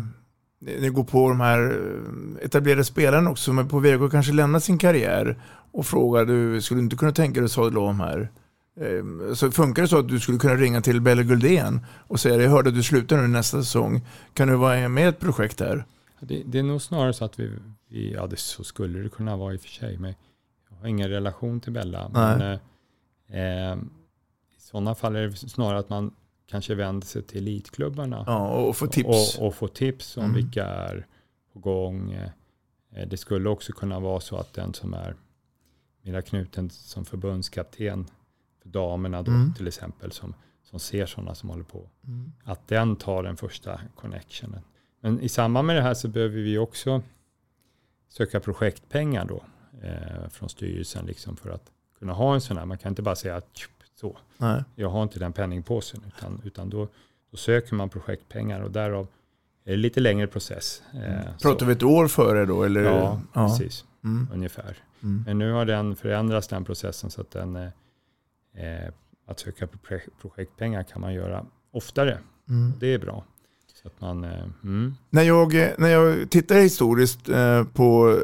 ni 0.80 0.88
går 0.88 1.04
på 1.04 1.28
de 1.28 1.40
här 1.40 1.60
eh, 2.40 2.44
etablerade 2.44 2.84
spelarna 2.84 3.30
också 3.30 3.44
som 3.44 3.58
är 3.58 3.64
på 3.64 3.78
väg 3.78 4.02
att 4.02 4.10
kanske 4.10 4.32
lämna 4.32 4.60
sin 4.60 4.78
karriär 4.78 5.38
och 5.72 5.86
frågar 5.86 6.24
du, 6.24 6.62
skulle 6.62 6.80
du 6.80 6.84
inte 6.84 6.96
kunna 6.96 7.12
tänka 7.12 7.40
dig 7.40 7.44
att 7.44 7.50
sadla 7.52 7.80
om 7.80 8.00
här? 8.00 8.28
Eh, 8.80 9.34
Så 9.34 9.50
funkar 9.50 9.82
det 9.82 9.88
så 9.88 9.98
att 9.98 10.08
du 10.08 10.20
skulle 10.20 10.38
kunna 10.38 10.54
ringa 10.54 10.80
till 10.80 11.00
Belle 11.00 11.22
Guldén 11.22 11.80
och 12.08 12.20
säga 12.20 12.42
jag 12.42 12.50
hörde 12.50 12.68
att 12.68 12.74
du 12.74 12.82
slutar 12.82 13.16
nu 13.16 13.28
nästa 13.28 13.58
säsong. 13.62 14.00
Kan 14.34 14.48
du 14.48 14.56
vara 14.56 14.88
med 14.88 15.04
i 15.04 15.08
ett 15.08 15.20
projekt 15.20 15.60
här? 15.60 15.84
Det, 16.20 16.42
det 16.46 16.58
är 16.58 16.62
nog 16.62 16.82
snarare 16.82 17.12
så 17.12 17.24
att 17.24 17.40
vi, 17.40 17.50
vi, 17.90 18.12
ja 18.12 18.26
det 18.26 18.36
så 18.38 18.64
skulle 18.64 18.98
det 18.98 19.08
kunna 19.08 19.36
vara 19.36 19.54
i 19.54 19.56
och 19.56 19.60
för 19.60 19.68
sig, 19.68 19.98
men 19.98 20.14
jag 20.70 20.76
har 20.76 20.88
ingen 20.88 21.08
relation 21.08 21.60
till 21.60 21.72
Bella. 21.72 22.10
Men, 22.12 22.52
eh, 22.52 22.58
I 24.56 24.60
sådana 24.60 24.94
fall 24.94 25.16
är 25.16 25.22
det 25.28 25.36
snarare 25.36 25.78
att 25.78 25.88
man 25.88 26.14
kanske 26.46 26.74
vänder 26.74 27.06
sig 27.06 27.22
till 27.22 27.38
elitklubbarna. 27.38 28.24
Ja, 28.26 28.48
och 28.48 28.76
få 28.76 28.86
tips. 28.86 29.38
Och, 29.38 29.46
och 29.46 29.54
få 29.54 29.68
tips 29.68 30.16
om 30.16 30.24
Mm. 30.24 30.36
vilka 30.36 30.64
är 30.64 31.06
på 31.52 31.58
gång. 31.58 32.12
Eh, 32.12 32.30
Det 33.08 33.16
skulle 33.16 33.48
också 33.48 33.72
kunna 33.72 34.00
vara 34.00 34.20
så 34.20 34.36
att 34.36 34.52
den 34.54 34.74
som 34.74 34.94
är 34.94 35.16
mera 36.02 36.22
knuten 36.22 36.70
som 36.70 37.04
förbundskapten 37.04 38.06
för 38.62 38.68
damerna 38.68 39.22
då 39.22 39.32
Mm. 39.32 39.54
till 39.54 39.66
exempel, 39.68 40.12
som, 40.12 40.34
som 40.62 40.78
ser 40.80 41.06
sådana 41.06 41.34
som 41.34 41.48
håller 41.50 41.64
på, 41.64 41.88
Mm. 42.06 42.32
att 42.44 42.68
den 42.68 42.96
tar 42.96 43.22
den 43.22 43.36
första 43.36 43.80
connectionen. 43.94 44.62
Men 45.00 45.20
i 45.20 45.28
samband 45.28 45.66
med 45.66 45.76
det 45.76 45.82
här 45.82 45.94
så 45.94 46.08
behöver 46.08 46.40
vi 46.40 46.58
också 46.58 47.02
söka 48.08 48.40
projektpengar 48.40 49.24
då 49.24 49.42
eh, 49.82 50.28
från 50.28 50.48
styrelsen 50.48 51.06
liksom 51.06 51.36
för 51.36 51.50
att 51.50 51.70
kunna 51.98 52.12
ha 52.12 52.34
en 52.34 52.40
sån 52.40 52.56
här. 52.56 52.64
Man 52.66 52.78
kan 52.78 52.88
inte 52.92 53.02
bara 53.02 53.16
säga 53.16 53.36
att 53.36 53.44
så, 54.00 54.16
Nej. 54.38 54.64
jag 54.74 54.88
har 54.88 55.02
inte 55.02 55.18
den 55.18 55.32
penningpåsen, 55.32 56.00
utan, 56.16 56.40
utan 56.44 56.70
då, 56.70 56.88
då 57.30 57.36
söker 57.36 57.74
man 57.74 57.88
projektpengar 57.88 58.60
och 58.60 58.70
därav 58.70 59.06
är 59.64 59.70
det 59.70 59.76
lite 59.76 60.00
längre 60.00 60.26
process. 60.26 60.82
Eh, 60.94 61.36
så- 61.36 61.48
Pratar 61.48 61.66
vi 61.66 61.72
ett 61.72 61.82
år 61.82 62.08
före 62.08 62.46
då? 62.46 62.62
Eller? 62.64 62.82
Ja, 62.82 63.20
precis. 63.32 63.84
Mm. 64.04 64.28
Ungefär. 64.32 64.76
Mm. 65.02 65.22
Men 65.26 65.38
nu 65.38 65.52
har 65.52 65.64
den 65.64 65.96
förändrats 65.96 66.48
den 66.48 66.64
processen 66.64 67.10
så 67.10 67.20
att 67.20 67.30
den, 67.30 67.56
eh, 67.56 67.64
eh, 68.84 68.92
att 69.26 69.38
söka 69.38 69.68
projektpengar 70.20 70.82
kan 70.82 71.00
man 71.00 71.14
göra 71.14 71.46
oftare. 71.72 72.18
Mm. 72.48 72.72
Det 72.80 72.86
är 72.94 72.98
bra. 72.98 73.24
Så 73.82 73.88
att 73.88 74.00
man, 74.00 74.24
eh, 74.24 74.44
mm. 74.64 74.94
När 75.10 75.22
jag, 75.22 75.54
när 75.78 75.88
jag 75.88 76.30
tittar 76.30 76.54
historiskt 76.56 77.28
eh, 77.28 77.64
på 77.64 78.10
eh, 78.10 78.16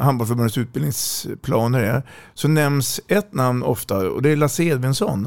Handbollförbundets 0.00 0.58
utbildningsplaner 0.58 1.80
är, 1.80 2.02
så 2.34 2.48
nämns 2.48 3.00
ett 3.08 3.34
namn 3.34 3.62
ofta 3.62 4.10
och 4.10 4.22
det 4.22 4.30
är 4.30 4.36
Lasse 4.36 4.64
Edvinsson. 4.64 5.26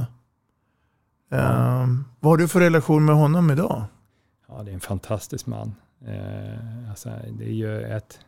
Eh, 1.31 1.87
vad 2.19 2.31
har 2.31 2.37
du 2.37 2.47
för 2.47 2.59
relation 2.59 3.05
med 3.05 3.15
honom 3.15 3.51
idag? 3.51 3.83
ja, 4.51 4.63
det 4.63 4.71
är 4.71 4.73
en 4.73 4.79
fantastisk 4.79 5.45
man. 5.45 5.75
Eh, 6.05 6.89
alltså, 6.89 7.09
det 7.31 7.45
är 7.45 7.53
ju 7.53 7.81
ett, 7.81 8.19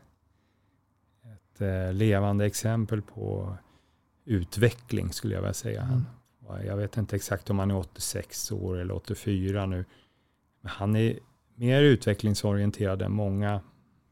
ett 1.24 1.62
eh, 1.62 1.94
levande 1.94 2.46
exempel 2.46 3.02
på 3.02 3.58
utveckling 4.26 5.14
skulle 5.14 5.34
jag 5.34 5.42
vilja 5.42 5.54
säga. 5.54 5.82
Han, 5.82 6.06
jag 6.66 6.78
vet 6.78 6.98
inte 6.98 7.16
exakt 7.16 7.50
om 7.50 7.60
han 7.60 7.72
är 7.72 7.76
86 7.76 8.52
år 8.52 8.78
eller 8.78 8.94
84 8.94 9.66
nu. 9.66 9.86
Men 10.62 10.72
han 10.72 10.96
är 10.96 11.20
mer 11.56 11.82
utvecklingsorienterad 11.82 13.02
än 13.02 13.12
många 13.12 13.62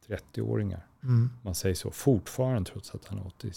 30-åringar. 0.08 0.86
Mm. 1.04 1.30
Man 1.42 1.56
säger 1.56 1.76
så 1.76 1.92
fortfarande 1.92 2.70
trots 2.70 2.96
att 2.96 3.06
han 3.08 3.18
är 3.20 3.28
80. 3.28 3.52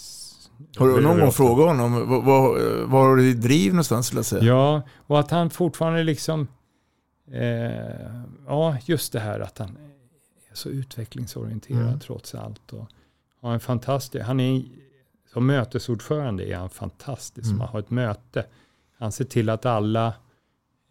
Har 0.77 0.87
du 0.87 1.01
någon 1.01 1.19
gång 1.19 1.27
80. 1.27 1.37
frågat 1.37 1.67
honom, 1.67 2.09
vad, 2.09 2.23
vad, 2.23 2.61
vad 2.89 3.01
har 3.03 3.15
du 3.15 3.29
i 3.29 3.33
driv 3.33 3.71
någonstans 3.71 4.13
Lasse? 4.13 4.39
Ja, 4.45 4.81
och 5.07 5.19
att 5.19 5.31
han 5.31 5.49
fortfarande 5.49 6.03
liksom, 6.03 6.47
eh, 7.31 8.23
ja 8.47 8.77
just 8.85 9.13
det 9.13 9.19
här 9.19 9.39
att 9.39 9.57
han 9.57 9.69
är 10.49 10.55
så 10.55 10.69
utvecklingsorienterad 10.69 11.81
Mm. 11.87 11.99
trots 11.99 12.35
allt. 12.35 12.73
Och 12.73 12.87
har 13.41 13.53
en 13.53 13.59
fantastisk, 13.59 14.25
han 14.25 14.39
är, 14.39 14.63
som 15.33 15.45
mötesordförande 15.45 16.49
är 16.49 16.55
han 16.55 16.69
fantastisk. 16.69 17.45
Mm. 17.47 17.57
Man 17.57 17.67
har 17.67 17.79
ett 17.79 17.89
möte. 17.89 18.45
Han 18.97 19.11
ser 19.11 19.25
till 19.25 19.49
att 19.49 19.65
alla 19.65 20.07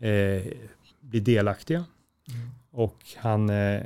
eh, 0.00 0.42
blir 1.00 1.20
delaktiga. 1.20 1.84
Mm. 2.28 2.50
Och 2.70 2.98
han, 3.16 3.50
eh, 3.50 3.82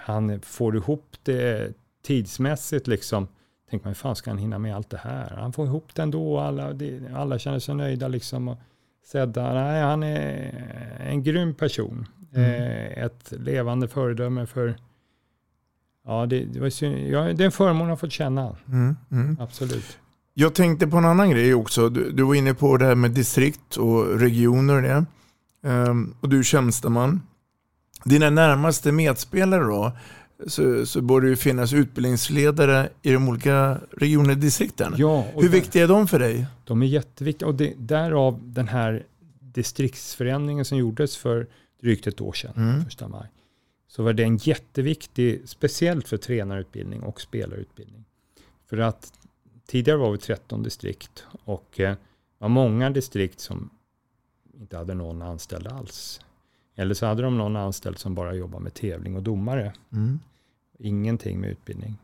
han 0.00 0.40
får 0.40 0.76
ihop 0.76 1.16
det 1.22 1.74
tidsmässigt 2.02 2.86
liksom. 2.86 3.28
Tänk 3.70 3.84
man, 3.84 3.90
hur 3.90 3.94
fan 3.94 4.16
ska 4.16 4.30
han 4.30 4.38
hinna 4.38 4.58
med 4.58 4.76
allt 4.76 4.90
det 4.90 5.00
här? 5.02 5.36
Han 5.36 5.52
får 5.52 5.66
ihop 5.66 5.94
det 5.94 6.02
ändå 6.02 6.38
alla, 6.38 6.74
alla 7.14 7.38
känner 7.38 7.58
sig 7.58 7.74
nöjda 7.74 8.08
liksom. 8.08 8.48
Och 8.48 8.58
sedda. 9.04 9.54
Nej, 9.54 9.82
han 9.82 10.02
är 10.02 11.06
en 11.06 11.22
grym 11.22 11.54
person. 11.54 12.06
Mm. 12.34 12.50
Eh, 12.50 13.04
ett 13.04 13.32
levande 13.38 13.88
föredöme 13.88 14.46
för 14.46 14.76
Ja, 16.04 16.26
det, 16.26 16.44
det, 16.44 16.60
var 16.60 16.70
synd. 16.70 17.08
ja, 17.08 17.20
det 17.20 17.42
är 17.42 17.46
en 17.46 17.52
förmån 17.52 17.90
att 17.90 18.00
få 18.00 18.08
känna. 18.08 18.56
Mm, 18.68 18.96
mm. 19.10 19.36
Absolut. 19.40 19.98
Jag 20.34 20.54
tänkte 20.54 20.86
på 20.86 20.96
en 20.96 21.04
annan 21.04 21.30
grej 21.30 21.54
också. 21.54 21.88
Du, 21.88 22.10
du 22.10 22.22
var 22.22 22.34
inne 22.34 22.54
på 22.54 22.76
det 22.76 22.84
här 22.84 22.94
med 22.94 23.10
distrikt 23.10 23.76
och 23.76 24.20
regioner 24.20 24.76
och 24.76 24.82
det. 24.82 25.04
Ehm, 25.62 26.14
och 26.20 26.28
du 26.28 26.38
är 26.38 26.42
tjänsteman. 26.42 27.22
Dina 28.04 28.30
närmaste 28.30 28.92
medspelare 28.92 29.64
då, 29.64 29.92
så, 30.46 30.86
så 30.86 31.00
borde 31.00 31.26
det 31.26 31.30
ju 31.30 31.36
finnas 31.36 31.72
utbildningsledare 31.72 32.88
i 33.02 33.12
de 33.12 33.28
olika 33.28 33.80
regionerna 33.90 34.32
och 34.32 34.38
distrikten. 34.38 34.94
Ja, 34.96 35.26
och 35.34 35.42
Hur 35.42 35.48
där- 35.48 35.56
viktiga 35.56 35.82
är 35.84 35.88
de 35.88 36.08
för 36.08 36.18
dig? 36.18 36.46
De 36.64 36.82
är 36.82 36.86
jätteviktiga 36.86 37.48
och 37.48 37.54
det, 37.54 37.74
därav 37.78 38.40
den 38.44 38.68
här 38.68 39.02
distriktsförändringen 39.40 40.64
som 40.64 40.78
gjordes 40.78 41.16
för 41.16 41.46
drygt 41.80 42.06
ett 42.06 42.20
år 42.20 42.32
sedan, 42.32 42.52
Mm. 42.56 42.84
första 42.84 43.08
maj. 43.08 43.26
Så 43.88 44.02
var 44.02 44.12
den 44.12 44.36
jätteviktig, 44.36 45.42
speciellt 45.44 46.08
för 46.08 46.16
tränarutbildning 46.16 47.02
och 47.02 47.20
spelarutbildning. 47.20 48.04
För 48.68 48.78
att 48.78 49.12
tidigare 49.66 49.98
var 49.98 50.12
vi 50.12 50.18
13 50.18 50.62
distrikt 50.62 51.24
och 51.44 51.80
eh, 51.80 51.90
det 51.90 51.96
var 52.38 52.48
många 52.48 52.90
distrikt 52.90 53.40
som 53.40 53.70
inte 54.60 54.76
hade 54.76 54.94
någon 54.94 55.22
anställd 55.22 55.66
alls. 55.66 56.20
Eller 56.76 56.94
så 56.94 57.06
hade 57.06 57.22
de 57.22 57.38
någon 57.38 57.56
anställd 57.56 57.98
som 57.98 58.14
bara 58.14 58.34
jobbade 58.34 58.64
med 58.64 58.74
tävling 58.74 59.16
och 59.16 59.22
domare. 59.22 59.72
Mm. 59.92 60.20
Ingenting 60.84 61.40
med 61.40 61.50
utbildning. 61.50 61.98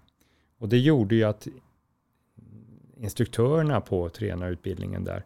Och 0.58 0.68
det 0.68 0.78
gjorde 0.78 1.14
ju 1.14 1.24
att 1.24 1.46
instruktörerna 2.96 3.80
på 3.80 4.08
tränarutbildningen 4.08 5.04
där 5.04 5.24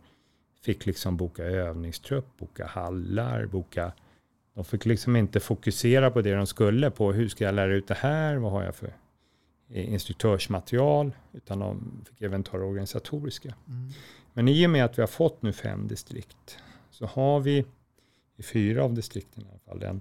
fick 0.63 0.87
liksom 0.87 1.17
boka 1.17 1.45
övningstrupp, 1.45 2.27
boka 2.39 2.67
hallar, 2.67 3.47
boka... 3.47 3.93
De 4.55 4.65
fick 4.65 4.85
liksom 4.85 5.17
inte 5.17 5.41
fokusera 5.41 6.11
på 6.11 6.21
det 6.21 6.35
de 6.35 6.47
skulle, 6.47 6.91
på 6.91 7.13
hur 7.13 7.29
ska 7.29 7.45
jag 7.45 7.55
lära 7.55 7.75
ut 7.75 7.89
det 7.89 7.95
här, 7.95 8.37
vad 8.37 8.53
har 8.53 8.63
jag 8.63 8.75
för 8.75 8.97
instruktörsmaterial, 9.69 11.13
utan 11.33 11.59
de 11.59 12.05
fick 12.09 12.23
även 12.23 12.43
ta 12.43 12.59
det 12.59 12.65
organisatoriska. 12.65 13.55
Men 14.33 14.49
i 14.49 14.67
och 14.67 14.71
med 14.71 14.85
att 14.85 14.99
vi 14.99 15.03
har 15.03 15.07
fått 15.07 15.43
nu 15.43 15.53
fem 15.53 15.89
distrikt 15.89 16.59
så 16.91 17.07
har 17.07 17.41
vi 17.41 17.65
i 18.37 18.43
fyra 18.43 18.85
av 18.85 18.95
distrikten 18.95 19.43
i 19.43 19.47
alla 19.51 19.59
fall 19.59 19.83
en, 19.83 20.01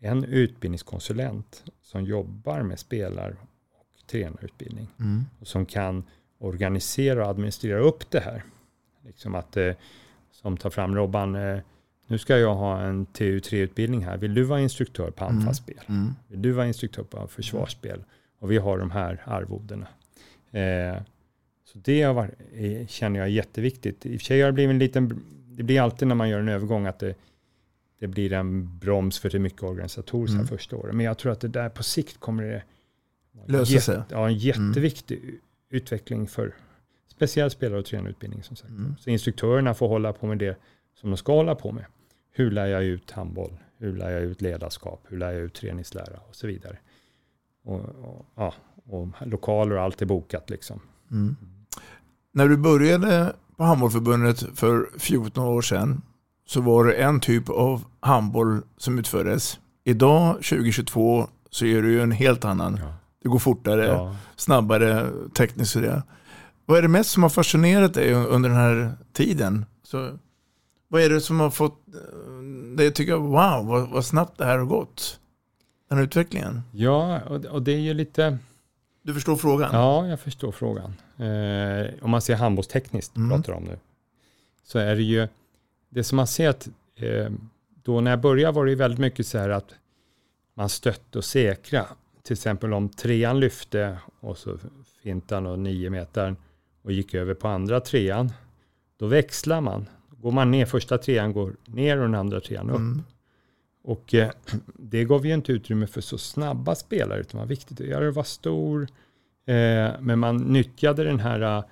en 0.00 0.24
utbildningskonsulent 0.24 1.64
som 1.82 2.04
jobbar 2.04 2.62
med 2.62 2.78
spelar 2.78 3.36
och 4.00 4.06
tränarutbildning 4.06 4.88
Mm. 5.00 5.24
och 5.40 5.46
som 5.46 5.66
kan 5.66 6.04
organisera 6.38 7.24
och 7.24 7.30
administrera 7.30 7.78
upp 7.78 8.10
det 8.10 8.20
här. 8.20 8.42
Liksom 9.06 9.34
att, 9.34 9.56
eh, 9.56 9.72
som 10.30 10.56
tar 10.56 10.70
fram 10.70 10.94
Robban, 10.96 11.34
eh, 11.34 11.58
nu 12.06 12.18
ska 12.18 12.38
jag 12.38 12.54
ha 12.54 12.80
en 12.80 13.06
TU3-utbildning 13.06 14.04
här. 14.04 14.16
Vill 14.16 14.34
du 14.34 14.42
vara 14.42 14.60
instruktör 14.60 15.10
på 15.10 15.24
Mm. 15.24 15.36
anfallsspel? 15.36 15.80
Mm. 15.88 16.12
Vill 16.28 16.42
du 16.42 16.52
vara 16.52 16.66
instruktör 16.66 17.02
på 17.02 17.26
försvarsspel? 17.28 18.04
Och 18.38 18.50
vi 18.50 18.58
har 18.58 18.78
de 18.78 18.90
här 18.90 19.22
arvodena. 19.26 19.86
Eh, 20.50 21.02
så 21.64 21.78
det 21.78 22.02
har 22.02 22.30
eh, 22.54 22.86
känner 22.86 23.18
jag 23.18 23.26
är 23.28 23.32
jätteviktigt. 23.32 24.06
I 24.06 24.16
och 24.16 24.20
för 24.20 24.24
sig 24.26 24.40
har 24.40 24.46
det 24.48 24.52
blivit 24.52 24.70
en 24.72 24.78
liten, 24.78 25.22
det 25.56 25.62
blir 25.62 25.80
alltid 25.80 26.08
när 26.08 26.14
man 26.14 26.28
gör 26.28 26.38
en 26.40 26.48
övergång 26.48 26.86
att 26.86 26.98
det, 26.98 27.14
det 27.98 28.06
blir 28.06 28.32
en 28.32 28.78
broms 28.78 29.18
för 29.18 29.30
det 29.30 29.36
är 29.36 29.40
mycket 29.40 29.62
organisatoriskt 29.62 30.34
Mm. 30.34 30.46
här 30.46 30.56
första 30.56 30.76
året. 30.76 30.94
Men 30.94 31.06
jag 31.06 31.18
tror 31.18 31.32
att 31.32 31.40
det 31.40 31.48
där 31.48 31.68
på 31.68 31.82
sikt 31.82 32.20
kommer 32.20 32.42
det 32.42 32.62
Lösa 33.46 33.72
jätte- 33.72 33.84
sig. 33.84 33.94
Mm. 33.94 34.06
Ja, 34.10 34.26
en 34.28 34.34
jätteviktig 34.38 35.16
u- 35.24 35.38
utveckling 35.70 36.26
för 36.28 36.54
speciellt 37.08 37.52
spelare 37.52 37.78
och 37.78 37.86
tränarutbildning 37.86 38.42
som 38.42 38.56
sagt. 38.56 38.70
Mm. 38.70 38.94
Så 39.00 39.10
instruktörerna 39.10 39.74
får 39.74 39.88
hålla 39.88 40.12
på 40.12 40.26
med 40.26 40.38
det 40.38 40.58
som 40.94 41.10
de 41.10 41.16
ska 41.16 41.32
hålla 41.34 41.54
på 41.54 41.72
med. 41.72 41.84
Hur 42.32 42.50
lär 42.50 42.66
jag 42.66 42.84
ut 42.84 43.10
handboll? 43.10 43.52
Hur 43.78 43.96
lär 43.96 44.10
jag 44.10 44.22
ut 44.22 44.40
ledarskap? 44.42 45.04
Hur 45.08 45.18
lär 45.18 45.32
jag 45.32 45.42
ut 45.42 45.54
träningslära? 45.54 46.20
Och 46.28 46.36
så 46.36 46.46
vidare. 46.46 46.78
Och, 47.64 47.80
och, 47.80 48.26
ja, 48.34 48.54
och 48.84 49.08
lokaler 49.26 49.76
och 49.76 49.82
allt 49.82 50.02
är 50.02 50.06
bokat 50.06 50.50
liksom. 50.50 50.80
Mm. 51.10 51.36
När 52.32 52.48
du 52.48 52.56
började 52.56 53.34
på 53.56 53.62
Handbollförbundet 53.64 54.38
för 54.58 54.88
14 54.98 55.44
år 55.44 55.62
sedan 55.62 56.02
så 56.46 56.60
var 56.60 56.84
det 56.84 56.92
en 56.92 57.20
typ 57.20 57.48
av 57.48 57.84
handboll 58.00 58.62
som 58.76 58.98
utfördes. 58.98 59.58
Idag, 59.84 60.34
2022, 60.34 61.28
så 61.50 61.64
är 61.66 61.82
det 61.82 61.88
ju 61.88 62.00
en 62.00 62.12
helt 62.12 62.44
annan. 62.44 62.78
Ja. 62.82 62.94
Det 63.22 63.28
går 63.28 63.38
fortare, 63.38 63.86
Ja. 63.86 64.16
snabbare, 64.36 65.10
tekniskt 65.36 65.74
det. 65.74 66.02
Vad 66.66 66.78
är 66.78 66.82
det 66.82 66.88
mest 66.88 67.10
som 67.10 67.22
har 67.22 67.30
fascinerat 67.30 67.94
dig 67.94 68.12
under 68.14 68.48
den 68.48 68.58
här 68.58 68.92
tiden? 69.12 69.64
Så, 69.82 70.18
vad 70.88 71.02
är 71.02 71.10
det 71.10 71.20
som 71.20 71.40
har 71.40 71.50
fått 71.50 71.80
eh, 71.94 72.76
dig 72.76 72.88
att 72.88 72.94
tycka, 72.94 73.16
wow, 73.16 73.66
vad, 73.66 73.88
vad 73.88 74.04
snabbt 74.04 74.38
det 74.38 74.44
här 74.44 74.58
har 74.58 74.64
gått? 74.66 75.20
Den 75.88 75.98
här 75.98 76.04
utvecklingen. 76.04 76.62
Ja, 76.72 77.20
och, 77.20 77.44
och 77.44 77.62
det 77.62 77.72
är 77.72 77.78
ju 77.80 77.94
lite... 77.94 78.38
Du 79.02 79.14
förstår 79.14 79.36
frågan? 79.36 79.70
Ja, 79.72 80.06
jag 80.06 80.20
förstår 80.20 80.52
frågan. 80.52 80.94
Eh, 81.18 82.04
om 82.04 82.10
man 82.10 82.22
ser 82.22 82.36
handbollstekniskt, 82.36 83.16
Mm. 83.16 83.30
pratar 83.30 83.52
om 83.52 83.64
nu, 83.64 83.78
så 84.64 84.78
är 84.78 84.96
det 84.96 85.02
ju, 85.02 85.28
det 85.88 86.04
som 86.04 86.16
man 86.16 86.26
ser 86.26 86.48
att, 86.48 86.68
eh, 86.96 87.30
då 87.82 88.00
när 88.00 88.10
jag 88.10 88.20
började 88.20 88.52
var 88.52 88.66
det 88.66 88.74
väldigt 88.74 89.00
mycket 89.00 89.26
så 89.26 89.38
här 89.38 89.48
att 89.48 89.74
man 90.54 90.68
stötte 90.68 91.18
och 91.18 91.24
säkra. 91.24 91.86
Till 92.22 92.32
exempel 92.32 92.72
om 92.72 92.88
trean 92.88 93.40
lyfte 93.40 93.98
och 94.20 94.38
så 94.38 94.58
fintan 95.02 95.46
och 95.46 95.58
nio 95.58 95.90
meter 95.90 96.36
och 96.82 96.92
gick 96.92 97.14
över 97.14 97.34
på 97.34 97.48
andra 97.48 97.80
trean, 97.80 98.32
då 98.96 99.06
växlar 99.06 99.60
man. 99.60 99.86
Går 100.10 100.32
man 100.32 100.50
ner, 100.50 100.66
första 100.66 100.98
trean 100.98 101.32
går 101.32 101.56
ner 101.64 101.96
och 101.96 102.02
den 102.02 102.14
andra 102.14 102.40
trean 102.40 102.70
upp. 102.70 102.76
Mm. 102.76 103.02
Och 103.84 104.14
eh, 104.14 104.30
det 104.74 105.04
gav 105.04 105.26
ju 105.26 105.34
inte 105.34 105.52
utrymme 105.52 105.86
för 105.86 106.00
så 106.00 106.18
snabba 106.18 106.74
spelare, 106.74 107.20
utan 107.20 107.38
det 107.38 107.44
var 107.44 107.48
viktigt 107.48 107.80
att 107.80 107.86
göra 107.86 108.04
det 108.04 108.10
var 108.10 108.22
stor. 108.22 108.82
Eh, 109.46 109.90
men 110.00 110.18
man 110.18 110.36
nyttjade 110.36 111.04
den 111.04 111.20
här, 111.20 111.64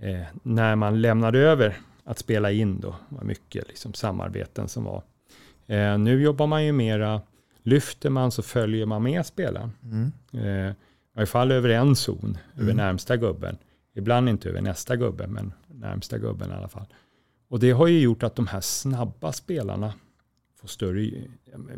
eh, 0.00 0.22
när 0.42 0.76
man 0.76 1.00
lämnade 1.00 1.38
över, 1.38 1.76
att 2.06 2.18
spela 2.18 2.50
in 2.52 2.80
då, 2.80 2.94
var 3.08 3.24
mycket 3.24 3.68
liksom 3.68 3.94
samarbeten 3.94 4.68
som 4.68 4.84
var. 4.84 5.02
Eh, 5.66 5.98
nu 5.98 6.22
jobbar 6.22 6.46
man 6.46 6.64
ju 6.64 6.72
mera, 6.72 7.20
lyfter 7.62 8.10
man 8.10 8.30
så 8.30 8.42
följer 8.42 8.86
man 8.86 9.02
med 9.02 9.26
spelaren. 9.26 9.72
Mm. 9.82 10.12
Eh, 10.32 10.70
I 10.70 10.74
varje 11.14 11.26
fall 11.26 11.52
över 11.52 11.68
en 11.68 11.96
zon, 11.96 12.38
över 12.54 12.62
Mm. 12.64 12.76
närmsta 12.76 13.16
gubben. 13.16 13.58
Ibland 13.94 14.28
inte 14.28 14.48
över 14.48 14.60
nästa 14.60 14.96
gubbe, 14.96 15.26
men 15.26 15.52
närmsta 15.66 16.18
gubben 16.18 16.50
i 16.50 16.54
alla 16.54 16.68
fall. 16.68 16.86
Och 17.48 17.60
det 17.60 17.70
har 17.70 17.86
ju 17.86 18.00
gjort 18.00 18.22
att 18.22 18.36
de 18.36 18.46
här 18.46 18.60
snabba 18.60 19.32
spelarna 19.32 19.94
får 20.60 20.68
större, 20.68 21.10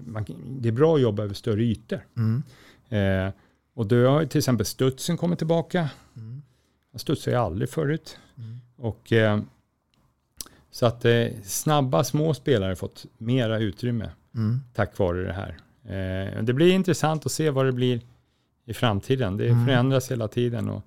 man, 0.07 0.25
det 0.61 0.69
är 0.69 0.73
bra 0.73 0.95
att 0.95 1.01
jobba 1.01 1.23
över 1.23 1.35
större 1.35 1.63
ytor. 1.63 2.01
Mm. 2.17 2.43
Eh, 2.89 3.33
och 3.75 3.87
då 3.87 4.07
har 4.09 4.25
till 4.25 4.39
exempel 4.39 4.67
studsen 4.67 5.17
kommit 5.17 5.39
tillbaka. 5.39 5.91
Mm. 6.17 6.43
Han 6.93 6.99
studsade 6.99 7.37
ju 7.37 7.43
aldrig 7.43 7.71
förut. 7.71 8.19
Mm. 8.37 8.59
Och, 8.77 9.13
eh, 9.13 9.41
så 10.71 10.87
att 10.87 11.05
eh, 11.05 11.27
snabba 11.45 12.05
små 12.05 12.35
spelare 12.35 12.71
har 12.71 12.75
fått 12.75 13.07
mera 13.19 13.59
utrymme 13.59 14.11
Mm. 14.35 14.61
tack 14.75 14.99
vare 14.99 15.23
det 15.25 15.33
här. 15.33 15.57
Eh, 15.85 16.43
det 16.43 16.53
blir 16.53 16.73
intressant 16.73 17.27
att 17.27 17.33
se 17.33 17.51
vad 17.51 17.67
det 17.67 17.73
blir 17.73 18.01
i 18.67 18.75
framtiden. 18.75 19.37
Det 19.37 19.49
Mm. 19.49 19.67
förändras 19.67 20.11
hela 20.11 20.29
tiden. 20.29 20.69
Och, 20.69 20.83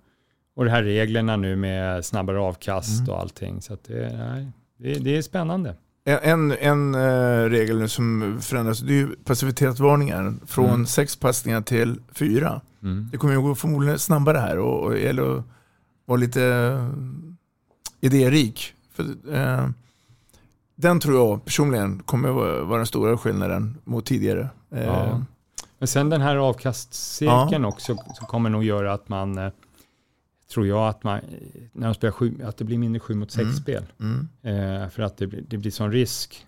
och 0.55 0.65
de 0.65 0.71
här 0.71 0.83
reglerna 0.83 1.35
nu 1.35 1.55
med 1.55 2.05
snabbare 2.05 2.39
avkast 2.39 2.99
Mm. 2.99 3.09
och 3.13 3.19
allting. 3.19 3.61
Så 3.61 3.77
det, 3.87 4.17
nej, 4.17 4.47
det, 4.77 4.93
det 5.03 5.17
är 5.17 5.21
spännande. 5.21 5.75
En, 6.05 6.51
en, 6.51 6.95
eh, 6.95 7.49
regel 7.49 7.79
nu 7.79 7.87
som 7.87 8.37
förändras, 8.41 8.79
det 8.79 8.93
är 8.93 8.97
ju 8.97 9.15
passivitetsvarningar. 9.15 10.33
Från 10.45 10.69
Mm. 10.69 10.85
sex 10.85 11.15
passningar 11.15 11.61
till 11.61 11.99
fyra. 12.13 12.61
Det 13.11 13.17
kommer 13.17 13.33
ju 13.33 13.41
gå 13.41 13.55
förmodligen 13.55 13.99
snabbare 13.99 14.37
här 14.37 14.57
och, 14.59 14.83
och 14.83 14.97
gäller 14.99 15.37
att 15.37 15.43
vara 16.05 16.17
lite 16.19 16.43
eh, 16.43 16.89
idérik. 18.01 18.73
För, 18.91 19.33
eh, 19.33 19.69
den 20.75 20.99
tror 20.99 21.15
jag 21.15 21.45
personligen 21.45 21.99
kommer 22.03 22.29
vara 22.29 22.63
vara 22.63 22.77
den 22.77 22.85
stora 22.87 23.17
skillnaden 23.17 23.77
mot 23.83 24.05
tidigare. 24.05 24.49
Eh, 24.71 24.85
Ja. 24.85 25.21
Men 25.77 25.87
sen 25.87 26.09
den 26.09 26.21
här 26.21 26.35
avkastcirkeln 26.35 27.65
också 27.65 27.95
som 28.13 28.27
kommer 28.27 28.49
nog 28.49 28.63
göra 28.63 28.93
att 28.93 29.09
man, 29.09 29.37
eh, 29.37 29.51
tror 30.53 30.67
jag, 30.67 30.87
att 30.89 31.03
man, 31.03 31.19
när 31.73 31.87
de 31.87 31.93
spelar 31.93 32.11
sju, 32.11 32.43
att 32.43 32.57
det 32.57 32.63
blir 32.63 32.77
mindre 32.77 32.99
7 32.99 33.13
mot 33.15 33.31
6 33.31 33.41
Mm. 33.43 33.55
spel. 33.55 33.83
Mm. 33.99 34.27
Eh, 34.83 34.89
för 34.89 35.03
att 35.03 35.17
det 35.17 35.25
det 35.25 35.57
blir 35.57 35.71
sån 35.71 35.91
risk. 35.91 36.45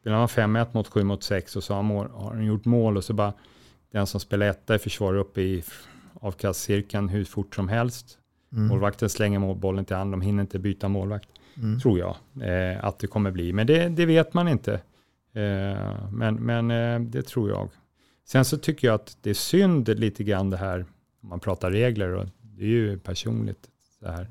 Spelar 0.00 0.18
man 0.18 0.28
5-1 0.28 0.74
mot 0.74 0.88
7 0.88 1.02
mot 1.04 1.22
6 1.22 1.56
och 1.56 1.64
så 1.64 1.74
har, 1.74 1.82
mål, 1.82 2.10
har 2.14 2.34
den 2.34 2.44
gjort 2.44 2.64
mål 2.64 2.96
och 2.96 3.04
så 3.04 3.12
bara 3.12 3.32
den 3.92 4.06
som 4.06 4.20
spelar 4.20 4.46
etta 4.46 4.74
i 4.74 4.78
försvar 4.78 5.14
uppe 5.14 5.40
i 5.42 5.64
avkastcirkeln 6.20 7.08
hur 7.08 7.24
fort 7.24 7.54
som 7.54 7.68
helst. 7.68 8.18
Mm. 8.52 8.66
Målvakten 8.66 9.08
slänger 9.08 9.38
mål- 9.38 9.56
bollen 9.58 9.84
till 9.84 9.96
han, 9.96 10.10
de 10.10 10.20
hinner 10.20 10.40
inte 10.40 10.58
byta 10.58 10.88
målvakt. 10.88 11.28
Mm. 11.58 11.80
Tror 11.80 11.98
jag 11.98 12.16
eh, 12.42 12.84
att 12.84 12.98
det 12.98 13.06
kommer 13.06 13.30
bli. 13.30 13.52
Men 13.52 13.66
det, 13.66 13.88
det 13.88 14.06
vet 14.06 14.34
man 14.34 14.48
inte. 14.48 14.72
Eh, 15.32 16.10
men 16.12 16.34
men 16.34 16.70
eh, 16.70 17.00
det 17.00 17.22
tror 17.22 17.50
jag. 17.50 17.68
Sen 18.24 18.44
så 18.44 18.58
tycker 18.58 18.88
jag 18.88 18.94
att 18.94 19.16
det 19.22 19.30
är 19.30 19.34
synd 19.34 19.88
lite 19.88 20.24
grann 20.24 20.50
det 20.50 20.56
här, 20.56 20.86
om 21.22 21.28
man 21.28 21.40
pratar 21.40 21.70
regler, 21.70 22.08
och 22.08 22.26
det 22.40 22.62
är 22.62 22.68
ju 22.68 22.98
personligt. 22.98 23.68
Så, 24.00 24.06
här. 24.10 24.22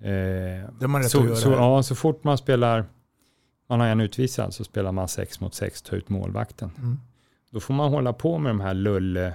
Eh, 0.00 0.68
Det 0.80 0.88
man 0.88 1.02
rätt 1.02 1.10
så, 1.10 1.18
att 1.18 1.24
göra 1.24 1.36
så, 1.36 1.50
ja, 1.50 1.82
så 1.82 1.94
fort 1.94 2.24
man 2.24 2.38
spelar, 2.38 2.84
man 3.68 3.80
har 3.80 3.86
en 3.86 4.00
utvisad, 4.00 4.54
så 4.54 4.64
spelar 4.64 4.92
man 4.92 5.08
sex 5.08 5.40
mot 5.40 5.54
sex, 5.54 5.82
ta 5.82 5.96
ut 5.96 6.08
målvakten. 6.08 6.70
Mm. 6.78 7.00
Då 7.50 7.60
får 7.60 7.74
man 7.74 7.90
hålla 7.90 8.12
på 8.12 8.38
med 8.38 8.50
de 8.50 8.60
här 8.60 8.74
lulle, 8.74 9.34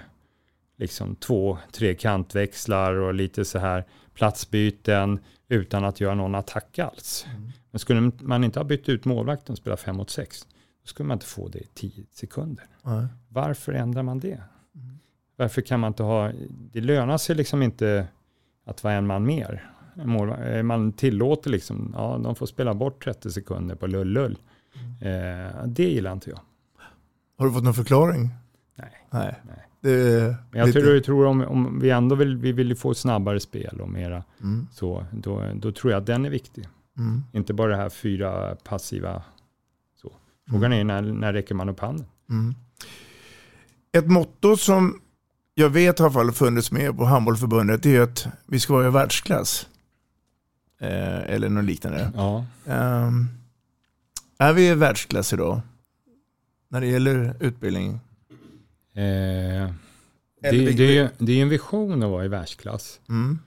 liksom 0.79 1.15
två, 1.15 1.57
tre 1.71 1.95
kantväxlar 1.95 2.93
och 2.93 3.13
lite 3.13 3.45
så 3.45 3.59
här 3.59 3.85
platsbyten 4.13 5.19
utan 5.47 5.85
att 5.85 6.01
göra 6.01 6.15
någon 6.15 6.35
attack 6.35 6.79
alls. 6.79 7.25
Mm. 7.29 7.51
Men 7.71 7.79
skulle 7.79 8.11
man 8.21 8.43
inte 8.43 8.59
ha 8.59 8.63
bytt 8.63 8.89
ut 8.89 9.05
målvakten 9.05 9.53
och 9.53 9.57
spela 9.57 9.77
5 9.77 9.97
mot 9.97 10.09
6, 10.09 10.47
då 10.81 10.87
skulle 10.87 11.07
man 11.07 11.15
inte 11.15 11.25
få 11.25 11.47
det 11.47 11.59
i 11.59 11.67
10 11.73 12.05
sekunder. 12.11 12.65
Nej. 12.83 13.07
Varför 13.27 13.73
ändrar 13.73 14.03
man 14.03 14.19
det? 14.19 14.43
Varför 15.35 15.61
kan 15.61 15.79
man 15.79 15.87
inte 15.87 16.03
ha, 16.03 16.31
det 16.49 16.81
lönar 16.81 17.17
sig 17.17 17.35
liksom 17.35 17.63
inte 17.63 18.07
att 18.65 18.83
vara 18.83 18.93
en 18.93 19.07
man 19.07 19.25
mer. 19.25 19.71
Eh, 19.97 20.63
Man 20.63 20.93
tillåter 20.93 21.49
liksom, 21.49 21.93
ja 21.97 22.17
de 22.23 22.35
får 22.35 22.45
spela 22.45 22.73
bort 22.73 23.03
30 23.03 23.31
sekunder 23.31 23.75
på 23.75 23.87
lull-lull. 23.87 24.37
Eh, 25.01 25.65
det 25.65 25.83
gillar 25.83 26.13
inte 26.13 26.29
jag. 26.29 26.39
Har 27.37 27.45
du 27.45 27.51
fått 27.53 27.63
någon 27.63 27.73
förklaring? 27.73 28.29
Nej. 28.75 29.07
Nej. 29.09 29.35
Nej. 29.43 29.68
Men 29.81 30.35
jag 30.51 30.67
lite- 30.67 30.81
tror, 30.81 30.93
jag 30.93 31.03
tror 31.03 31.25
om, 31.25 31.41
om 31.41 31.79
vi 31.79 31.89
ändå 31.89 32.15
vill, 32.15 32.37
vi 32.37 32.51
vill 32.51 32.75
få 32.75 32.93
snabbare 32.93 33.39
spel 33.39 33.81
och 33.81 33.89
mera 33.89 34.23
Mm. 34.41 34.67
så, 34.71 35.05
då, 35.11 35.43
då 35.55 35.71
tror 35.71 35.91
jag 35.93 35.99
att 35.99 36.05
den 36.05 36.25
är 36.25 36.29
viktig. 36.29 36.67
Mm. 36.97 37.23
Inte 37.33 37.53
bara 37.53 37.67
det 37.71 37.75
här 37.77 37.89
fyra 37.89 38.55
passiva. 38.55 39.23
Så. 40.01 40.11
Frågan 40.49 40.73
är 40.73 40.83
när, 40.83 41.01
när 41.01 41.33
räcker 41.33 41.55
man 41.55 41.69
upp 41.69 41.79
handen? 41.79 42.05
Mm. 42.29 42.55
Ett 43.91 44.07
motto 44.07 44.57
som 44.57 45.01
jag 45.55 45.69
vet 45.69 45.99
har 45.99 46.31
funnits 46.31 46.71
med 46.71 46.97
på 46.97 47.05
handbollförbundet 47.05 47.85
är 47.85 48.01
att 48.01 48.27
vi 48.45 48.59
ska 48.59 48.73
vara 48.73 48.87
i 48.87 48.91
världsklass. 48.91 49.67
Eh, 50.81 51.19
eller 51.33 51.49
något 51.49 51.65
liknande. 51.65 52.11
Ja. 52.15 52.45
Ehm, 52.65 53.27
är 54.37 54.53
vi 54.53 54.67
i 54.69 54.73
världsklass 54.75 55.33
idag? 55.33 55.61
När 56.69 56.81
det 56.81 56.87
gäller 56.87 57.35
utbildning? 57.39 57.99
Eh, 58.99 59.69
det, 60.41 60.71
det, 60.71 61.11
det 61.17 61.33
är 61.33 61.41
en 61.41 61.49
vision 61.49 62.03
att 62.03 62.09
vara 62.09 62.25
i 62.25 62.27
världsklass. 62.27 62.99
Mm. 63.09 63.39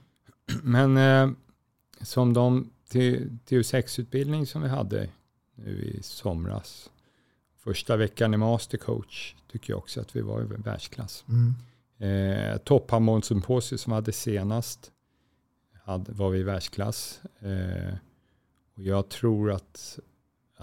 Men 0.63 0.97
eh, 0.97 1.35
som 2.01 2.33
de 2.33 2.69
TU6-utbildning 2.89 4.45
som 4.45 4.61
vi 4.61 4.69
hade 4.69 5.09
nu 5.55 5.81
i 5.81 6.03
somras. 6.03 6.89
Första 7.59 7.97
veckan 7.97 8.33
i 8.33 8.37
mastercoach 8.37 9.35
tycker 9.51 9.73
jag 9.73 9.77
också 9.77 10.01
att 10.01 10.15
vi 10.15 10.21
var 10.21 10.41
i 10.41 10.45
världsklass. 10.45 11.25
Mm. 11.29 11.53
Eh, 11.97 12.57
Topphandbollssymposium 12.57 13.77
som 13.77 13.91
vi 13.91 13.95
hade 13.95 14.11
senast 14.11 14.91
hade, 15.83 16.11
var 16.11 16.29
vi 16.29 16.39
i 16.39 16.43
världsklass. 16.43 17.21
Eh, 17.39 17.95
och 18.75 18.83
jag 18.83 19.09
tror 19.09 19.51
att, 19.51 19.99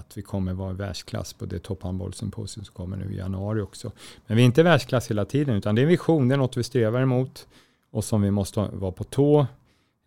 att 0.01 0.19
vi 0.19 0.23
kommer 0.23 0.53
vara 0.53 0.71
i 0.71 0.75
världsklass 0.75 1.33
på 1.33 1.47
det 1.47 1.59
topphandbollssymposium 1.59 2.65
som 2.65 2.75
kommer 2.75 2.97
nu 2.97 3.13
i 3.13 3.17
januari 3.17 3.61
också. 3.61 3.93
Men 4.27 4.37
vi 4.37 4.43
är 4.43 4.47
inte 4.47 4.61
i 4.61 4.65
världsklass 4.65 5.11
hela 5.11 5.25
tiden 5.25 5.57
utan 5.57 5.75
det 5.75 5.81
är 5.81 5.83
en 5.83 5.89
vision, 5.89 6.29
det 6.29 6.35
är 6.35 6.39
något 6.39 6.57
vi 6.57 6.63
strävar 6.63 7.01
emot 7.01 7.49
och 7.91 8.05
som 8.05 8.23
vi 8.23 8.31
måste 8.31 8.61
vara 8.73 8.93
på 8.93 9.05
tå. 9.05 9.41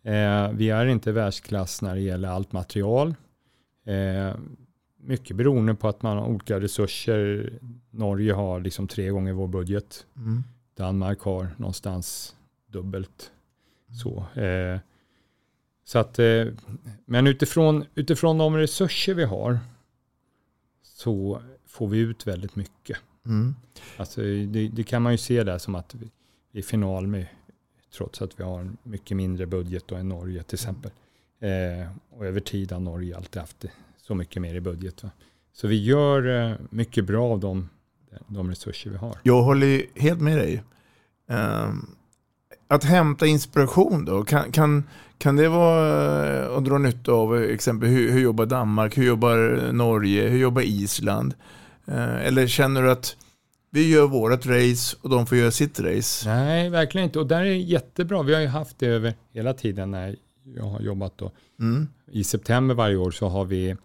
Eh, 0.02 0.50
vi 0.52 0.70
är 0.70 0.86
inte 0.86 1.10
i 1.10 1.12
världsklass 1.12 1.82
när 1.82 1.94
det 1.94 2.00
gäller 2.00 2.28
allt 2.28 2.52
material. 2.52 3.14
Eh, 3.86 4.34
mycket 4.96 5.36
beroende 5.36 5.74
på 5.74 5.88
att 5.88 6.02
man 6.02 6.16
har 6.16 6.26
olika 6.26 6.60
resurser. 6.60 7.52
Norge 7.90 8.32
har 8.32 8.60
liksom 8.60 8.88
tre 8.88 9.08
gånger 9.08 9.32
vår 9.32 9.48
budget. 9.48 10.06
Mm. 10.16 10.44
Danmark 10.76 11.20
har 11.20 11.48
någonstans 11.56 12.36
dubbelt. 12.66 13.30
Så, 14.02 14.40
eh, 14.40 14.78
så 15.84 15.98
att, 15.98 16.18
eh, 16.18 16.46
men 17.04 17.26
utifrån, 17.26 17.84
utifrån 17.94 18.38
de 18.38 18.56
resurser 18.56 19.14
vi 19.14 19.24
har 19.24 19.58
så 20.84 21.42
får 21.66 21.88
vi 21.88 21.98
ut 21.98 22.26
väldigt 22.26 22.56
mycket. 22.56 22.98
Mm. 23.26 23.54
Alltså, 23.96 24.20
det, 24.20 24.68
det 24.68 24.84
kan 24.84 25.02
man 25.02 25.12
ju 25.12 25.18
se 25.18 25.44
där 25.44 25.58
som 25.58 25.74
att 25.74 25.94
vi 25.94 26.10
är 26.52 26.58
i 26.58 26.62
final 26.62 27.06
med, 27.06 27.26
trots 27.96 28.22
att 28.22 28.40
vi 28.40 28.44
har 28.44 28.60
en 28.60 28.76
mycket 28.82 29.16
mindre 29.16 29.46
budget 29.46 29.92
än 29.92 30.08
Norge 30.08 30.42
till 30.42 30.56
exempel. 30.56 30.90
Eh, 31.40 31.90
och 32.10 32.26
över 32.26 32.40
tid 32.40 32.72
har 32.72 32.80
Norge 32.80 33.16
alltid 33.16 33.40
haft 33.40 33.64
så 33.96 34.14
mycket 34.14 34.42
mer 34.42 34.54
i 34.54 34.60
budget. 34.60 35.02
Va? 35.02 35.10
Så 35.52 35.68
vi 35.68 35.84
gör 35.84 36.50
eh, 36.50 36.56
mycket 36.70 37.04
bra 37.04 37.32
av 37.32 37.40
de, 37.40 37.68
de 38.26 38.50
resurser 38.50 38.90
vi 38.90 38.96
har. 38.96 39.18
Jag 39.22 39.42
håller 39.42 39.82
helt 39.94 40.20
med 40.20 40.38
dig. 40.38 40.62
Ehm, 41.28 41.86
att 42.74 42.84
hämta 42.84 43.26
inspiration 43.26 44.04
då, 44.04 44.24
kan, 44.24 44.52
kan, 44.52 44.84
kan 45.18 45.36
det 45.36 45.48
vara 45.48 46.44
eh, 46.44 46.56
att 46.56 46.64
dra 46.64 46.78
nytta 46.78 47.12
av 47.12 47.42
exempel 47.42 47.88
hur, 47.88 48.12
hur 48.12 48.20
jobbar 48.20 48.46
Danmark, 48.46 48.98
hur 48.98 49.06
jobbar 49.06 49.72
Norge, 49.72 50.28
hur 50.28 50.38
jobbar 50.38 50.62
Island? 50.62 51.34
Eh, 51.86 52.26
eller 52.26 52.46
känner 52.46 52.82
du 52.82 52.90
att 52.90 53.16
vi 53.70 53.90
gör 53.90 54.06
vårt 54.06 54.46
race 54.46 54.96
och 55.02 55.10
de 55.10 55.26
får 55.26 55.38
göra 55.38 55.50
sitt 55.50 55.80
race? 55.80 56.28
Nej, 56.28 56.70
verkligen 56.70 57.04
inte. 57.04 57.18
Och 57.18 57.26
där 57.26 57.40
är 57.40 57.44
det 57.44 57.56
jättebra. 57.56 58.22
Vi 58.22 58.34
har 58.34 58.40
ju 58.40 58.46
haft 58.46 58.78
det 58.78 58.86
över 58.86 59.14
hela 59.32 59.54
tiden 59.54 59.90
när 59.90 60.16
jag 60.56 60.64
har 60.64 60.80
jobbat 60.80 61.18
då. 61.18 61.30
Mm. 61.60 61.88
I 62.10 62.24
september 62.24 62.74
varje 62.74 62.96
år 62.96 63.10
så 63.10 63.28
har 63.28 63.44
vi 63.44 63.76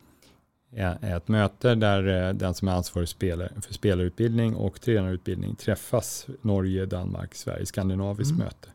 eh, 0.76 1.04
ett 1.16 1.28
möte 1.28 1.76
där 1.76 2.28
eh, 2.28 2.34
den 2.34 2.54
som 2.54 2.68
är 2.68 2.72
ansvarig 2.72 3.10
för 3.10 3.74
spelarutbildning 3.74 4.56
och 4.56 4.82
tränarutbildning 4.82 5.56
träffas. 5.56 6.28
Norge, 6.42 6.86
Danmark, 6.86 7.36
Sverige, 7.36 7.66
skandinaviskt 7.66 8.32
Mm. 8.32 8.46
möte. 8.46 8.70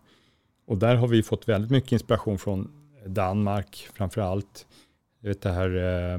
Och 0.67 0.79
där 0.79 0.97
har 0.97 1.09
vi 1.09 1.23
fått 1.23 1.49
väldigt 1.49 1.71
mycket 1.71 1.93
inspiration 1.93 2.39
från 2.39 2.71
Danmark 3.07 3.89
framför 3.95 4.21
allt. 4.21 4.67
Jag 5.21 5.29
vet 5.29 5.43
det 5.43 5.53
här 5.53 5.77
eh, 5.77 6.15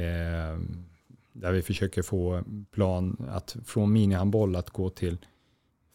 eh, 0.00 0.58
där 1.32 1.52
vi 1.52 1.62
försöker 1.62 2.02
få 2.02 2.42
plan 2.70 3.28
att 3.30 3.56
från 3.64 3.92
minihandboll 3.92 4.56
att 4.56 4.70
gå 4.70 4.90
till 4.90 5.18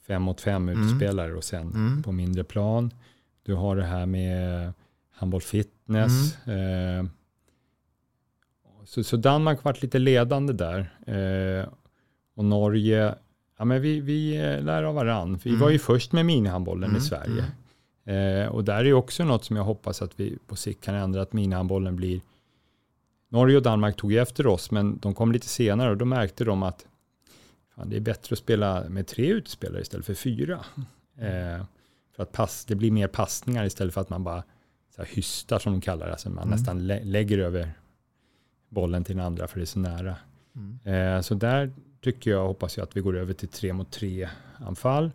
fem 0.08 0.22
mot 0.22 0.42
fem 0.42 0.70
Mm. 0.70 0.84
utspelare 0.84 1.34
och 1.34 1.44
sen 1.44 1.68
Mm. 1.74 2.04
på 2.04 2.12
mindre 2.12 2.44
plan. 2.44 2.94
Du 3.44 3.54
har 3.54 3.76
det 3.76 3.84
här 3.86 4.06
med 4.06 4.74
handboll 5.12 5.42
fitness. 5.42 6.38
Mm. 6.46 7.06
Eh, 7.06 7.12
så, 8.86 9.04
så 9.04 9.18
Danmark 9.18 9.58
har 9.58 9.64
varit 9.64 9.82
lite 9.82 10.00
ledande 10.00 10.54
där. 10.54 10.80
Eh, 11.08 11.68
och 12.36 12.46
Norge, 12.46 13.16
ja 13.64 13.66
men 13.66 13.82
vi, 13.82 13.99
vi 13.99 14.36
eh, 14.38 14.61
lär 14.64 14.84
av 14.84 14.95
varann. 14.95 15.39
Vi 15.43 15.49
Mm. 15.49 15.61
var 15.61 15.70
ju 15.70 15.80
först 15.80 16.11
med 16.11 16.26
minihandbollen 16.26 16.89
Mm, 16.89 16.97
i 16.97 17.01
Sverige. 17.01 17.45
Eh, 18.05 18.47
och 18.47 18.64
där 18.64 18.76
är 18.76 18.86
ju 18.86 18.93
också 18.93 19.24
något 19.24 19.45
som 19.45 19.55
jag 19.55 19.64
hoppas 19.64 20.01
att 20.01 20.20
vi 20.20 20.38
på 20.47 20.55
sikt 20.55 20.84
kan 20.84 20.95
ändra, 20.95 21.22
att 21.22 21.34
minihandbollen 21.34 21.95
blir 21.95 22.22
Norge 23.30 23.57
och 23.57 23.64
Danmark 23.64 23.95
tog 23.97 24.11
ju 24.11 24.20
efter 24.20 24.47
oss, 24.47 24.72
men 24.72 24.97
de 24.97 25.14
kom 25.14 25.32
lite 25.32 25.47
senare 25.47 25.89
och 25.91 25.97
då 25.97 26.05
märkte 26.05 26.43
de 26.43 26.64
att 26.64 26.86
fan, 27.76 27.89
det 27.89 27.95
är 27.95 27.99
bättre 28.01 28.34
att 28.34 28.39
spela 28.39 28.84
med 28.89 29.07
tre 29.07 29.28
utspelare 29.28 29.82
istället 29.82 30.05
för 30.05 30.14
fyra. 30.14 30.59
Eh, 31.18 31.66
för 32.16 32.24
att 32.24 32.32
pass, 32.32 32.66
det 32.66 32.76
blir 32.76 32.91
mer 32.91 33.07
passningar 33.07 33.66
istället 33.66 33.93
för 33.93 34.01
att 34.01 34.09
man 34.09 34.24
bara 34.24 34.43
så 34.95 35.01
här, 35.01 35.09
hystar 35.09 35.59
som 35.59 35.72
de 35.74 35.82
kallar 35.82 36.05
det, 36.05 36.11
alltså 36.11 36.30
man 36.30 36.43
Mm. 36.43 36.49
nästan 36.49 36.88
lä- 36.88 37.03
lägger 37.03 37.38
över 37.38 37.72
bollen 38.70 39.03
till 39.03 39.16
den 39.18 39.26
andra 39.26 39.47
för 39.47 39.59
det 39.59 39.64
är 39.64 39.66
så 39.66 39.80
nära. 39.80 40.16
Mm. 40.55 40.80
Eh, 41.16 41.22
så 41.22 41.34
där 41.36 41.72
tycker 42.04 42.32
jag, 42.32 42.47
hoppas 42.47 42.78
jag 42.78 42.84
att 42.84 42.97
vi 42.97 43.01
går 43.01 43.18
över 43.18 43.34
till 43.34 43.47
tre 43.47 43.74
mot 43.74 43.91
tre 43.91 44.30
anfall. 44.58 45.12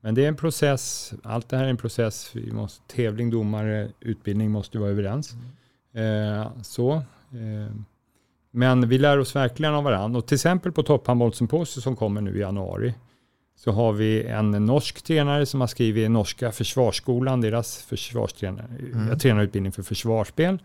Men 0.00 0.14
det 0.14 0.24
är 0.24 0.28
en 0.28 0.36
process, 0.36 1.12
allt 1.22 1.48
det 1.48 1.56
här 1.56 1.64
är 1.64 1.68
en 1.68 1.76
process. 1.76 2.30
Vi 2.34 2.52
måste, 2.52 2.94
tävling, 2.94 3.30
domare, 3.30 3.88
utbildning 4.00 4.50
måste 4.50 4.78
vara 4.78 4.90
överens. 4.90 5.34
Eh, 5.94 6.62
så. 6.62 6.92
Eh, 7.32 7.74
men 8.50 8.88
vi 8.88 8.98
lär 8.98 9.18
oss 9.18 9.36
verkligen 9.36 9.74
av 9.74 9.84
varandra. 9.84 10.18
Och 10.18 10.26
till 10.26 10.34
exempel 10.34 10.72
på 10.72 10.82
topphandbollssymposium 10.82 11.82
som 11.82 11.96
kommer 11.96 12.20
nu 12.20 12.36
i 12.36 12.40
januari 12.40 12.94
så 13.56 13.72
har 13.72 13.92
vi 13.92 14.24
en 14.24 14.50
norsk 14.50 15.02
tränare 15.02 15.46
som 15.46 15.60
har 15.60 15.68
skrivit 15.68 16.10
norska 16.10 16.52
försvarsskolan, 16.52 17.40
deras 17.40 17.82
försvarstränare, 17.82 18.66
Mm. 18.92 19.18
tränarutbildning 19.18 19.72
för 19.72 19.82
försvarsspel. 19.82 20.58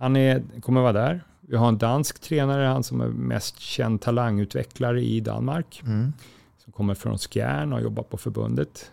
Han 0.00 0.16
är, 0.16 0.42
kommer 0.60 0.80
vara 0.80 0.92
där. 0.92 1.20
Vi 1.40 1.56
har 1.56 1.68
en 1.68 1.78
dansk 1.78 2.20
tränare, 2.20 2.66
han 2.66 2.82
som 2.82 3.00
är 3.00 3.08
mest 3.08 3.58
känd 3.58 4.00
talangutvecklare 4.00 5.02
i 5.02 5.20
Danmark. 5.20 5.82
Mm. 5.86 6.12
Som 6.58 6.72
kommer 6.72 6.94
från 6.94 7.18
Skjern 7.18 7.72
och 7.72 7.78
har 7.78 7.84
jobbat 7.84 8.08
på 8.10 8.16
förbundet. 8.16 8.90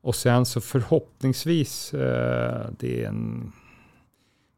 Och 0.00 0.14
sen 0.14 0.46
så 0.46 0.60
förhoppningsvis, 0.60 1.94
eh, 1.94 2.66
det 2.78 3.04
är 3.04 3.08
en, 3.08 3.52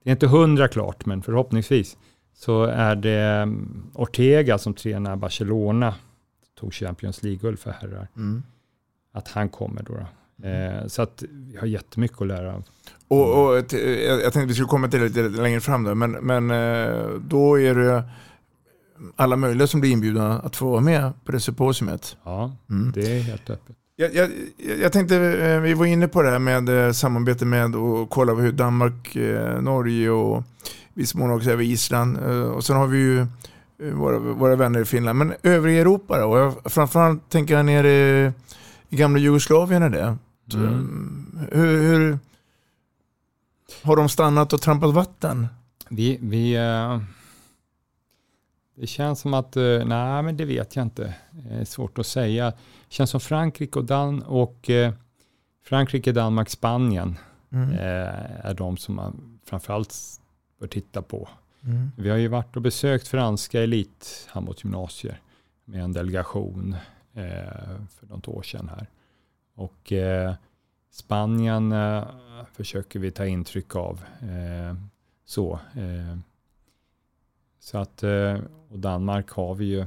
det 0.04 0.10
är 0.10 0.12
inte 0.12 0.26
hundra 0.26 0.68
klart, 0.68 1.06
men 1.06 1.22
förhoppningsvis 1.22 1.96
så 2.34 2.64
är 2.64 2.96
det 2.96 3.20
mm, 3.20 3.90
Ortega 3.94 4.58
som 4.58 4.74
tränar 4.74 5.16
Barcelona, 5.16 5.94
tog 6.60 6.74
Champions 6.74 7.22
League-guld 7.22 7.58
för 7.58 7.70
herrar, 7.70 8.08
Mm. 8.16 8.42
att 9.12 9.28
han 9.28 9.48
kommer 9.48 9.82
då. 9.82 10.06
Eh, 10.42 10.86
så 10.86 11.02
att 11.02 11.22
vi 11.30 11.56
har 11.58 11.66
jättemycket 11.66 12.20
att 12.20 12.26
lära. 12.26 12.62
Och, 13.08 13.44
och 13.44 13.58
ett- 13.58 13.72
jag 14.22 14.22
tänkte 14.22 14.44
vi 14.46 14.54
skulle 14.54 14.68
komma 14.68 14.88
till 14.88 15.00
det 15.00 15.06
lite 15.22 15.42
längre 15.42 15.60
fram 15.60 15.84
då, 15.84 15.94
men, 15.94 16.10
men 16.10 16.50
eh, 16.50 17.08
då 17.28 17.60
är 17.60 17.74
det 17.74 18.04
alla 19.16 19.36
möjliga 19.36 19.66
som 19.66 19.80
blir 19.80 19.90
inbjudna 19.90 20.38
att 20.38 20.56
få 20.56 20.70
vara 20.70 20.80
med 20.80 21.12
på 21.24 21.32
det 21.32 21.40
symposiumet. 21.40 22.16
Ja, 22.24 22.56
Mm. 22.70 22.92
det 22.94 23.16
är 23.18 23.20
helt 23.22 23.50
öppet. 23.50 23.76
Jag, 23.96 24.14
jag, 24.14 24.30
jag 24.82 24.92
tänkte, 24.92 25.16
eh, 25.16 25.60
vi 25.60 25.74
var 25.74 25.86
inne 25.86 26.08
på 26.08 26.22
det 26.22 26.30
här 26.30 26.38
med 26.38 26.68
eh, 26.86 26.92
samarbete 26.92 27.44
med 27.44 27.76
och 27.76 28.10
kolla 28.10 28.34
hur 28.34 28.52
Danmark, 28.52 29.16
eh, 29.16 29.60
Norge 29.60 30.10
och 30.10 30.42
viss 30.94 31.14
mån 31.14 31.30
också 31.30 31.50
över 31.50 31.62
Island. 31.64 32.18
eh, 32.18 32.40
Och 32.42 32.64
sen 32.64 32.76
har 32.76 32.86
vi 32.86 32.98
ju 32.98 33.20
eh, 33.20 33.26
våra, 33.94 34.18
våra 34.18 34.56
vänner 34.56 34.80
i 34.80 34.84
Finland. 34.84 35.18
Men 35.18 35.34
övriga 35.42 35.80
Europa 35.80 36.20
då? 36.20 36.26
Och 36.26 36.38
jag, 36.38 36.54
framförallt 36.72 37.30
tänker 37.30 37.54
jag 37.56 37.66
nere 37.66 38.32
i 38.88 38.96
gamla 38.96 39.18
Jugoslavien 39.18 39.82
är 39.82 39.90
det. 39.90 40.16
Mm. 40.54 41.38
Hur, 41.52 41.82
hur 41.82 42.18
har 43.82 43.96
de 43.96 44.08
stannat 44.08 44.52
och 44.52 44.60
trampat 44.60 44.94
vatten? 44.94 45.46
Vi, 45.88 46.18
vi, 46.22 46.54
eh, 46.56 47.00
det 48.74 48.86
känns 48.86 49.20
som 49.20 49.34
att, 49.34 49.56
eh, 49.56 49.84
nej 49.86 50.22
men 50.22 50.36
det 50.36 50.44
vet 50.44 50.76
jag 50.76 50.82
inte. 50.84 51.14
Det 51.30 51.54
är 51.54 51.64
svårt 51.64 51.98
att 51.98 52.06
säga. 52.06 52.50
Det 52.50 52.54
känns 52.94 53.10
som 53.10 53.20
Frankrike 53.20 53.78
och, 53.78 53.84
Dan 53.84 54.22
och 54.22 54.70
eh, 54.70 54.92
Frankrike, 55.64 56.12
Danmark, 56.12 56.48
Spanien 56.50 57.16
Mm. 57.50 57.70
eh, 57.72 58.46
är 58.46 58.54
de 58.54 58.76
som 58.76 58.94
man 58.94 59.38
framförallt 59.44 59.94
bör 60.60 60.66
titta 60.66 61.02
på. 61.02 61.28
Mm. 61.64 61.90
Vi 61.96 62.10
har 62.10 62.16
ju 62.16 62.28
varit 62.28 62.56
och 62.56 62.62
besökt 62.62 63.08
franska 63.08 63.62
elithandbollsgymnasier 63.62 65.20
med 65.64 65.84
en 65.84 65.92
delegation 65.92 66.76
eh, 67.14 67.22
för 67.98 68.06
något 68.06 68.28
år 68.28 68.42
sedan 68.42 68.68
här. 68.76 68.86
Och 69.58 69.92
eh, 69.92 70.34
Spanien 70.90 71.72
eh, 71.72 72.04
försöker 72.52 72.98
vi 72.98 73.10
ta 73.10 73.26
intryck 73.26 73.76
av. 73.76 74.04
Eh, 74.20 74.76
så. 75.24 75.52
Eh, 75.74 76.18
så 77.60 77.78
att, 77.78 78.02
eh, 78.02 78.38
och 78.68 78.78
Danmark 78.78 79.30
har 79.30 79.54
vi 79.54 79.64
ju. 79.64 79.86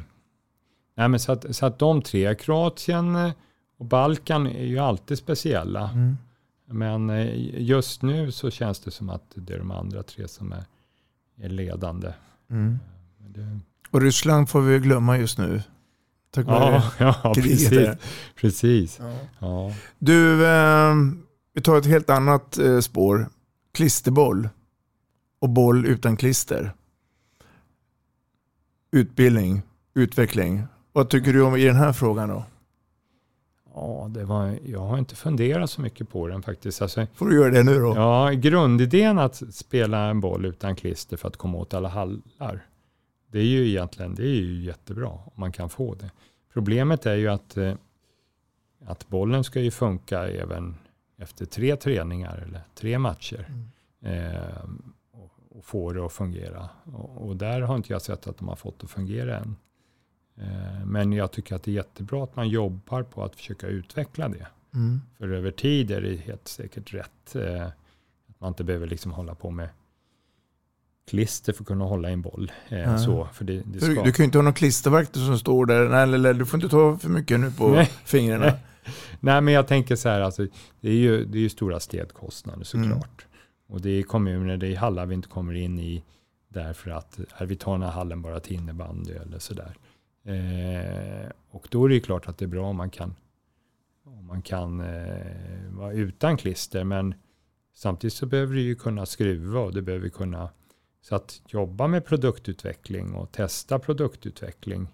Nej, 0.96 1.08
men 1.08 1.20
så, 1.20 1.32
att, 1.32 1.56
så 1.56 1.66
att 1.66 1.80
de 1.80 2.02
tre, 2.02 2.36
Kroatien 2.36 3.16
eh, 3.16 3.32
och 3.78 3.86
Balkan 3.86 4.48
är 4.48 4.66
ju 4.66 4.80
alltid 4.80 5.18
speciella. 5.18 5.90
Mm. 5.90 6.18
Men 6.66 7.10
just 7.58 8.02
nu 8.02 8.32
så 8.32 8.52
känns 8.52 8.80
det 8.80 8.92
som 8.92 9.10
att 9.10 9.24
det 9.36 9.54
är 9.54 9.58
de 9.58 9.72
andra 9.72 10.04
tre 10.04 10.28
som 10.28 10.52
är, 10.52 10.64
är 11.42 11.50
ledande. 11.50 12.14
Mm. 12.50 12.80
Det, 13.18 13.60
Och 13.92 14.02
Ryssland 14.02 14.50
får 14.50 14.62
vi 14.62 14.80
glömma 14.80 15.18
just 15.18 15.38
nu. 15.38 15.62
Tack 16.32 16.46
vare 16.46 16.84
ja, 17.00 17.16
ja, 17.24 17.34
precis. 17.34 17.90
precis. 18.36 19.00
Ja. 19.00 19.14
Ja. 19.40 19.74
Du, 20.00 20.46
eh, 20.46 20.96
vi 21.54 21.62
tar 21.62 21.78
ett 21.78 21.86
helt 21.86 22.10
annat 22.10 22.58
eh, 22.58 22.80
spår. 22.80 23.30
Klisterboll 23.74 24.50
och 25.40 25.50
boll 25.50 25.86
utan 25.86 26.18
klister. 26.18 26.74
Utbildning, 28.92 29.62
utveckling. 29.94 30.64
Vad 30.94 31.10
tycker 31.10 31.34
du 31.34 31.42
om 31.42 31.56
i 31.56 31.66
den 31.66 31.76
här 31.76 31.94
frågan 31.94 32.30
då? 32.30 32.44
Ja, 33.74 34.08
det 34.10 34.26
var, 34.26 34.58
jag 34.66 34.80
har 34.80 34.98
inte 34.98 35.16
funderat 35.16 35.70
så 35.70 35.82
mycket 35.82 36.10
på 36.10 36.28
den 36.28 36.42
faktiskt. 36.44 36.82
Alltså, 36.82 37.08
Får 37.16 37.26
du 37.26 37.36
göra 37.36 37.50
det 37.50 37.64
nu 37.64 37.80
då? 37.80 37.96
ja, 37.96 38.30
grundidén 38.30 39.20
att 39.20 39.42
spela 39.52 40.00
en 40.10 40.20
boll 40.22 40.46
utan 40.46 40.76
klister 40.76 41.18
för 41.18 41.28
att 41.28 41.38
komma 41.38 41.58
åt 41.58 41.74
alla 41.74 41.90
hallar. 41.90 42.66
Det 43.32 43.40
är 43.40 43.46
ju 43.46 43.68
egentligen 43.70 44.16
det 44.16 44.24
är 44.24 44.42
ju 44.42 44.62
jättebra 44.62 45.10
om 45.10 45.32
man 45.36 45.52
kan 45.52 45.70
få 45.70 45.96
det. 45.96 46.12
Problemet 46.54 47.06
är 47.06 47.16
ju 47.16 47.28
att, 47.28 47.58
eh, 47.58 47.76
att 48.86 49.08
bollen 49.08 49.44
ska 49.44 49.62
ju 49.62 49.72
funka 49.72 50.28
även 50.28 50.76
efter 51.18 51.46
tre 51.46 51.76
träningar 51.76 52.38
eller 52.48 52.62
tre 52.76 53.00
matcher. 53.00 53.46
Eh, 54.02 54.70
och, 55.12 55.32
och 55.50 55.66
få 55.66 55.94
det 55.94 56.06
att 56.06 56.14
fungera. 56.14 56.70
Och, 56.84 57.28
och 57.28 57.36
där 57.36 57.62
har 57.62 57.76
inte 57.76 57.94
jag 57.94 58.02
sett 58.02 58.28
att 58.28 58.38
de 58.38 58.48
har 58.48 58.56
fått 58.56 58.80
det 58.80 58.86
att 58.86 58.92
fungera 58.92 59.40
än. 59.40 59.56
Eh, 60.38 60.86
men 60.86 61.14
jag 61.14 61.32
tycker 61.32 61.56
att 61.56 61.64
det 61.64 61.72
är 61.72 61.76
jättebra 61.76 62.24
att 62.24 62.36
man 62.36 62.50
jobbar 62.50 63.04
på 63.04 63.24
att 63.24 63.36
försöka 63.36 63.68
utveckla 63.68 64.30
det. 64.30 64.48
Mm. 64.74 65.02
För 65.18 65.32
över 65.32 65.52
tid 65.52 65.92
är 65.92 66.02
det 66.02 66.16
helt 66.16 66.48
säkert 66.48 66.94
rätt. 66.94 67.36
Eh, 67.36 67.68
att 68.28 68.40
man 68.40 68.48
inte 68.48 68.64
behöver 68.64 68.88
liksom 68.88 69.12
hålla 69.12 69.36
på 69.36 69.52
med 69.52 69.70
klister 71.10 71.54
för 71.54 71.64
att 71.64 71.68
kunna 71.68 71.86
hålla 71.86 72.10
i 72.10 72.14
en 72.14 72.22
boll. 72.22 72.52
Eh, 72.70 72.98
så, 72.98 73.28
för 73.34 73.46
det, 73.46 73.54
det 73.54 73.64
Du, 73.66 73.80
ska... 73.80 74.04
du 74.04 74.12
kan 74.12 74.24
ju 74.24 74.26
inte 74.26 74.38
ha 74.38 74.44
någon 74.44 74.54
klistervakter 74.54 75.20
som 75.20 75.40
står 75.40 75.66
där. 75.66 75.90
Nej, 75.90 76.04
eller, 76.04 76.34
du 76.34 76.46
får 76.46 76.58
inte 76.58 76.70
ta 76.70 76.98
för 76.98 77.10
mycket 77.10 77.40
nu 77.40 77.52
på 77.52 77.68
Nej. 77.68 77.92
fingrarna. 78.06 78.54
Nej, 79.20 79.42
men 79.42 79.54
jag 79.54 79.68
tänker 79.68 79.96
så 79.96 80.10
här, 80.10 80.22
alltså, 80.22 80.48
det, 80.82 80.90
är 80.90 80.96
ju, 80.96 81.26
det 81.26 81.38
är 81.38 81.42
ju 81.42 81.50
stora 81.50 81.80
städkostnader 81.80 82.64
såklart. 82.64 83.26
Mm. 83.26 83.32
Och 83.68 83.82
det 83.82 83.90
är 83.90 84.04
kommuner, 84.04 84.58
det 84.58 84.68
är 84.68 84.76
hallar 84.76 85.06
vi 85.06 85.16
inte 85.16 85.28
kommer 85.28 85.54
in 85.54 85.80
i 85.80 86.04
därför 86.48 86.92
att 86.92 87.20
här, 87.34 87.46
vi 87.46 87.56
tar 87.56 87.72
den 87.72 87.82
här 87.82 87.92
hallen 87.92 88.22
bara 88.22 88.40
till 88.40 88.54
innebandy 88.54 89.14
eller 89.14 89.40
sådär. 89.40 89.76
Eh, 90.24 91.32
och 91.52 91.68
då 91.70 91.86
är 91.86 91.90
det 91.90 91.96
ju 91.96 92.02
klart 92.02 92.28
att 92.28 92.38
det 92.38 92.46
är 92.46 92.48
bra 92.48 92.66
om 92.66 92.76
man 92.76 92.90
kan, 92.90 93.16
om 94.06 94.28
man 94.28 94.42
kan 94.42 94.80
eh, 94.80 95.70
vara 95.70 95.92
utan 95.92 96.38
klister. 96.38 96.84
Men 96.84 97.14
samtidigt 97.76 98.14
så 98.14 98.26
behöver 98.26 98.56
du 98.56 98.62
ju 98.62 98.76
kunna 98.76 99.06
skruva 99.06 99.60
och 99.60 99.74
du 99.74 99.82
behöver 99.82 100.10
kunna 100.10 100.50
så 101.02 101.16
att 101.16 101.42
jobba 101.48 101.88
med 101.88 102.06
produktutveckling 102.06 103.14
och 103.14 103.32
testa 103.32 103.80
produktutveckling. 103.80 104.88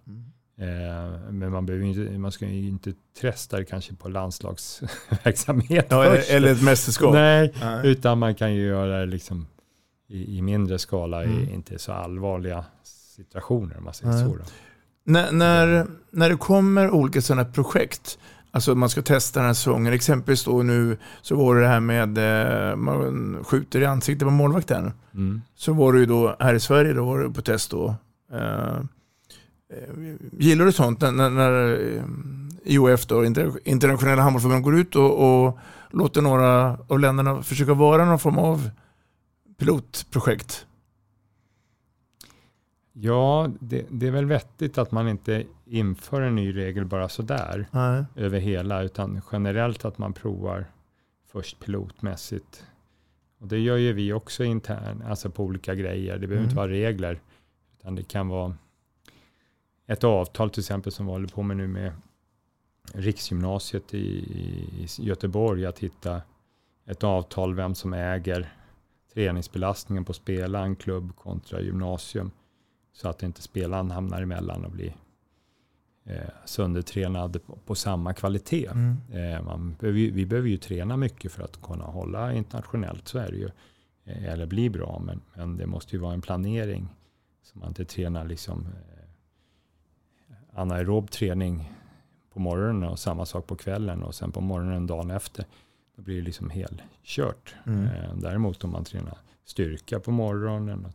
Eh, 0.60 1.32
men 1.32 1.51
man, 1.51 1.66
behöver 1.66 1.86
inte, 1.86 2.18
man 2.18 2.32
ska 2.32 2.45
ju 2.45 2.68
inte 2.68 2.93
testa 3.22 3.58
det 3.58 3.66
kanske 3.66 3.95
på 3.95 4.10
landslagsverksamhet 4.10 5.86
Ja, 5.89 6.03
först. 6.03 6.30
eller, 6.30 6.51
ett 6.51 6.64
mästerskap. 6.64 7.14
Nej, 7.14 7.53
Nej. 7.62 7.88
utan 7.88 8.18
man 8.20 8.36
kan 8.36 8.53
ju 8.53 8.68
göra 8.68 8.99
det 8.99 9.05
liksom 9.05 9.47
i, 10.08 10.38
i 10.38 10.41
mindre 10.41 10.80
skala, 10.80 11.24
Mm. 11.24 11.39
i 11.39 11.53
inte 11.53 11.80
så 11.80 11.91
allvarliga 11.91 12.66
situationer 13.16 13.78
om 13.78 13.84
man 13.84 13.93
säger 13.93 14.14
Nej. 14.14 14.24
så. 14.24 14.36
Då. 14.36 14.43
När, 15.03 15.32
när, 15.32 15.88
när 16.12 16.30
det 16.30 16.38
kommer 16.38 16.89
olika 16.89 17.22
sådana 17.22 17.45
projekt, 17.45 18.20
alltså 18.58 18.76
man 18.76 18.89
ska 18.89 19.01
testa 19.01 19.39
den 19.39 19.47
här 19.47 19.53
säsongen, 19.53 19.93
exempelvis 19.93 20.43
då 20.43 20.64
nu 20.64 20.97
så 21.22 21.36
var 21.36 21.55
det 21.55 21.62
det 21.62 21.68
här 21.68 21.80
med 21.80 22.18
eh, 22.18 22.76
man 22.76 23.38
skjuter 23.43 23.82
i 23.82 23.86
ansiktet 23.86 24.28
på 24.28 24.32
målvakten. 24.32 24.91
Mm. 25.14 25.41
Så 25.55 25.74
var 25.74 25.93
det 25.93 25.99
ju 25.99 26.05
då 26.05 26.36
här 26.39 26.53
i 26.53 26.60
Sverige, 26.60 26.93
då 26.93 27.05
var 27.05 27.20
det 27.20 27.30
på 27.30 27.41
test 27.41 27.72
då. 27.72 27.95
Eh, 28.34 28.80
gillar 30.32 30.66
du 30.66 30.72
sånt 30.72 31.01
när, 31.01 31.30
när, 31.30 31.80
IOF, 32.64 33.05
då, 33.05 33.26
Inter- 33.26 33.58
internationella 33.64 34.22
handbollsförbundet, 34.22 34.64
går 34.64 34.80
ut 34.80 34.95
och, 34.95 35.45
och 35.45 35.60
låter 35.91 36.22
några 36.22 36.78
av 36.88 36.99
länderna 36.99 37.43
försöka 37.43 37.74
vara 37.74 38.05
någon 38.05 38.20
form 38.20 38.38
av 38.38 38.70
pilotprojekt? 39.60 40.66
Ja, 42.99 43.49
det, 43.59 43.85
det 43.89 44.07
är 44.07 44.11
väl 44.11 44.25
vettigt 44.25 44.77
att 44.77 44.91
man 44.91 45.07
inte 45.07 45.43
inför 45.65 46.21
en 46.21 46.35
ny 46.35 46.55
regel 46.55 46.85
bara 46.85 47.09
sådär 47.09 47.67
Nej. 47.71 48.03
över 48.15 48.39
hela, 48.39 48.83
utan 48.83 49.21
generellt 49.31 49.85
att 49.85 49.97
man 49.97 50.13
provar 50.13 50.65
först 51.27 51.59
pilotmässigt. 51.59 52.65
Och 53.39 53.47
det 53.47 53.59
gör 53.59 53.77
ju 53.77 53.93
vi 53.93 54.13
också 54.13 54.43
internt, 54.43 55.03
alltså 55.05 55.29
på 55.29 55.43
olika 55.43 55.75
grejer. 55.75 56.13
Det 56.13 56.19
behöver 56.27 56.35
Mm. 56.35 56.43
inte 56.43 56.55
vara 56.55 56.67
regler, 56.67 57.19
utan 57.79 57.95
det 57.95 58.03
kan 58.03 58.27
vara 58.27 58.55
ett 59.87 60.03
avtal 60.03 60.49
till 60.49 60.61
exempel 60.61 60.91
som 60.91 61.05
vi 61.05 61.11
håller 61.11 61.27
på 61.27 61.43
med 61.43 61.57
nu 61.57 61.67
med 61.67 61.91
Riksgymnasiet 62.93 63.93
i, 63.93 63.97
i 63.97 64.87
Göteborg, 64.99 65.65
att 65.65 65.79
hitta 65.79 66.21
ett 66.85 67.03
avtal 67.03 67.55
vem 67.55 67.75
som 67.75 67.93
äger 67.93 68.53
träningsbelastningen 69.13 70.05
på 70.05 70.13
spelaren, 70.13 70.75
klubb 70.75 71.15
kontra 71.15 71.61
gymnasium. 71.61 72.31
Så 72.97 73.09
att 73.09 73.23
inte 73.23 73.41
spelaren 73.41 73.91
hamnar 73.91 74.21
emellan 74.21 74.65
och 74.65 74.71
blir 74.71 74.95
eh, 76.05 76.29
söndertränad 76.45 77.45
på, 77.45 77.57
på 77.65 77.75
samma 77.75 78.13
kvalitet. 78.13 78.67
Mm. 78.67 78.97
Eh, 79.11 79.43
man 79.43 79.75
ju, 79.81 80.11
vi 80.11 80.25
behöver 80.25 80.49
ju 80.49 80.57
träna 80.57 80.97
mycket 80.97 81.31
för 81.31 81.43
att 81.43 81.61
kunna 81.61 81.85
hålla 81.85 82.33
internationellt, 82.33 83.07
så 83.07 83.17
är 83.17 83.31
det 83.31 83.37
ju. 83.37 83.49
Eh, 84.05 84.25
eller 84.25 84.45
bli 84.45 84.69
bra, 84.69 85.01
men, 85.05 85.21
men 85.35 85.57
det 85.57 85.67
måste 85.67 85.95
ju 85.95 86.01
vara 86.01 86.13
en 86.13 86.21
planering. 86.21 86.87
Så 87.41 87.59
man 87.59 87.67
inte 87.67 87.85
tränar 87.85 88.25
liksom 88.25 88.67
eh, 88.67 90.59
anaerob 90.59 91.11
träning 91.11 91.73
på 92.33 92.39
morgonen 92.39 92.89
och 92.89 92.99
samma 92.99 93.25
sak 93.25 93.47
på 93.47 93.55
kvällen 93.55 94.03
och 94.03 94.15
sen 94.15 94.31
på 94.31 94.41
morgonen 94.41 94.87
dagen 94.87 95.11
efter. 95.11 95.45
Då 95.95 96.01
blir 96.01 96.15
det 96.15 96.21
liksom 96.21 96.49
helkört. 96.49 97.55
Mm. 97.65 97.85
Eh, 97.85 98.15
däremot 98.15 98.63
om 98.63 98.71
man 98.71 98.83
tränar 98.83 99.17
styrka 99.45 99.99
på 99.99 100.11
morgonen, 100.11 100.85
och 100.85 100.93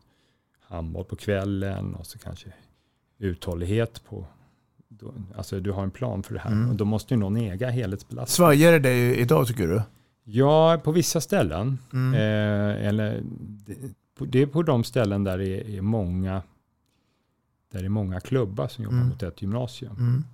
handboll 0.72 1.04
på 1.04 1.16
kvällen 1.16 1.94
och 1.94 2.06
så 2.06 2.18
kanske 2.18 2.52
uthållighet 3.18 4.04
på 4.04 4.26
då, 4.88 5.14
alltså 5.36 5.60
du 5.60 5.70
har 5.72 5.82
en 5.82 5.90
plan 5.90 6.22
för 6.22 6.34
det 6.34 6.40
här 6.40 6.52
Mm. 6.52 6.70
och 6.70 6.76
då 6.76 6.84
måste 6.84 7.14
ju 7.14 7.20
någon 7.20 7.36
äga 7.36 7.70
helhetsbelastningen. 7.70 8.56
Svajar 8.56 8.78
det 8.80 9.16
idag 9.20 9.46
tycker 9.46 9.66
du? 9.66 9.82
Ja, 10.24 10.80
på 10.84 10.92
vissa 10.92 11.20
ställen. 11.20 11.78
Mm. 11.92 12.14
Eh, 12.14 12.86
eller 12.88 13.22
det, 14.18 14.42
är 14.42 14.46
på 14.46 14.62
de 14.62 14.84
ställen 14.84 15.24
där 15.24 15.38
det 15.38 15.76
är 15.76 15.80
många 15.82 16.42
där 17.72 17.78
det 17.80 17.84
är 17.84 17.88
många 17.88 18.20
klubbar 18.20 18.68
som 18.68 18.84
jobbar 18.84 18.96
Mm. 18.96 19.08
mot 19.08 19.22
ett 19.22 19.42
gymnasium. 19.42 19.96
Mm. 19.98 20.24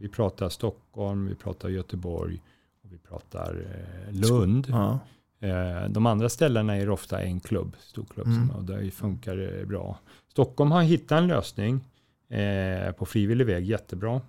Vi 0.00 0.08
pratar 0.08 0.48
Stockholm, 0.48 1.26
vi 1.26 1.34
pratar 1.34 1.68
Göteborg 1.68 2.42
och 2.84 2.92
vi 2.92 2.98
pratar 2.98 3.66
eh, 4.08 4.12
Lund. 4.14 4.66
Ja. 4.68 4.98
Eh, 5.40 5.88
de 5.88 6.06
andra 6.06 6.28
ställena 6.28 6.76
är 6.76 6.90
ofta 6.90 7.20
en 7.22 7.40
klubb, 7.40 7.76
stor 7.80 8.04
klubb, 8.04 8.26
Mm. 8.26 8.50
och 8.50 8.64
där 8.64 8.90
funkar 8.90 9.36
det 9.36 9.66
bra. 9.66 9.98
Stockholm 10.28 10.70
har 10.70 10.82
hittat 10.82 11.18
en 11.18 11.26
lösning 11.26 11.84
eh, 12.28 12.92
på 12.92 13.06
frivillig 13.06 13.46
väg, 13.46 13.64
jättebra. 13.64 14.20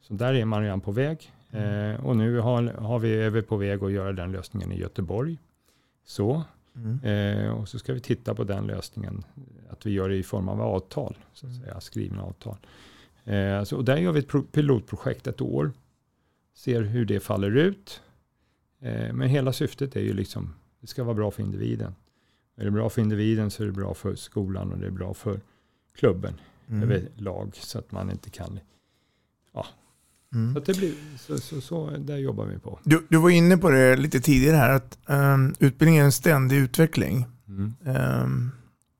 Så 0.00 0.14
där 0.14 0.34
är 0.34 0.44
man 0.44 0.62
redan 0.62 0.80
på 0.80 0.92
väg. 0.92 1.32
Eh, 1.50 2.04
och 2.06 2.16
nu 2.16 2.38
har, 2.38 2.62
har 2.62 2.98
vi, 2.98 3.30
vi 3.30 3.42
på 3.42 3.56
väg 3.56 3.82
att 3.84 3.92
göra 3.92 4.12
den 4.12 4.32
lösningen 4.32 4.72
i 4.72 4.78
Göteborg. 4.78 5.38
Så. 6.04 6.42
Mm. 6.76 7.52
Och 7.54 7.68
så 7.68 7.78
ska 7.78 7.92
vi 7.92 8.00
titta 8.00 8.34
på 8.34 8.44
den 8.44 8.66
lösningen, 8.66 9.24
att 9.70 9.86
vi 9.86 9.90
gör 9.90 10.08
det 10.08 10.16
i 10.16 10.22
form 10.22 10.48
av 10.48 10.60
avtal, 10.62 11.16
så 11.32 11.46
att 11.46 11.52
Mm. 11.52 11.62
säga, 11.64 11.80
skrivna 11.80 12.22
avtal. 12.22 12.56
Så, 13.66 13.82
där 13.82 13.96
gör 13.96 14.12
vi 14.12 14.18
ett 14.20 14.28
pro- 14.28 14.46
pilotprojekt 14.52 15.26
ett 15.26 15.40
år. 15.40 15.72
ser 16.54 16.82
hur 16.82 17.04
det 17.04 17.20
faller 17.20 17.56
ut. 17.56 18.02
Eh, 18.86 19.12
men 19.12 19.28
hela 19.28 19.52
syftet 19.52 19.96
är 19.96 20.00
ju 20.00 20.12
liksom, 20.12 20.54
det 20.80 20.86
ska 20.86 21.04
vara 21.04 21.14
bra 21.14 21.30
för 21.30 21.42
individen. 21.42 21.94
Är 22.56 22.64
det 22.64 22.70
bra 22.70 22.88
för 22.90 23.02
individen 23.02 23.50
så 23.50 23.62
är 23.62 23.66
det 23.66 23.72
bra 23.72 23.94
för 23.94 24.14
skolan 24.14 24.72
och 24.72 24.78
det 24.78 24.86
är 24.86 24.90
bra 24.90 25.14
för 25.14 25.40
klubben 25.96 26.34
Mm. 26.68 26.82
överlag. 26.82 27.56
Så 27.56 27.78
att 27.78 27.92
man 27.92 28.10
inte 28.10 28.30
kan, 28.30 28.60
ja. 29.52 29.66
Mm. 30.34 30.54
Så, 30.54 30.60
det 30.60 30.78
blir, 30.78 30.94
så, 31.18 31.38
så, 31.38 31.60
så 31.60 31.90
där 31.90 32.16
jobbar 32.16 32.46
vi 32.46 32.58
på. 32.58 32.78
Du, 32.84 33.06
du 33.08 33.16
var 33.18 33.30
inne 33.30 33.56
på 33.56 33.70
det 33.70 33.96
lite 33.96 34.20
tidigare 34.20 34.56
här, 34.56 34.70
att 34.70 34.98
um, 35.06 35.54
utbildning 35.58 35.96
är 35.98 36.04
en 36.04 36.12
ständig 36.12 36.56
utveckling. 36.56 37.26
Mm. 37.48 37.74
Um, 38.22 38.50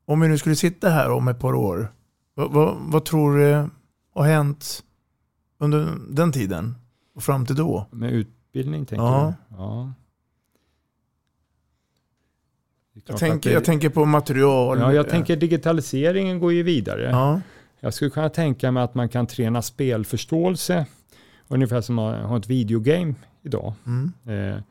om 0.05 0.19
vi 0.19 0.27
nu 0.27 0.37
skulle 0.37 0.55
sitta 0.55 0.89
här 0.89 1.11
om 1.11 1.27
ett 1.27 1.39
par 1.39 1.53
år, 1.53 1.91
vad, 2.33 2.51
vad, 2.51 2.77
vad 2.79 3.05
tror 3.05 3.37
du 3.37 3.69
har 4.13 4.23
hänt 4.23 4.83
under 5.59 5.97
den 6.09 6.31
tiden 6.31 6.75
och 7.15 7.23
fram 7.23 7.45
till 7.45 7.55
då? 7.55 7.87
Med 7.91 8.13
utbildning 8.57 8.85
tänker 8.85 9.05
Ja. 9.05 9.33
du? 9.49 9.55
Ja. 9.57 9.93
Jag 13.05 13.17
tänker, 13.17 13.49
det- 13.49 13.53
jag 13.53 13.63
tänker 13.65 13.89
på 13.89 14.05
material. 14.05 14.79
Ja, 14.79 14.93
jag 14.93 15.09
tänker 15.09 15.35
digitaliseringen 15.35 16.39
går 16.39 16.53
ju 16.53 16.63
vidare. 16.63 17.09
Ja. 17.11 17.41
Jag 17.79 17.93
skulle 17.93 18.11
kunna 18.11 18.29
tänka 18.29 18.71
mig 18.71 18.83
att 18.83 18.95
man 18.95 19.09
kan 19.09 19.27
träna 19.27 19.61
spelförståelse, 19.61 20.85
ungefär 21.47 21.81
som 21.81 21.99
att 21.99 22.25
ha 22.25 22.37
ett 22.37 22.47
videogame 22.47 23.13
idag. 23.41 23.73
Mm. 23.85 24.11
Eh, 24.55 24.61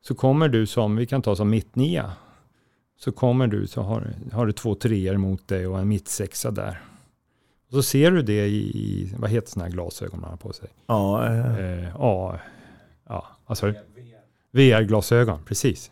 så 0.00 0.14
kommer 0.14 0.48
du 0.48 0.66
som, 0.66 0.96
vi 0.96 1.06
kan 1.06 1.22
ta 1.22 1.36
som 1.36 1.50
mittnia, 1.50 2.12
så 2.98 3.12
kommer 3.12 3.46
du 3.46 3.66
så 3.66 3.82
har, 3.82 4.14
har 4.32 4.46
du 4.46 4.52
två 4.52 4.74
treor 4.74 5.16
mot 5.16 5.48
dig 5.48 5.66
och 5.66 5.78
en 5.78 5.88
mittsexa 5.88 6.50
där. 6.50 6.80
Och 7.68 7.72
så 7.72 7.82
ser 7.82 8.10
du 8.10 8.22
det 8.22 8.46
i, 8.46 8.56
i 8.78 9.14
vad 9.18 9.30
heter 9.30 9.48
sådana 9.48 9.64
här 9.68 9.72
glasögon 9.72 10.20
man 10.20 10.30
har 10.30 10.36
på 10.36 10.52
sig? 10.52 10.68
Ja, 10.86 11.26
eh, 11.26 11.58
Eh, 11.58 11.82
ja, 11.84 11.90
ja, 11.98 12.38
vad 13.46 13.58
sa 13.58 13.66
du? 13.66 13.74
VR-glasögon, 14.50 15.38
precis. 15.44 15.90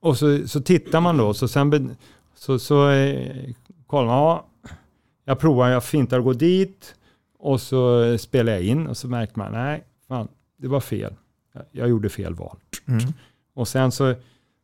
Och 0.00 0.18
så, 0.18 0.48
så 0.48 0.60
tittar 0.60 1.00
man 1.00 1.16
då, 1.16 1.34
så 1.34 1.48
sen 1.48 1.96
så, 2.34 2.58
så 2.58 2.90
eh, 2.90 3.50
kollar 3.86 4.06
man, 4.06 4.16
ja, 4.16 4.46
jag 5.24 5.38
provar, 5.38 5.68
jag 5.68 5.84
fintar 5.84 6.18
och 6.18 6.24
går 6.24 6.34
dit 6.34 6.94
och 7.38 7.60
så 7.60 8.18
spelar 8.18 8.52
jag 8.52 8.62
in 8.62 8.86
och 8.86 8.96
så 8.96 9.08
märker 9.08 9.38
man, 9.38 9.52
nej, 9.52 9.84
fan, 10.08 10.28
det 10.56 10.68
var 10.68 10.80
fel. 10.80 11.14
Jag, 11.52 11.64
jag 11.70 11.88
gjorde 11.88 12.08
fel 12.08 12.34
val. 12.34 12.56
mm. 12.88 13.00
Och 13.54 13.68
sen 13.68 13.92
så, 13.92 14.14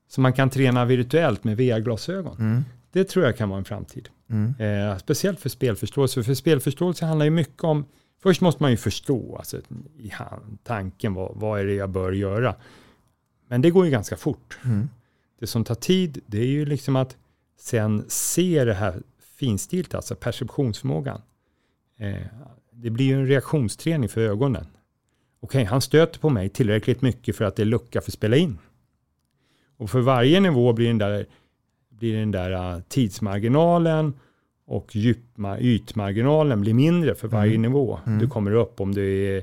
så 0.09 0.21
man 0.21 0.33
kan 0.33 0.51
träna 0.51 0.85
virtuellt 0.85 1.45
med 1.45 1.57
VR-glasögon. 1.57 2.37
Mm. 2.39 2.65
Det 2.93 3.05
tror 3.05 3.25
jag 3.25 3.37
kan 3.37 3.49
vara 3.49 3.59
en 3.59 3.65
framtid. 3.65 4.09
Mm. 4.31 4.55
Eh, 4.59 4.99
speciellt 4.99 5.41
för 5.41 5.49
spelförståelse. 5.49 6.23
För 6.23 6.35
spelförståelse 6.35 7.07
handlar 7.07 7.25
ju 7.25 7.31
mycket 7.31 7.65
om, 7.65 7.85
först 8.27 8.41
måste 8.41 8.63
man 8.63 8.71
ju 8.71 8.77
förstå 8.77 9.37
alltså, 9.37 9.61
i 9.99 10.09
hand, 10.09 10.59
tanken, 10.65 11.15
vad, 11.15 11.33
vad 11.35 11.61
är 11.61 11.65
det 11.65 11.75
jag 11.75 11.91
bör 11.91 12.13
göra? 12.13 12.55
Men 13.49 13.63
det 13.63 13.71
går 13.71 13.85
ju 13.85 13.91
ganska 13.91 14.17
fort. 14.17 14.59
Mm. 14.65 14.89
Det 15.41 15.47
som 15.47 15.65
tar 15.65 15.75
tid, 15.75 16.21
det 16.27 16.39
är 16.39 16.47
ju 16.47 16.65
liksom 16.65 16.97
att 16.97 17.17
sen 17.59 18.05
se 18.09 18.65
det 18.65 18.75
här 18.75 19.03
finstilt, 19.39 19.95
alltså 19.95 20.15
perceptionsförmågan. 20.15 21.23
Eh, 21.99 22.27
det 22.71 22.91
blir 22.91 23.07
ju 23.07 23.15
en 23.15 23.27
reaktionsträning 23.27 24.09
för 24.09 24.21
ögonen. 24.21 24.67
Okej, 25.41 25.65
han 25.65 25.81
stöter 25.81 26.21
på 26.21 26.31
mig 26.31 26.49
tillräckligt 26.49 27.03
mycket 27.03 27.37
för 27.37 27.45
att 27.45 27.57
det 27.57 27.63
är 27.63 27.67
lucka 27.67 28.01
för 28.01 28.11
att 28.11 28.15
spela 28.15 28.37
in. 28.37 28.59
Och 29.77 29.91
för 29.91 30.01
varje 30.01 30.41
nivå 30.41 30.73
blir 30.73 30.87
den 30.87 30.99
där, 30.99 31.27
blir 31.89 32.19
den 32.19 32.31
där 32.31 32.77
uh, 32.77 32.83
tidsmarginalen 32.89 34.15
och 34.67 34.97
djupma, 34.97 35.59
ytmarginalen 35.59 36.61
blir 36.61 36.75
mindre 36.75 37.15
för 37.15 37.29
varje 37.29 37.51
Mm. 37.55 37.63
nivå. 37.63 37.99
Mm. 38.07 38.19
Du 38.19 38.29
kommer 38.29 38.53
upp 38.53 38.81
om 38.81 38.95
du 38.95 39.25
är 39.37 39.43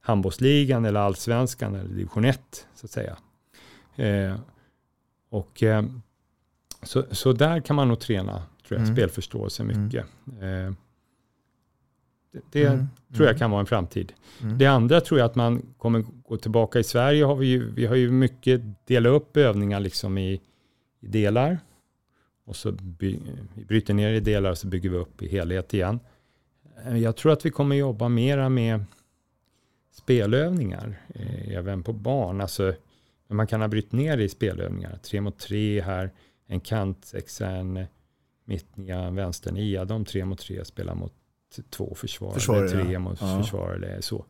handbollsligan 0.00 0.84
eller 0.84 1.00
allsvenskan 1.00 1.74
eller 1.74 1.88
division 1.88 2.24
1 2.24 2.66
så 2.74 2.86
att 2.86 2.90
säga. 2.90 3.16
Eh, 3.96 4.36
och 5.30 5.62
eh, 5.62 5.84
så, 6.82 7.04
så 7.10 7.32
där 7.32 7.60
kan 7.60 7.76
man 7.76 7.88
nog 7.88 8.00
träna 8.00 8.32
tror 8.68 8.80
jag, 8.80 8.82
Mm. 8.82 8.96
spelförståelse 8.96 9.62
Mm. 9.62 9.84
mycket. 9.84 10.04
Eh, 10.26 10.72
det 12.32 12.40
det 12.52 12.64
Mm. 12.66 12.88
tror 13.14 13.26
jag 13.26 13.28
Mm. 13.32 13.38
kan 13.38 13.50
vara 13.50 13.60
en 13.60 13.66
framtid. 13.66 14.12
Det 14.58 14.66
andra 14.66 15.00
tror 15.00 15.20
jag 15.20 15.26
att 15.26 15.34
man 15.34 15.62
kommer 15.78 16.04
gå 16.28 16.36
tillbaka. 16.36 16.78
I 16.78 16.84
Sverige 16.84 17.24
har 17.24 17.36
vi 17.36 17.46
ju, 17.46 17.70
vi 17.74 17.86
har 17.86 17.94
ju 17.96 18.10
mycket 18.10 18.60
dela 18.86 19.08
upp 19.08 19.36
övningar 19.36 19.80
liksom 19.80 20.18
i, 20.18 20.40
i 21.00 21.06
delar. 21.06 21.58
Och 22.44 22.56
så 22.56 22.72
by, 22.72 23.18
vi 23.54 23.64
bryter 23.64 23.94
ner 23.94 24.12
i 24.12 24.20
delar 24.20 24.50
och 24.50 24.58
så 24.58 24.66
bygger 24.66 24.90
vi 24.90 24.96
upp 24.96 25.22
i 25.22 25.28
helhet 25.28 25.74
igen. 25.74 26.00
Eh, 26.86 26.98
Jag 26.98 27.16
tror 27.16 27.32
att 27.32 27.46
vi 27.46 27.50
kommer 27.50 27.76
jobba 27.76 28.08
mera 28.08 28.48
med 28.48 28.84
spelövningar, 29.92 31.00
eh, 31.14 31.56
även 31.56 31.82
på 31.82 31.92
barn. 31.92 32.40
Alltså, 32.40 32.74
man 33.28 33.46
kan 33.46 33.60
ha 33.60 33.68
brytt 33.68 33.92
ner 33.92 34.18
i 34.18 34.28
spelövningar. 34.28 34.98
Tre 35.02 35.20
mot 35.20 35.38
tre 35.38 35.80
här, 35.80 36.10
en 36.46 36.60
kantsexa, 36.60 37.46
en 37.46 37.84
mittnia, 38.44 38.98
en 38.98 39.14
vänsternia. 39.14 39.84
De 39.84 40.04
tre 40.04 40.24
mot 40.24 40.38
tre 40.38 40.64
spelar 40.64 40.94
mot 40.94 41.12
två 41.70 41.94
försvar, 41.94 42.32
Försvarare, 42.32 42.68
eller 42.70 42.84
tre 42.84 42.92
ja. 42.92 42.98
mot 42.98 43.20
Ja. 43.20 43.40
försvar 43.42 43.70
eller 43.72 44.00
så. 44.00 44.24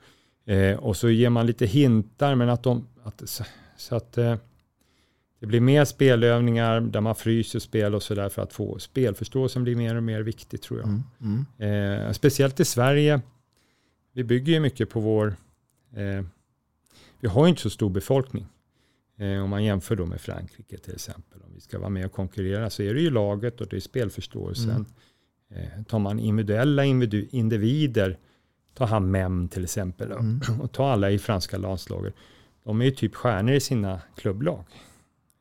Eh, 0.44 0.76
och 0.78 0.96
så 0.96 1.10
ger 1.10 1.30
man 1.30 1.46
lite 1.46 1.66
hintar, 1.66 2.34
men 2.34 2.48
att 2.48 2.62
de, 2.62 2.86
att, 3.02 3.28
så, 3.28 3.44
så 3.76 3.96
att 3.96 4.18
eh, 4.18 4.36
det 5.42 5.46
blir 5.46 5.60
mer 5.60 5.84
spelövningar 5.84 6.80
där 6.80 7.00
man 7.00 7.14
fryser 7.14 7.58
spel 7.58 7.94
och 7.94 8.02
sådär 8.02 8.28
för 8.28 8.42
att 8.42 8.52
få 8.52 8.78
spelförståelsen 8.78 9.62
blir 9.62 9.76
mer 9.76 9.94
och 9.96 10.02
mer 10.02 10.20
viktig 10.22 10.62
tror 10.62 10.80
jag. 10.80 10.88
Mm. 10.88 11.44
Mm. 11.58 12.06
Eh, 12.06 12.12
speciellt 12.12 12.60
i 12.60 12.64
Sverige. 12.64 13.20
Vi 14.12 14.24
bygger 14.24 14.52
ju 14.52 14.60
mycket 14.60 14.90
på 14.90 15.00
vår... 15.00 15.26
Eh, 15.96 16.24
vi 17.20 17.28
har 17.28 17.44
ju 17.44 17.50
inte 17.50 17.62
så 17.62 17.70
stor 17.70 17.90
befolkning. 17.90 18.46
Eh, 19.18 19.42
om 19.44 19.50
man 19.50 19.64
jämför 19.64 19.96
då 19.96 20.06
med 20.06 20.20
Frankrike 20.20 20.78
till 20.78 20.94
exempel. 20.94 21.40
Om 21.42 21.54
vi 21.54 21.60
ska 21.60 21.78
vara 21.78 21.90
med 21.90 22.06
och 22.06 22.12
konkurrera 22.12 22.70
så 22.70 22.82
är 22.82 22.94
det 22.94 23.00
ju 23.00 23.10
laget 23.10 23.60
och 23.60 23.66
det 23.68 23.76
är 23.76 23.80
spelförståelsen. 23.80 24.86
Mm. 25.50 25.64
Eh, 25.78 25.82
tar 25.84 25.98
man 25.98 26.18
individuella 26.18 26.84
individu- 26.84 27.28
individer, 27.30 28.18
ta 28.74 28.84
han 28.84 29.10
Mem 29.10 29.48
till 29.48 29.64
exempel 29.64 30.12
Mm. 30.12 30.40
och 30.60 30.72
ta 30.72 30.90
alla 30.92 31.10
i 31.10 31.18
franska 31.18 31.58
landslaget. 31.58 32.14
De 32.64 32.80
är 32.80 32.84
ju 32.84 32.90
typ 32.90 33.14
stjärnor 33.14 33.54
i 33.54 33.60
sina 33.60 34.00
klubblag. 34.16 34.64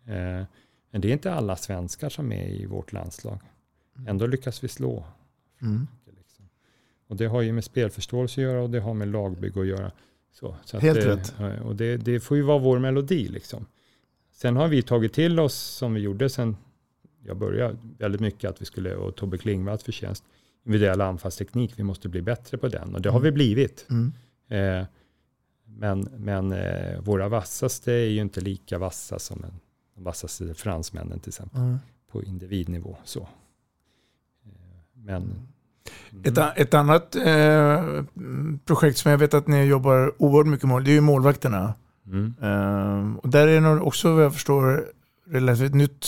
Eh, 0.06 0.45
men 0.91 1.02
det 1.02 1.08
är 1.08 1.14
inte 1.14 1.34
alla 1.34 1.56
svenskar 1.56 2.10
som 2.10 2.32
är 2.32 2.47
i 2.47 2.66
vårt 2.66 2.93
landslag. 2.93 3.39
Ändå 4.08 4.28
lyckas 4.28 4.64
vi 4.64 4.68
slå 4.68 5.06
Mm. 5.62 5.88
Liksom. 6.18 6.45
Och 7.08 7.16
det 7.16 7.26
har 7.26 7.41
ju 7.41 7.54
med 7.54 7.64
spelförståelse 7.64 8.41
att 8.41 8.43
göra 8.43 8.62
och 8.62 8.70
det 8.70 8.80
har 8.80 8.93
med 8.93 9.08
lagbygge 9.08 9.62
att 9.62 9.68
göra. 9.68 9.91
Så, 10.32 10.56
så 10.66 10.80
Helt 10.80 11.02
det, 11.02 11.16
rätt. 11.16 11.34
Och 11.64 11.76
det, 11.76 11.97
det 11.97 12.20
får 12.20 12.38
ju 12.38 12.43
vara 12.43 12.58
vår 12.60 12.80
melodi 12.80 13.28
liksom. 13.28 13.66
Sen 14.32 14.56
har 14.56 14.68
vi 14.68 14.82
tagit 14.82 15.14
till 15.14 15.39
oss, 15.39 15.56
som 15.56 15.93
vi 15.93 16.02
gjorde 16.02 16.30
sen 16.30 16.58
jag 17.24 17.38
började, 17.38 17.78
väldigt 17.97 18.22
mycket 18.22 18.49
att 18.49 18.62
vi 18.62 18.66
skulle, 18.66 18.95
och 18.95 19.16
Tobbe 19.16 19.38
Klingvalls 19.38 19.84
förtjänst, 19.84 20.24
individuell 20.64 21.02
anfallsteknik, 21.02 21.74
vi 21.76 21.84
måste 21.84 22.10
bli 22.10 22.22
bättre 22.22 22.58
på 22.58 22.68
den. 22.68 22.95
Och 22.95 23.02
det 23.02 23.10
har 23.10 23.20
vi 23.20 23.32
blivit. 23.32 23.88
Mm. 23.89 24.14
Eh, 24.47 24.88
men 25.66 26.02
men 26.18 26.52
eh, 26.52 27.02
våra 27.02 27.30
vassaste 27.30 27.91
är 27.91 28.10
ju 28.10 28.22
inte 28.22 28.41
lika 28.41 28.78
vassa 28.78 29.20
som 29.20 29.43
en, 29.43 29.60
vassaste 30.04 30.54
fransmännen 30.54 31.20
till 31.20 31.30
exempel, 31.30 31.62
Mm. 31.62 31.78
på 32.12 32.24
individnivå. 32.24 32.95
Så. 33.04 33.20
Eh, 33.20 33.28
men 34.93 35.32
Ett, 36.24 36.38
a- 36.38 36.54
ett 36.56 36.74
annat 36.74 37.16
eh, 37.16 38.04
projekt 38.66 38.97
som 38.97 39.12
jag 39.12 39.18
vet 39.18 39.34
att 39.34 39.47
ni 39.47 39.64
jobbar 39.64 40.14
oerhört 40.18 40.47
mycket 40.47 40.68
med, 40.70 40.84
det 40.84 40.91
är 40.91 40.95
ju 40.95 41.02
målvakterna. 41.02 41.74
Mm. 42.06 42.34
Eh, 42.41 43.16
och 43.18 43.30
där 43.30 43.47
är 43.47 43.62
det 43.62 43.82
också 43.82 44.14
vad 44.16 44.24
jag 44.24 44.34
förstår 44.34 44.86
relativt 45.28 45.74
nytt 45.74 46.06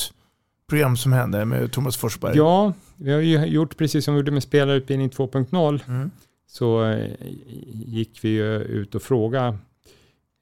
program 0.69 0.97
som 0.97 1.13
händer 1.13 1.45
med 1.45 1.71
Thomas 1.71 1.97
Forsberg. 1.97 2.37
Ja, 2.37 2.73
vi 2.95 3.11
har 3.11 3.19
ju 3.21 3.45
gjort 3.45 3.77
precis 3.77 4.05
som 4.05 4.13
vi 4.13 4.19
gjorde 4.19 4.31
med 4.31 4.43
spelarutbildning 4.43 5.09
2.0. 5.09 5.79
Mm. 5.87 6.11
Så 6.47 6.83
eh, 6.85 7.15
gick 7.73 8.19
vi 8.23 8.35
ut 8.67 8.95
och 8.95 9.01
frågade 9.01 9.57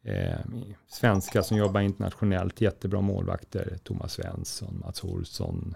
eh, 0.04 0.40
svenskar 0.88 1.42
som 1.42 1.58
jobbar 1.58 1.82
internationellt, 1.82 2.62
jättebra 2.62 3.02
målvakter, 3.02 3.78
Thomas 3.84 4.14
Svensson, 4.14 4.80
Mats 4.86 5.04
Olsson 5.04 5.76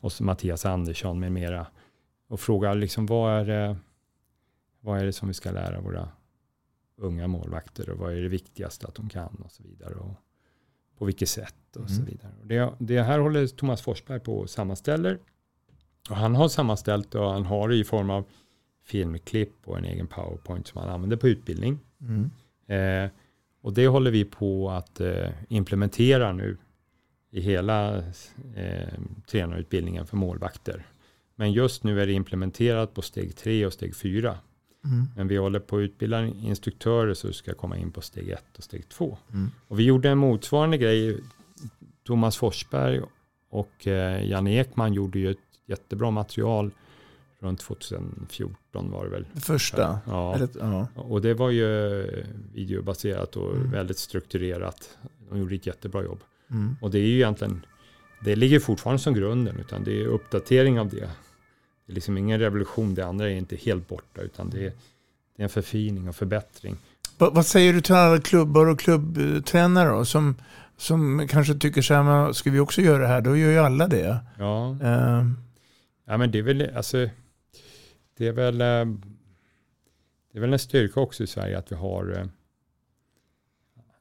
och 0.00 0.12
så 0.12 0.24
Mattias 0.24 0.66
Andersson 0.66 1.20
med 1.20 1.32
mera. 1.32 1.66
Och 2.28 2.40
frågade 2.40 2.74
liksom 2.74 3.06
vad 3.06 3.32
är, 3.40 3.44
det, 3.44 3.76
vad 4.80 5.00
är 5.00 5.04
det 5.04 5.12
som 5.12 5.28
vi 5.28 5.34
ska 5.34 5.50
lära 5.50 5.80
våra 5.80 6.08
unga 6.96 7.26
målvakter 7.26 7.90
och 7.90 7.98
vad 7.98 8.12
är 8.12 8.22
det 8.22 8.28
viktigaste 8.28 8.86
att 8.86 8.94
de 8.94 9.08
kan 9.08 9.42
och 9.44 9.52
så 9.52 9.62
vidare. 9.62 9.94
Och 9.94 10.14
på 10.98 11.04
vilket 11.04 11.28
sätt 11.28 11.76
och 11.76 11.88
så 11.90 11.94
Mm. 12.00 12.06
vidare. 12.06 12.32
Och 12.40 12.46
det, 12.46 12.94
det 12.96 13.02
här 13.02 13.18
håller 13.18 13.46
Thomas 13.46 13.82
Forsberg 13.82 14.20
på 14.20 14.38
och 14.38 14.50
sammanställer. 14.50 15.18
Och 16.10 16.16
han 16.16 16.34
har 16.34 16.48
sammanställt 16.48 17.14
och 17.14 17.30
han 17.32 17.44
har 17.46 17.68
det 17.68 17.76
i 17.76 17.84
form 17.84 18.10
av 18.10 18.24
filmklipp 18.82 19.52
och 19.64 19.78
en 19.78 19.84
egen 19.84 20.06
powerpoint 20.06 20.66
som 20.66 20.80
han 20.80 20.90
använder 20.90 21.16
på 21.16 21.28
utbildning. 21.28 21.78
Mm. 22.00 22.30
Eh, 22.66 23.10
och 23.64 23.72
det 23.72 23.86
håller 23.88 24.10
vi 24.10 24.24
på 24.24 24.70
att 24.70 25.00
eh, 25.00 25.28
implementera 25.48 26.32
nu 26.32 26.56
i 27.30 27.40
hela 27.40 27.96
eh, 28.56 28.98
tränarutbildningen 29.26 30.06
för 30.06 30.16
målvakter. 30.16 30.86
Men 31.34 31.52
just 31.52 31.84
nu 31.84 32.00
är 32.00 32.06
det 32.06 32.12
implementerat 32.12 32.94
på 32.94 33.02
steg 33.02 33.36
tre 33.36 33.66
och 33.66 33.72
steg 33.72 33.96
fyra. 33.96 34.38
Mm. 34.84 35.06
Men 35.16 35.28
vi 35.28 35.36
håller 35.36 35.60
på 35.60 35.76
att 35.76 35.80
utbilda 35.80 36.26
instruktörer 36.26 37.14
så 37.14 37.32
ska 37.32 37.54
komma 37.54 37.76
in 37.76 37.92
på 37.92 38.00
steg 38.00 38.28
ett 38.28 38.58
och 38.58 38.64
steg 38.64 38.88
två. 38.88 39.18
Mm. 39.32 39.50
Och 39.68 39.78
vi 39.78 39.84
gjorde 39.84 40.08
en 40.08 40.18
motsvarande 40.18 40.78
grej. 40.78 41.20
Thomas 42.06 42.36
Forsberg 42.36 43.00
och 43.50 43.86
eh, 43.86 44.24
Jan 44.24 44.46
Ekman 44.46 44.92
gjorde 44.92 45.18
ju 45.18 45.30
ett 45.30 45.38
jättebra 45.66 46.10
material 46.10 46.70
runt 47.44 47.60
2014 47.60 48.90
var 48.90 49.04
det 49.04 49.10
väl. 49.10 49.26
Första? 49.40 49.98
Ja. 50.06 50.34
Eller, 50.34 50.48
ja. 50.60 50.86
Och 50.94 51.20
det 51.22 51.34
var 51.34 51.50
ju 51.50 51.66
videobaserat 52.54 53.36
och 53.36 53.54
Mm. 53.56 53.70
väldigt 53.70 53.98
strukturerat. 53.98 54.98
De 55.30 55.38
gjorde 55.38 55.54
ett 55.54 55.66
jättebra 55.66 56.02
jobb. 56.02 56.20
Mm. 56.50 56.76
Och 56.80 56.90
det 56.90 56.98
är 56.98 57.02
ju 57.06 57.14
egentligen, 57.14 57.66
det 58.24 58.36
ligger 58.36 58.60
fortfarande 58.60 59.02
som 59.02 59.14
grunden, 59.14 59.56
utan 59.60 59.84
det 59.84 60.02
är 60.02 60.06
uppdatering 60.06 60.80
av 60.80 60.88
det. 60.88 61.08
Det 61.86 61.92
är 61.92 61.94
liksom 61.94 62.18
ingen 62.18 62.40
revolution, 62.40 62.94
det 62.94 63.06
andra 63.06 63.30
är 63.30 63.34
inte 63.34 63.56
helt 63.56 63.88
borta, 63.88 64.20
utan 64.20 64.50
det 64.50 64.58
är, 64.66 64.72
det 65.36 65.42
är 65.42 65.44
en 65.44 65.48
förfining 65.48 66.08
och 66.08 66.16
förbättring. 66.16 66.76
Va- 67.18 67.30
vad 67.32 67.46
säger 67.46 67.72
du 67.72 67.80
till 67.80 67.94
alla 67.94 68.20
klubbar 68.20 68.66
och 68.66 68.80
klubbtränare 68.80 69.88
då, 69.88 70.04
som, 70.04 70.34
som 70.76 71.28
kanske 71.28 71.54
tycker 71.54 71.82
så 71.82 71.94
här, 71.94 72.32
ska 72.32 72.50
vi 72.50 72.60
också 72.60 72.80
göra 72.80 72.98
det 73.02 73.08
här? 73.08 73.20
Då 73.20 73.36
gör 73.36 73.50
ju 73.50 73.58
alla 73.58 73.88
det. 73.88 74.18
Ja, 74.38 74.76
Eh, 74.82 75.24
ja 76.06 76.16
men 76.16 76.30
det 76.30 76.38
är 76.38 76.42
väl, 76.42 76.70
alltså, 76.76 77.08
det 78.16 78.26
är 78.26 78.32
väl, 78.32 78.60
eh, 78.60 78.94
det 80.32 80.38
är 80.38 80.40
väl 80.40 80.52
en 80.52 80.58
styrka 80.58 81.00
också 81.00 81.22
i 81.22 81.26
Sverige 81.26 81.58
att 81.58 81.72
vi 81.72 81.76
har 81.76 82.12
eh, 82.18 82.26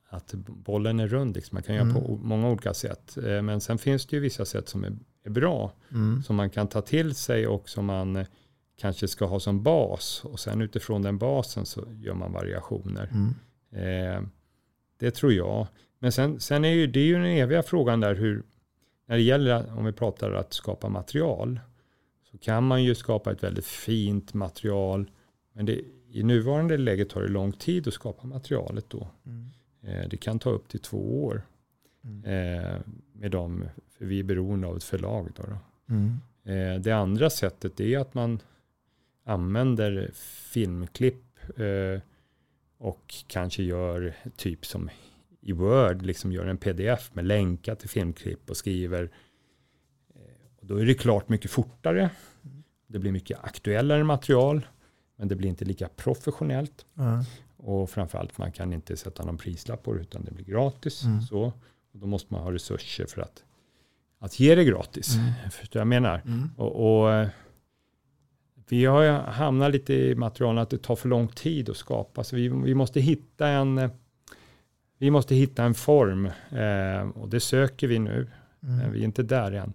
att 0.09 0.33
bollen 0.47 0.99
är 0.99 1.07
rund. 1.07 1.35
Liksom. 1.35 1.55
Man 1.55 1.63
kan 1.63 1.75
göra 1.75 1.89
Mm. 1.89 1.95
på 1.95 2.11
o- 2.13 2.19
många 2.23 2.49
olika 2.49 2.73
sätt. 2.73 3.17
Eh, 3.17 3.41
Men 3.41 3.61
sen 3.61 3.77
finns 3.77 4.05
det 4.05 4.15
ju 4.15 4.19
vissa 4.21 4.45
sätt 4.45 4.69
som 4.69 4.83
är, 4.83 4.93
är 5.23 5.29
bra. 5.29 5.71
mm. 5.91 6.23
som 6.23 6.35
man 6.35 6.49
kan 6.49 6.67
ta 6.67 6.81
till 6.81 7.15
sig 7.15 7.47
och 7.47 7.69
som 7.69 7.85
man 7.85 8.25
kanske 8.77 9.07
ska 9.07 9.25
ha 9.25 9.39
som 9.39 9.63
bas. 9.63 10.21
Och 10.25 10.39
sen 10.39 10.61
utifrån 10.61 11.01
den 11.01 11.17
basen 11.17 11.65
så 11.65 11.83
gör 11.91 12.13
man 12.13 12.31
variationer. 12.33 13.09
Mm. 13.11 13.33
Eh, 14.15 14.21
det 14.97 15.11
tror 15.11 15.33
jag. 15.33 15.67
Men 15.99 16.11
sen, 16.11 16.39
sen 16.39 16.65
är 16.65 16.69
ju, 16.69 16.87
det 16.87 16.99
är 16.99 17.05
ju 17.05 17.13
den 17.13 17.25
eviga 17.25 17.63
frågan 17.63 17.99
där 17.99 18.15
hur, 18.15 18.43
när 19.05 19.15
det 19.15 19.21
gäller, 19.23 19.77
om 19.77 19.85
vi 19.85 19.91
pratar 19.91 20.31
att 20.31 20.53
skapa 20.53 20.89
material, 20.89 21.59
så 22.33 22.39
kan 22.39 22.63
man 22.63 22.83
ju 22.83 22.95
skapa 22.95 23.31
ett 23.31 23.43
väldigt 23.43 23.65
fint 23.65 24.33
material. 24.33 25.11
Men 25.53 25.65
det, 25.65 25.81
i 26.09 26.23
nuvarande 26.23 26.77
läge 26.77 27.05
tar 27.05 27.21
det 27.21 27.27
lång 27.27 27.51
tid 27.51 27.87
att 27.87 27.93
skapa 27.93 28.27
materialet 28.27 28.89
då. 28.89 29.07
Mm. 29.25 29.49
Eh, 29.81 30.09
det 30.09 30.17
kan 30.17 30.39
ta 30.39 30.49
upp 30.49 30.67
till 30.67 30.79
två 30.79 31.23
år. 31.23 31.41
Mm. 32.03 32.23
Eh, 32.23 32.79
med 33.13 33.31
dem, 33.31 33.65
för 33.97 34.05
vi 34.05 34.19
är 34.19 34.23
beroende 34.23 34.67
av 34.67 34.77
ett 34.77 34.83
förlag. 34.83 35.29
Då, 35.35 35.43
då. 35.43 35.57
Mm. 35.93 36.19
Eh, 36.43 36.81
Det 36.81 36.91
andra 36.91 37.29
sättet 37.29 37.79
är 37.79 37.97
att 37.99 38.13
man 38.13 38.39
använder 39.23 40.11
filmklipp 40.53 41.23
eh, 41.57 42.01
och 42.77 43.13
kanske 43.27 43.63
gör 43.63 44.13
typ 44.35 44.65
som 44.65 44.89
i 45.41 45.51
Word, 45.51 46.01
liksom 46.01 46.31
gör 46.31 46.45
en 46.45 46.57
pdf 46.57 47.15
med 47.15 47.25
länkar 47.25 47.75
till 47.75 47.89
filmklipp 47.89 48.49
och 48.49 48.57
skriver. 48.57 49.09
Och 50.63 50.69
Då 50.69 50.81
är 50.81 50.85
det 50.85 50.93
klart 50.93 51.29
mycket 51.29 51.51
fortare. 51.51 52.09
Det 52.87 52.99
blir 52.99 53.11
mycket 53.11 53.39
aktuellare 53.43 54.03
material, 54.03 54.67
men 55.15 55.27
det 55.27 55.35
blir 55.35 55.49
inte 55.49 55.65
lika 55.65 55.87
professionellt. 55.87 56.85
Ja. 56.93 57.25
Och 57.57 57.89
framförallt 57.89 58.37
man 58.37 58.51
kan 58.51 58.73
inte 58.73 58.97
sätta 58.97 59.25
någon 59.25 59.37
prislapp 59.37 59.83
på 59.83 59.93
det 59.93 60.01
utan 60.01 60.23
det 60.25 60.31
blir 60.31 60.45
gratis. 60.45 61.03
Mm. 61.03 61.21
Så. 61.21 61.41
Och 61.91 61.99
då 61.99 62.07
måste 62.07 62.33
man 62.33 62.43
ha 62.43 62.51
resurser 62.51 63.05
för 63.05 63.21
att, 63.21 63.43
att 64.19 64.39
ge 64.39 64.55
det 64.55 64.63
gratis. 64.63 65.15
Mm. 65.15 65.31
Förstår 65.51 65.79
jag 65.79 65.87
menar? 65.87 66.21
Mm. 66.25 66.49
Och, 66.57 67.01
och 67.01 67.13
eh, 67.13 67.27
vi 68.69 68.85
har 68.85 69.11
hamnat 69.11 69.71
lite 69.71 69.93
i 69.93 70.15
materialen 70.15 70.57
att 70.63 70.69
det 70.69 70.77
tar 70.77 70.95
för 70.95 71.09
lång 71.09 71.27
tid 71.27 71.69
att 71.69 71.77
skapa. 71.77 72.23
Så 72.23 72.35
vi, 72.35 72.47
vi 72.47 72.75
måste 72.75 73.01
hitta 73.01 73.47
en 73.47 73.77
eh, 73.77 73.91
vi 74.97 75.11
måste 75.11 75.35
hitta 75.35 75.63
en 75.63 75.73
form 75.73 76.25
eh, 76.49 77.09
och 77.15 77.29
det 77.29 77.39
söker 77.39 77.87
vi 77.87 77.99
nu. 77.99 78.27
Men 78.59 78.79
Mm. 78.79 78.91
vi 78.91 78.99
är 78.99 79.03
inte 79.03 79.23
där 79.23 79.51
än. 79.51 79.73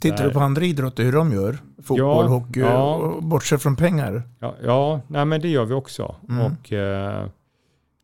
Tittar 0.00 0.24
du 0.24 0.32
på 0.32 0.40
andra 0.40 0.64
idrotter 0.64 1.04
hur 1.04 1.12
de 1.12 1.32
gör? 1.32 1.58
Fotboll, 1.78 1.98
Ja, 1.98 2.26
hockey, 2.26 2.60
ja. 2.60 3.18
bortsett 3.22 3.62
från 3.62 3.76
pengar? 3.76 4.22
Ja, 4.38 4.54
ja 4.62 5.00
nej, 5.08 5.24
men 5.24 5.40
det 5.40 5.48
gör 5.48 5.64
vi 5.64 5.74
också. 5.74 6.16
Mm. 6.28 6.46
Och 6.52 6.72
eh, 6.72 7.26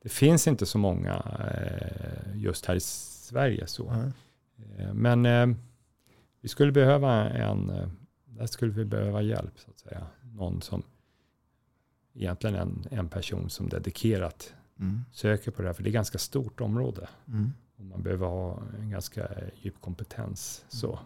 det 0.03 0.09
finns 0.09 0.47
inte 0.49 0.67
så 0.67 0.79
många 0.79 1.15
eh, 1.41 2.37
just 2.43 2.67
här 2.67 2.75
i 2.75 2.81
Sverige. 2.81 3.67
så. 3.67 3.93
Ja. 3.93 4.83
Eh, 4.85 4.95
Men 4.95 5.27
eh, 5.27 5.47
vi 6.41 6.49
skulle 6.49 6.73
behöva 6.73 7.13
en, 7.31 7.71
eh, 7.71 7.89
där 8.27 8.47
skulle 8.47 8.73
vi 8.73 8.85
behöva 8.85 9.23
hjälp 9.23 9.53
så 9.59 9.71
att 9.71 9.79
säga. 9.79 10.07
Någon 10.23 10.63
som, 10.63 10.83
egentligen 12.15 12.57
en, 12.57 12.85
en 12.91 13.09
person 13.09 13.51
som 13.51 13.69
dedikerat 13.69 14.53
Mm. 14.81 15.05
söker 15.13 15.51
på 15.51 15.63
det 15.63 15.69
här, 15.69 15.73
för 15.73 15.83
det 15.83 15.91
är 15.91 15.93
ganska 15.93 16.19
stort 16.19 16.61
område. 16.61 17.09
Mm. 17.29 17.53
Och 17.79 17.85
man 17.85 18.03
behöver 18.03 18.27
ha 18.27 18.59
en 18.83 18.91
ganska 18.91 19.29
djup 19.63 19.81
kompetens. 19.81 20.65
Så. 20.69 20.99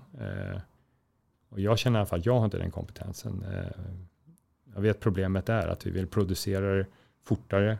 Och 1.50 1.60
jag 1.60 1.78
känner 1.78 1.98
i 1.98 2.00
alla 2.00 2.06
fall 2.06 2.18
att 2.18 2.26
jag 2.26 2.38
har 2.38 2.44
inte 2.44 2.58
den 2.58 2.70
kompetensen. 2.70 3.44
Eh, 3.52 3.80
jag 4.74 4.80
vet 4.80 5.00
problemet 5.00 5.48
är 5.48 5.68
att 5.68 5.86
vi 5.86 5.90
vill 5.90 6.06
producera 6.06 6.74
det 6.76 6.86
fortare 7.24 7.78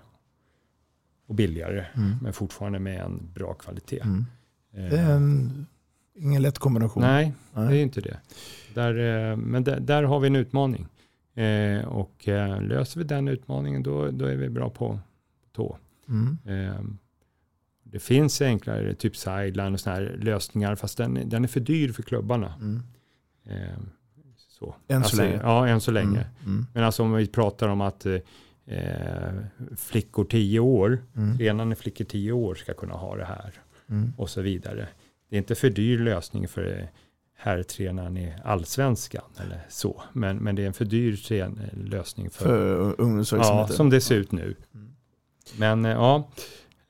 och 1.27 1.35
billigare, 1.35 1.87
Mm. 1.95 2.11
men 2.23 2.33
fortfarande 2.33 2.79
med 2.79 3.01
en 3.01 3.33
bra 3.33 3.55
kvalitet. 3.55 4.01
Mm. 4.01 4.25
Eh, 4.73 4.91
Det 4.91 4.99
är 4.99 5.15
en, 5.17 5.67
ingen 6.15 6.43
lätt 6.43 6.59
kombination. 6.59 7.03
Nej, 7.03 7.33
det 7.55 7.61
är 7.61 7.65
Nej. 7.65 7.77
ju 7.77 7.83
inte 7.83 8.01
det. 8.01 8.21
Där, 8.75 9.31
eh, 9.31 9.37
men 9.37 9.65
där, 9.65 9.81
där 9.81 10.03
har 10.03 10.21
vi 10.21 10.27
en 10.27 10.37
utmaning. 10.37 10.87
Och 11.87 12.29
löser 12.61 12.99
vi 13.01 13.05
den 13.05 13.29
utmaningen 13.29 13.83
då, 13.83 14.11
då 14.11 14.25
är 14.27 14.37
vi 14.37 14.49
bra 14.49 14.71
på 14.71 14.99
tå. 15.53 15.79
Mm. 16.09 16.39
Det 17.83 17.99
finns 17.99 18.43
enklare, 18.43 18.95
typ 18.95 19.17
sideline 19.17 19.73
och 19.75 19.81
sådana 19.81 20.01
här 20.01 20.17
lösningar, 20.23 20.75
fast 20.77 20.99
den, 20.99 21.19
den 21.29 21.45
är 21.45 21.49
för 21.49 21.61
dyr 21.61 21.93
för 21.93 22.03
klubbarna. 22.03 22.55
Mm. 23.51 23.63
Eh, 23.63 23.79
så. 24.59 24.75
Än 24.89 25.05
så 25.05 25.17
länge. 25.17 25.41
Ja, 25.43 25.69
än 25.69 25.81
så 25.81 25.91
länge. 25.91 26.09
Mm. 26.19 26.27
Mm. 26.47 26.67
Men 26.75 26.85
alltså 26.85 27.03
om 27.03 27.13
vi 27.13 27.27
pratar 27.27 27.69
om 27.69 27.81
att 27.81 28.07
eh, 28.07 28.19
flickor 29.77 30.25
10 30.25 30.61
år, 30.61 30.99
Mm. 31.17 31.39
tränande 31.39 31.77
flickor 31.77 32.05
10 32.05 32.33
år 32.33 32.55
ska 32.55 32.75
kunna 32.75 32.95
ha 32.95 33.17
det 33.17 33.25
här 33.25 33.53
Mm. 33.89 34.13
och 34.17 34.31
så 34.31 34.41
vidare. 34.43 34.89
Det 35.31 35.37
är 35.37 35.39
inte 35.39 35.55
för 35.55 35.71
dyr 35.71 35.99
lösning 35.99 36.49
för 36.49 36.89
herrtränaren 37.37 38.17
i 38.17 38.35
allsvenskan 38.45 39.25
eller 39.41 39.61
så. 39.69 40.03
Men, 40.13 40.37
men 40.37 40.55
det 40.55 40.63
är 40.63 40.67
en 40.67 40.73
för 40.73 40.85
dyr 40.85 41.17
lösning 41.77 42.31
för, 42.31 42.45
För 42.45 42.77
ja, 42.89 42.95
ungdomsverksamheten. 42.99 43.77
som 43.77 43.91
det 43.91 44.01
ser 44.01 44.15
ut 44.17 44.33
nu. 44.33 44.57
Mm. 44.75 44.95
Men 45.59 45.85
eh, 45.85 45.91
ja, 45.93 46.29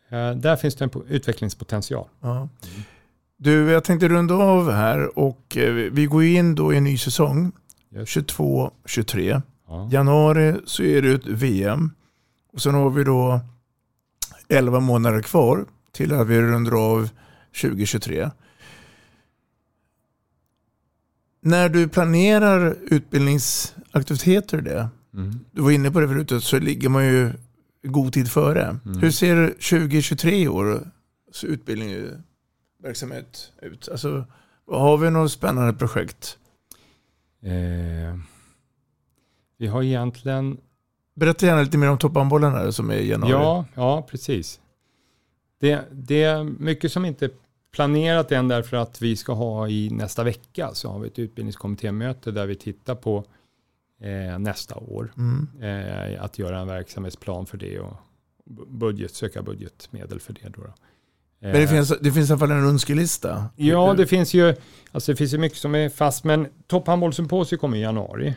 eh, 0.09 0.35
där 0.35 0.57
finns 0.57 0.75
det 0.75 0.85
en 0.85 0.91
po- 0.91 1.07
utvecklingspotential. 1.09 2.09
Ja. 2.21 2.49
Du, 3.43 3.71
jag 3.71 3.85
tänkte 3.85 4.09
runda 4.09 4.35
av 4.35 4.71
här 4.71 5.19
och 5.19 5.57
eh, 5.57 5.73
vi 5.73 6.07
går 6.07 6.25
in 6.25 6.55
då 6.55 6.73
i 6.73 6.77
en 6.77 6.85
ny 6.85 6.99
säsong. 6.99 7.53
Just. 7.91 8.17
22-23. 8.17 9.43
Ja. 9.69 9.89
Januari 9.93 10.55
så 10.65 10.83
är 10.83 11.03
det 11.03 11.11
ett 11.13 11.27
VM. 11.27 11.91
Och 12.53 12.63
sen 12.63 12.75
har 12.75 12.91
vi 12.91 13.05
då 13.05 13.41
11 14.49 14.81
månader 14.81 15.23
kvar 15.23 15.65
till 15.93 16.13
att 16.13 16.27
vi 16.29 16.41
rundar 16.43 16.73
av 16.93 17.09
2023. 17.63 18.31
När 21.43 21.69
du 21.69 21.89
planerar 21.89 22.77
utbildningsaktiviteter 22.91 24.61
det, 24.61 24.89
Mm. 25.15 25.41
du 25.53 25.63
var 25.63 25.71
inne 25.71 25.91
på 25.91 26.01
det 26.01 26.09
förut, 26.09 26.45
så 26.45 26.59
ligger 26.59 26.89
man 26.89 27.05
ju 27.07 27.33
god 27.83 28.13
tid 28.13 28.31
före. 28.31 28.79
Mm. 28.87 28.99
Hur 28.99 29.11
ser 29.11 29.47
2023 29.49 30.49
år 30.49 30.91
så 31.33 31.47
utbildning 31.47 32.05
och 32.05 32.11
verksamhet 32.83 33.53
ut? 33.63 33.89
Alltså, 33.89 34.25
har 34.67 34.99
vi 34.99 35.11
något 35.11 35.33
spännande 35.33 35.73
projekt? 35.73 36.39
Eh, 37.43 38.19
vi 39.57 39.67
har 39.67 39.83
egentligen 39.83 40.59
Berätta 41.15 41.47
gärna 41.47 41.63
lite 41.63 41.79
mer 41.79 41.91
om 41.91 41.99
topphandbollen 41.99 42.53
här 42.53 42.71
som 42.71 42.91
är 42.91 42.95
i 42.95 43.09
januari. 43.09 43.33
Ja, 43.33 43.65
ja 43.75 44.07
precis. 44.11 44.61
Det, 45.59 45.85
det 45.93 46.23
är 46.23 46.45
mycket 46.45 46.93
som 46.93 47.05
inte 47.05 47.25
är 47.25 47.31
planerat 47.73 48.33
än 48.33 48.49
därför 48.49 48.77
att 48.77 49.03
vi 49.03 49.17
ska 49.17 49.33
ha 49.33 49.69
i 49.69 49.91
nästa 49.91 50.25
vecka 50.25 50.71
så 50.75 50.91
har 50.91 50.99
vi 50.99 51.07
ett 51.07 51.19
utbildningskommittémöte 51.19 52.31
där 52.31 52.47
vi 52.47 52.55
tittar 52.55 52.95
på 52.95 53.25
eh, 54.01 54.39
nästa 54.39 54.77
år. 54.77 55.13
Mm. 55.17 55.49
Eh, 55.61 56.25
att 56.25 56.39
göra 56.39 56.61
en 56.61 56.67
verksamhetsplan 56.69 57.47
för 57.47 57.57
det 57.57 57.81
och 57.81 57.97
bu- 58.45 58.67
budget, 58.69 59.15
söka 59.15 59.43
budgetmedel 59.43 60.21
för 60.21 60.33
det. 60.33 60.49
Då, 60.49 60.63
då. 60.63 60.75
Men 61.41 61.53
det 61.53 61.63
Eh, 61.63 61.69
finns, 61.69 61.93
det 62.01 62.13
finns 62.13 62.31
i 62.31 62.33
alla 62.33 62.39
fall 62.39 62.51
en 62.51 62.69
önskelista. 62.69 63.45
Ja, 63.57 63.95
det 63.95 64.07
finns 64.07 64.35
ju 64.35 64.55
alltså 64.93 65.13
det 65.13 65.17
finns 65.17 65.35
ju 65.35 65.39
mycket 65.39 65.59
som 65.59 65.75
är 65.75 65.89
fast, 65.89 66.25
men 66.25 66.47
topphandbollssymposium 66.67 67.59
kommer 67.59 67.77
i 67.77 67.81
januari. 67.81 68.35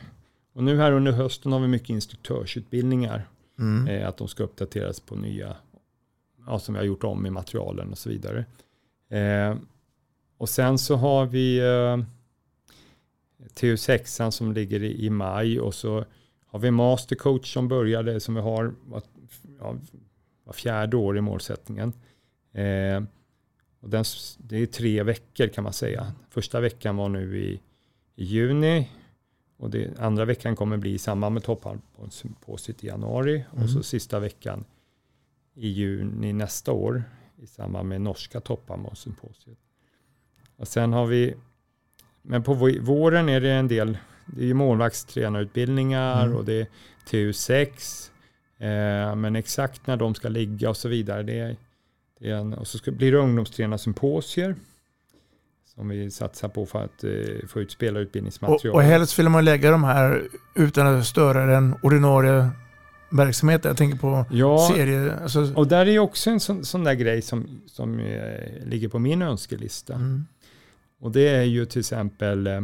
Och 0.53 0.63
nu 0.63 0.77
här 0.77 0.91
under 0.91 1.11
hösten 1.11 1.51
har 1.51 1.59
vi 1.59 1.67
mycket 1.67 1.89
instruktörsutbildningar. 1.89 3.27
Mm. 3.59 3.87
Eh, 3.87 4.07
att 4.07 4.17
de 4.17 4.27
ska 4.27 4.43
uppdateras 4.43 4.99
på 4.99 5.15
nya, 5.15 5.55
ja, 6.47 6.59
som 6.59 6.73
vi 6.73 6.79
har 6.79 6.85
gjort 6.85 7.03
om 7.03 7.25
i 7.25 7.29
materialen 7.29 7.91
och 7.91 7.97
så 7.97 8.09
vidare. 8.09 8.45
Eh, 9.09 9.55
och 10.37 10.49
sen 10.49 10.77
så 10.77 10.95
har 10.95 11.25
vi 11.25 11.57
eh, 11.59 11.97
TU6 13.53 14.31
som 14.31 14.53
ligger 14.53 14.83
i, 14.83 15.05
i 15.05 15.09
maj 15.09 15.59
och 15.59 15.73
så 15.73 16.05
har 16.47 16.59
vi 16.59 16.71
mastercoach 16.71 17.53
som 17.53 17.67
började, 17.67 18.19
som 18.19 18.35
vi 18.35 18.41
har 18.41 18.73
var, 18.85 19.01
ja, 19.59 19.75
var 20.43 20.53
fjärde 20.53 20.97
år 20.97 21.17
i 21.17 21.21
målsättningen. 21.21 21.93
Eh, 22.53 23.03
och 23.79 23.89
den, 23.89 24.03
det 24.37 24.57
är 24.57 24.65
tre 24.65 25.03
veckor 25.03 25.47
kan 25.47 25.63
man 25.63 25.73
säga. 25.73 26.13
Första 26.29 26.59
veckan 26.59 26.97
var 26.97 27.09
nu 27.09 27.37
i, 27.37 27.61
i 28.15 28.23
juni 28.23 28.89
och 29.57 29.69
det, 29.69 29.99
andra 29.99 30.25
veckan 30.25 30.55
kommer 30.55 30.77
bli 30.77 30.93
i 30.93 30.97
samband 30.97 31.33
med 31.33 31.43
topphandbollssymposiet 31.43 32.83
i 32.83 32.87
januari 32.87 33.45
mm. 33.51 33.63
och 33.63 33.69
så 33.69 33.83
sista 33.83 34.19
veckan 34.19 34.65
i 35.53 35.67
juni 35.67 36.33
nästa 36.33 36.71
år 36.71 37.03
i 37.37 37.47
samband 37.47 37.89
med 37.89 38.01
norska 38.01 38.39
topphandbollssymposiet. 38.39 39.57
Och 40.55 40.67
sen 40.67 40.93
har 40.93 41.05
vi, 41.05 41.35
men 42.21 42.43
på 42.43 42.53
våren 42.81 43.29
är 43.29 43.41
det 43.41 43.51
en 43.51 43.67
del, 43.67 43.97
det 44.25 44.49
är 44.49 44.53
målvaktstränarutbildningar 44.53 46.25
mm. 46.25 46.37
och 46.37 46.45
det 46.45 46.61
är 46.61 46.67
TU6, 47.09 48.09
eh, 48.57 49.15
men 49.15 49.35
exakt 49.35 49.87
när 49.87 49.97
de 49.97 50.15
ska 50.15 50.29
ligga 50.29 50.69
och 50.69 50.77
så 50.77 50.89
vidare, 50.89 51.23
det 51.23 51.39
är, 51.39 51.55
det 52.23 52.31
är 52.31 52.35
en, 52.35 52.53
och 52.53 52.67
så 52.67 52.77
ska, 52.77 52.91
blir 52.91 53.11
det 53.11 53.17
ungdomstränarsymposier 53.17 54.55
som 55.65 55.89
vi 55.89 56.11
satsar 56.11 56.47
på 56.47 56.65
för 56.65 56.83
att 56.83 57.03
eh, 57.03 57.47
få 57.47 57.61
ut 57.61 57.71
spelarutbildningsmaterial. 57.71 58.73
Och, 58.73 58.75
och 58.75 58.83
helst 58.83 59.19
vill 59.19 59.29
man 59.29 59.45
lägga 59.45 59.71
de 59.71 59.83
här 59.83 60.27
utan 60.55 60.87
att 60.87 61.05
störa 61.05 61.45
den 61.45 61.75
ordinarie 61.81 62.49
verksamheten. 63.11 63.69
Jag 63.69 63.77
tänker 63.77 63.97
på 63.97 64.25
ja, 64.31 64.69
serier. 64.75 65.19
Alltså... 65.23 65.53
Och 65.55 65.67
där 65.67 65.85
är 65.85 65.99
också 65.99 66.29
en 66.29 66.39
sån, 66.39 66.65
sån 66.65 66.83
där 66.83 66.93
grej 66.93 67.21
som, 67.21 67.61
som 67.65 67.99
eh, 67.99 68.65
ligger 68.65 68.87
på 68.87 68.99
min 68.99 69.21
önskelista. 69.21 69.93
Mm. 69.93 70.25
Och 70.99 71.11
det 71.11 71.29
är 71.29 71.43
ju 71.43 71.65
till 71.65 71.79
exempel 71.79 72.47
eh, 72.47 72.61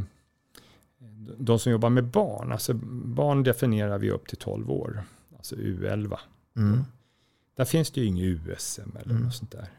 de 1.38 1.60
som 1.60 1.72
jobbar 1.72 1.90
med 1.90 2.06
barn. 2.06 2.52
Alltså 2.52 2.74
barn 3.04 3.44
definierar 3.44 3.98
vi 3.98 4.12
upp 4.12 4.28
till 4.28 4.38
12 4.38 4.72
år, 4.72 5.04
alltså 5.38 5.56
U11. 5.56 6.18
Mm. 6.58 6.84
Där 7.60 7.66
finns 7.66 7.92
det 7.92 8.02
ju 8.02 8.08
inget 8.08 8.24
USM 8.24 8.96
eller 8.96 9.12
mm. 9.12 9.24
något 9.24 9.36
sånt 9.36 9.52
där. 9.52 9.70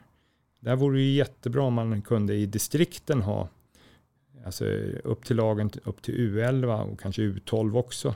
Där 0.60 0.76
vore 0.76 0.98
det 0.98 1.04
jättebra 1.04 1.62
om 1.62 1.74
man 1.74 2.02
kunde 2.02 2.34
i 2.34 2.46
distrikten 2.46 3.22
ha 3.22 3.48
alltså 4.44 4.64
upp 5.04 5.24
till 5.24 5.36
lagen 5.36 5.70
upp 5.84 6.02
till 6.02 6.14
U11 6.14 6.80
och 6.80 7.00
kanske 7.00 7.22
U12 7.22 7.78
också. 7.78 8.14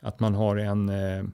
Att 0.00 0.20
man 0.20 0.34
har 0.34 0.56
en, 0.56 0.88
eh, 0.88 1.24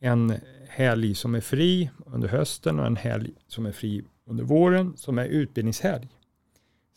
en 0.00 0.34
helg 0.68 1.14
som 1.14 1.34
är 1.34 1.40
fri 1.40 1.90
under 2.06 2.28
hösten 2.28 2.80
och 2.80 2.86
en 2.86 2.96
helg 2.96 3.30
som 3.46 3.66
är 3.66 3.72
fri 3.72 4.04
under 4.24 4.44
våren 4.44 4.96
som 4.96 5.18
är 5.18 5.24
utbildningshelg. 5.24 6.08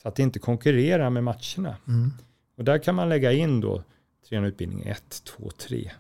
Så 0.01 0.07
att 0.07 0.15
det 0.15 0.23
inte 0.23 0.39
konkurrerar 0.39 1.09
med 1.09 1.23
matcherna. 1.23 1.77
Mm. 1.87 2.11
Och 2.55 2.63
där 2.63 2.77
kan 2.77 2.95
man 2.95 3.09
lägga 3.09 3.31
in 3.31 3.61
då 3.61 3.83
tränarutbildning 4.29 4.83
1, 4.83 5.23
2, 5.23 5.49
3. 5.49 5.91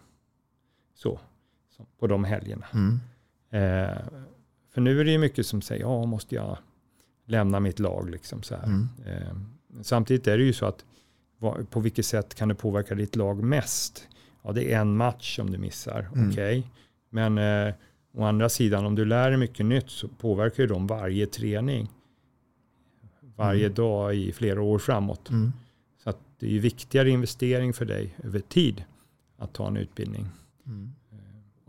Så, 0.95 1.19
på 1.99 2.07
de 2.07 2.23
helgerna. 2.23 2.65
Mm. 2.73 2.99
Eh, 3.53 3.97
för 4.73 4.81
nu 4.81 4.99
är 4.99 5.05
det 5.05 5.11
ju 5.11 5.17
mycket 5.17 5.45
som 5.45 5.61
säger, 5.61 5.81
ja 5.81 6.05
måste 6.05 6.35
jag 6.35 6.57
lämna 7.25 7.59
mitt 7.59 7.79
lag 7.79 8.09
liksom 8.09 8.43
så. 8.43 8.55
Mm. 8.55 8.89
Eh, 9.05 9.35
samtidigt 9.81 10.27
är 10.27 10.37
det 10.37 10.43
ju 10.43 10.53
så 10.53 10.65
att 10.65 10.85
på 11.69 11.79
vilket 11.79 12.05
sätt 12.05 12.35
kan 12.35 12.47
det 12.47 12.55
påverka 12.55 12.95
ditt 12.95 13.15
lag 13.15 13.43
mest? 13.43 14.07
Ja, 14.41 14.51
det 14.51 14.73
är 14.73 14.79
en 14.79 14.97
match 14.97 15.35
som 15.35 15.51
du 15.51 15.57
missar, 15.57 16.09
mm. 16.15 16.29
okej. 16.29 16.59
Okay. 16.59 16.69
Men 17.09 17.37
eh, 17.37 17.73
å 18.13 18.23
andra 18.23 18.49
sidan, 18.49 18.85
om 18.85 18.95
du 18.95 19.05
lär 19.05 19.29
dig 19.29 19.39
mycket 19.39 19.65
nytt 19.65 19.89
så 19.89 20.07
påverkar 20.07 20.63
ju 20.63 20.67
de 20.67 20.87
varje 20.87 21.27
träning. 21.27 21.89
Varje 23.35 23.65
mm. 23.65 23.75
dag 23.75 24.15
i 24.15 24.31
flera 24.31 24.61
år 24.61 24.79
framåt. 24.79 25.29
Mm. 25.29 25.51
Så 26.03 26.09
att 26.09 26.19
det 26.39 26.45
är 26.45 26.51
ju 26.51 26.59
viktigare 26.59 27.09
investering 27.09 27.73
för 27.73 27.85
dig 27.85 28.15
över 28.23 28.39
tid 28.39 28.83
att 29.37 29.53
ta 29.53 29.67
en 29.67 29.77
utbildning. 29.77 30.27
Mm. 30.65 30.93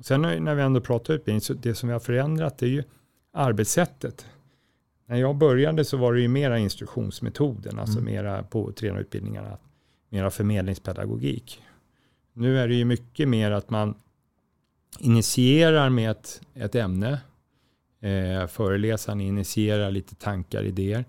Sen 0.01 0.23
när 0.23 0.55
vi 0.55 0.63
ändå 0.63 0.81
pratar 0.81 1.15
utbildning, 1.15 1.41
så 1.41 1.55
det 1.55 1.75
som 1.75 1.89
vi 1.89 1.93
har 1.93 2.01
förändrat 2.01 2.63
är 2.63 2.67
ju 2.67 2.85
arbetssättet. 3.33 4.27
När 5.07 5.17
jag 5.17 5.37
började 5.37 5.85
så 5.85 5.97
var 5.97 6.15
det 6.15 6.21
ju 6.21 6.29
mera 6.29 6.59
instruktionsmetoden, 6.59 7.79
alltså 7.79 7.99
mm. 7.99 8.13
mera 8.13 8.43
på 8.43 8.73
tränarutbildningarna, 8.73 9.59
mera 10.09 10.31
förmedlingspedagogik. 10.31 11.63
Nu 12.33 12.59
är 12.59 12.69
det 12.69 12.75
ju 12.75 12.85
mycket 12.85 13.29
mer 13.29 13.51
att 13.51 13.71
man 13.71 13.95
initierar 14.99 15.91
med 15.91 16.11
ett, 16.11 16.41
ett 16.55 16.75
ämne. 16.75 17.21
Eh, 18.01 18.47
föreläsaren 18.47 19.21
initierar 19.21 19.91
lite 19.91 20.15
tankar, 20.15 20.63
idéer. 20.63 21.05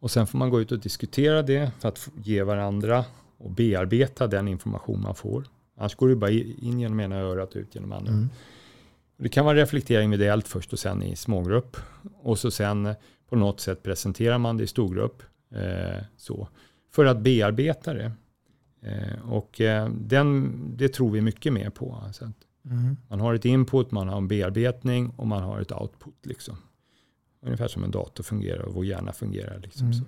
Och 0.00 0.10
sen 0.10 0.26
får 0.26 0.38
man 0.38 0.50
gå 0.50 0.60
ut 0.60 0.72
och 0.72 0.78
diskutera 0.78 1.42
det 1.42 1.70
för 1.78 1.88
att 1.88 2.08
ge 2.22 2.42
varandra 2.42 3.04
och 3.38 3.50
bearbeta 3.50 4.26
den 4.26 4.48
information 4.48 5.02
man 5.02 5.14
får. 5.14 5.44
Annars 5.78 5.94
går 5.94 6.08
det 6.08 6.16
bara 6.16 6.30
in 6.30 6.80
genom 6.80 7.00
ena 7.00 7.16
örat 7.16 7.54
och 7.54 7.60
ut 7.60 7.74
genom 7.74 7.92
andra. 7.92 8.12
Mm. 8.12 8.28
Det 9.16 9.28
kan 9.28 9.44
vara 9.44 9.56
reflektera 9.56 10.02
individuellt 10.02 10.48
först 10.48 10.72
och 10.72 10.78
sen 10.78 11.02
i 11.02 11.16
smågrupp. 11.16 11.76
Och 12.22 12.38
så 12.38 12.50
sen 12.50 12.94
på 13.28 13.36
något 13.36 13.60
sätt 13.60 13.82
presenterar 13.82 14.38
man 14.38 14.56
det 14.56 14.64
i 14.64 14.66
storgrupp. 14.66 15.22
Eh, 15.50 16.02
så, 16.16 16.48
för 16.90 17.04
att 17.04 17.20
bearbeta 17.20 17.94
det. 17.94 18.12
Eh, 18.82 19.32
och 19.32 19.60
eh, 19.60 19.88
den, 19.88 20.54
det 20.76 20.88
tror 20.88 21.10
vi 21.10 21.20
mycket 21.20 21.52
mer 21.52 21.70
på. 21.70 22.00
Alltså 22.04 22.32
mm. 22.64 22.96
Man 23.08 23.20
har 23.20 23.34
ett 23.34 23.44
input, 23.44 23.90
man 23.90 24.08
har 24.08 24.16
en 24.16 24.28
bearbetning 24.28 25.10
och 25.10 25.26
man 25.26 25.42
har 25.42 25.60
ett 25.60 25.72
output. 25.72 26.26
Liksom. 26.26 26.56
Ungefär 27.42 27.68
som 27.68 27.84
en 27.84 27.90
dator 27.90 28.24
fungerar 28.24 28.62
och 28.62 28.74
vår 28.74 28.84
hjärna 28.84 29.12
fungerar. 29.12 29.58
Liksom, 29.58 29.86
mm. 29.86 29.98
så. 29.98 30.04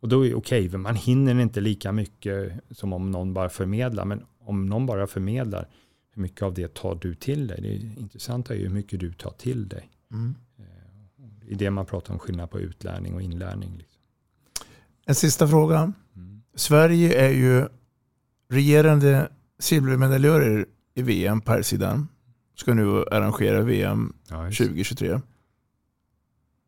Eh, 0.00 0.02
och 0.02 0.08
då 0.08 0.24
är 0.24 0.28
det 0.28 0.34
okej, 0.34 0.66
okay, 0.66 0.78
man 0.78 0.96
hinner 0.96 1.40
inte 1.40 1.60
lika 1.60 1.92
mycket 1.92 2.52
som 2.70 2.92
om 2.92 3.10
någon 3.10 3.34
bara 3.34 3.48
förmedlar. 3.48 4.04
Men 4.04 4.24
om 4.38 4.66
någon 4.66 4.86
bara 4.86 5.06
förmedlar, 5.06 5.68
hur 6.14 6.22
mycket 6.22 6.42
av 6.42 6.54
det 6.54 6.74
tar 6.74 6.94
du 6.94 7.14
till 7.14 7.46
dig? 7.46 7.60
Det 7.60 8.00
intressanta 8.00 8.54
är 8.54 8.58
ju 8.58 8.64
hur 8.64 8.74
mycket 8.74 9.00
du 9.00 9.12
tar 9.12 9.30
till 9.30 9.68
dig. 9.68 9.90
Mm 10.12 10.34
i 11.50 11.54
det 11.54 11.70
man 11.70 11.86
pratar 11.86 12.12
om 12.12 12.18
skillnad 12.18 12.50
på 12.50 12.60
utlärning 12.60 13.14
och 13.14 13.22
inlärning. 13.22 13.76
Liksom. 13.78 14.00
En 15.06 15.14
sista 15.14 15.48
fråga. 15.48 15.92
Mm. 16.16 16.42
Sverige 16.54 17.26
är 17.26 17.30
ju 17.30 17.68
regerande 18.48 19.28
silvermedaljörer 19.58 20.66
i 20.94 21.02
VM 21.02 21.40
på 21.40 21.52
här 21.52 21.62
sidan. 21.62 22.08
Ska 22.56 22.74
nu 22.74 23.04
arrangera 23.04 23.62
VM 23.62 24.12
ja, 24.28 24.44
2023. 24.44 25.20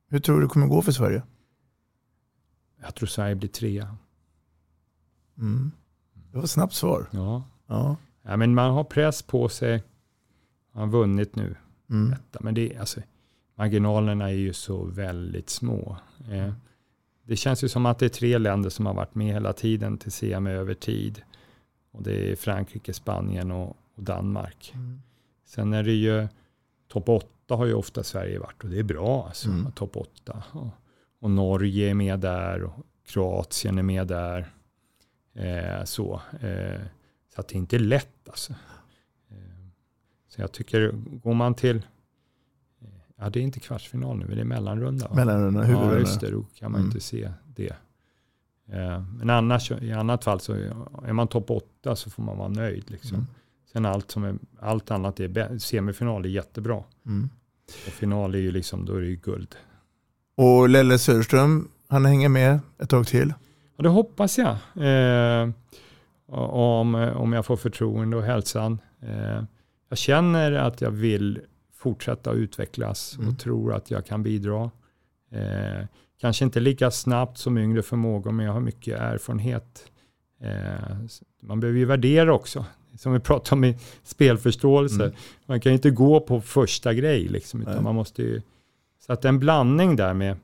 Hur 0.09 0.19
tror 0.19 0.37
du 0.37 0.43
det 0.43 0.49
kommer 0.49 0.67
gå 0.67 0.83
för 0.83 0.93
Sverige? 0.93 1.23
Jag 2.83 2.95
tror 2.95 3.07
Sverige 3.07 3.35
blir 3.35 3.49
trea. 3.49 3.97
Mm. 5.39 5.73
Det 6.13 6.37
var 6.37 6.45
ett 6.45 6.51
snabbt 6.51 6.75
svar. 6.75 7.09
Ja. 7.11 7.43
ja. 7.67 7.97
ja. 8.23 8.37
men 8.37 8.55
man 8.55 8.71
har 8.71 8.85
press 8.85 9.23
på 9.23 9.49
sig. 9.49 9.83
Man 10.73 10.83
har 10.83 10.99
vunnit 10.99 11.37
nu. 11.37 11.57
Mm. 11.91 12.15
Men 12.41 12.55
det, 12.55 12.77
alltså, 12.77 13.01
marginalerna 13.55 14.31
är 14.31 14.35
ju 14.35 14.53
så 14.53 14.85
väldigt 14.85 15.51
små. 15.51 15.97
Eh, 16.31 16.53
det 17.23 17.37
känns 17.37 17.65
ju 17.65 17.69
som 17.69 17.87
att 17.87 17.99
det 17.99 18.05
är 18.05 18.09
tre 18.09 18.39
länder 18.39 18.71
som 18.71 18.87
har 18.87 18.95
varit 18.95 19.15
med 19.15 19.27
hela 19.27 19.53
tiden 19.53 19.99
till 19.99 20.13
CM 20.13 20.47
över 20.47 20.75
tid. 20.75 21.23
Och 21.91 22.03
det 22.03 22.33
är 22.33 22.37
Frankrike, 22.37 22.93
Spanien 22.93 23.51
och, 23.51 23.77
och 23.95 24.03
Danmark. 24.03 24.73
Mm. 24.75 25.03
Sen 25.45 25.73
är 25.73 25.83
det 25.83 25.93
ju 25.93 26.29
topp 26.89 27.09
åtta 27.09 27.55
har 27.57 27.67
ju 27.67 27.75
ofta 27.75 28.03
Sverige 28.03 28.39
varit 28.39 28.65
och 28.65 28.71
det 28.71 28.79
är 28.79 28.83
bra 28.83 29.27
alltså. 29.27 29.49
Mm. 29.49 29.73
Topp 29.73 29.97
åtta. 29.97 30.43
Och, 30.53 30.69
och, 31.23 31.31
Norge 31.31 31.91
är 31.91 31.95
med 31.95 32.21
där 32.21 32.63
och 32.63 32.87
Kroatien 33.07 33.79
är 33.79 33.83
med 33.83 34.07
där. 34.07 34.53
Eh, 35.35 35.85
så, 35.85 36.21
eh, 36.41 36.81
så 37.35 37.41
att 37.41 37.49
det 37.49 37.55
är 37.55 37.59
inte 37.59 37.79
lätt 37.79 38.29
alltså. 38.29 38.53
Eh, 39.31 39.37
så 40.29 40.41
jag 40.41 40.53
tycker, 40.53 40.91
går 40.95 41.35
man 41.35 41.55
till 41.55 41.83
Ja, 43.23 43.31
det 43.31 43.39
är 43.39 43.43
inte 43.43 43.61
kvartsfinal 43.61 44.19
nu, 44.19 44.35
det 44.35 44.41
är 44.41 44.45
mellanrunda. 44.45 45.15
Mellanrunda, 45.15 45.63
huvudrunda. 45.63 45.95
Ja, 45.95 46.01
just 46.01 46.21
det. 46.21 46.31
Då 46.31 46.45
kan 46.55 46.73
man 46.73 46.81
mm. 46.81 46.91
inte 46.91 47.01
se 47.01 47.33
det. 47.47 47.77
Eh, 48.67 49.03
men 49.03 49.31
annars, 49.31 49.71
i 49.71 49.93
annat 49.93 50.25
fall 50.25 50.41
så 50.41 50.53
är 51.05 51.13
man 51.13 51.29
topp 51.29 51.51
åtta 51.51 51.97
så 51.97 52.11
får 52.11 52.23
man 52.23 52.39
vara 52.39 52.49
nöjd. 52.49 52.91
Liksom. 52.91 53.17
Mm. 53.17 53.27
Sen 53.73 53.87
allt, 53.87 54.11
som 54.11 54.25
är, 54.25 54.35
allt 54.61 54.91
annat 54.91 55.21
är 55.21 55.59
semifinal 55.59 56.25
är 56.25 56.29
jättebra. 56.29 56.85
Mm. 57.07 57.29
Och 57.87 57.93
final 57.93 58.35
är 58.35 58.39
ju 58.39 58.51
liksom, 58.51 58.85
då 58.85 58.95
är 58.95 59.01
det 59.01 59.07
ju 59.07 59.17
guld. 59.17 59.57
Och 60.37 60.69
Lelle 60.69 60.99
Söderström, 60.99 61.69
han 61.89 62.05
hänger 62.05 62.29
med 62.29 62.61
ett 62.79 62.91
tag 62.91 63.07
till? 63.07 63.35
Ja, 63.77 63.83
det 63.83 63.89
hoppas 63.89 64.39
jag. 64.39 64.57
Eh, 64.87 65.51
om, 66.27 66.95
om 66.95 67.33
jag 67.33 67.47
får 67.47 67.57
förtroende 67.57 68.17
och 68.17 68.23
hälsan. 68.23 68.79
Eh, 69.01 69.45
jag 69.89 69.99
känner 69.99 70.53
att 70.53 70.81
jag 70.81 70.91
vill 70.91 71.41
fortsätta 71.75 72.33
utvecklas 72.33 73.17
och 73.17 73.23
mm. 73.23 73.37
tror 73.37 73.75
att 73.75 73.91
jag 73.91 74.07
kan 74.07 74.23
bidra. 74.23 74.71
Eh, 75.33 75.87
kanske 76.21 76.45
inte 76.45 76.61
lika 76.61 76.91
snabbt 76.91 77.39
som 77.39 77.59
yngre 77.59 77.83
förmågor, 77.83 78.33
men 78.33 78.47
jag 78.47 78.53
har 78.53 78.61
mycket 78.61 79.01
erfarenhet. 79.01 79.85
Eh, 80.41 80.97
man 81.43 81.61
behöver 81.61 81.79
ju 81.79 81.85
värdera 81.85 82.35
också, 82.35 82.65
som 82.99 83.13
vi 83.13 83.21
pratade 83.21 83.55
om 83.55 83.65
i 83.65 83.79
spelförståelse. 84.05 85.05
Mm. 85.05 85.17
Man 85.47 85.61
kan 85.61 85.73
ju 85.73 85.75
inte 85.75 85.91
gå 85.91 86.21
på 86.21 86.41
första 86.41 86.95
grej, 86.95 87.29
liksom, 87.29 87.63
utan 87.63 87.85
man 87.85 87.95
måste 87.95 88.23
ju... 88.23 88.43
Så 89.13 89.15
att 89.15 89.25
en 89.25 89.39
blandning 89.39 89.97
där 89.97 90.15
med, 90.15 90.37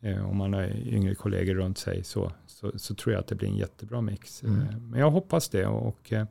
eh, 0.00 0.30
om 0.30 0.36
man 0.36 0.52
har 0.52 0.64
yngre 0.86 1.14
kollegor 1.14 1.54
runt 1.54 1.78
sig, 1.78 2.04
så, 2.04 2.32
så, 2.46 2.72
så, 2.78 2.94
tror 2.94 3.12
jag 3.12 3.20
att 3.20 3.26
det 3.26 3.34
blir 3.34 3.48
en 3.48 3.56
jättebra 3.56 4.00
mix. 4.00 4.42
Mm. 4.42 4.60
Eh, 4.60 4.78
men 4.78 5.00
jag 5.00 5.10
hoppas 5.10 5.48
det. 5.48 5.66
och 5.66 6.12
eh, 6.12 6.24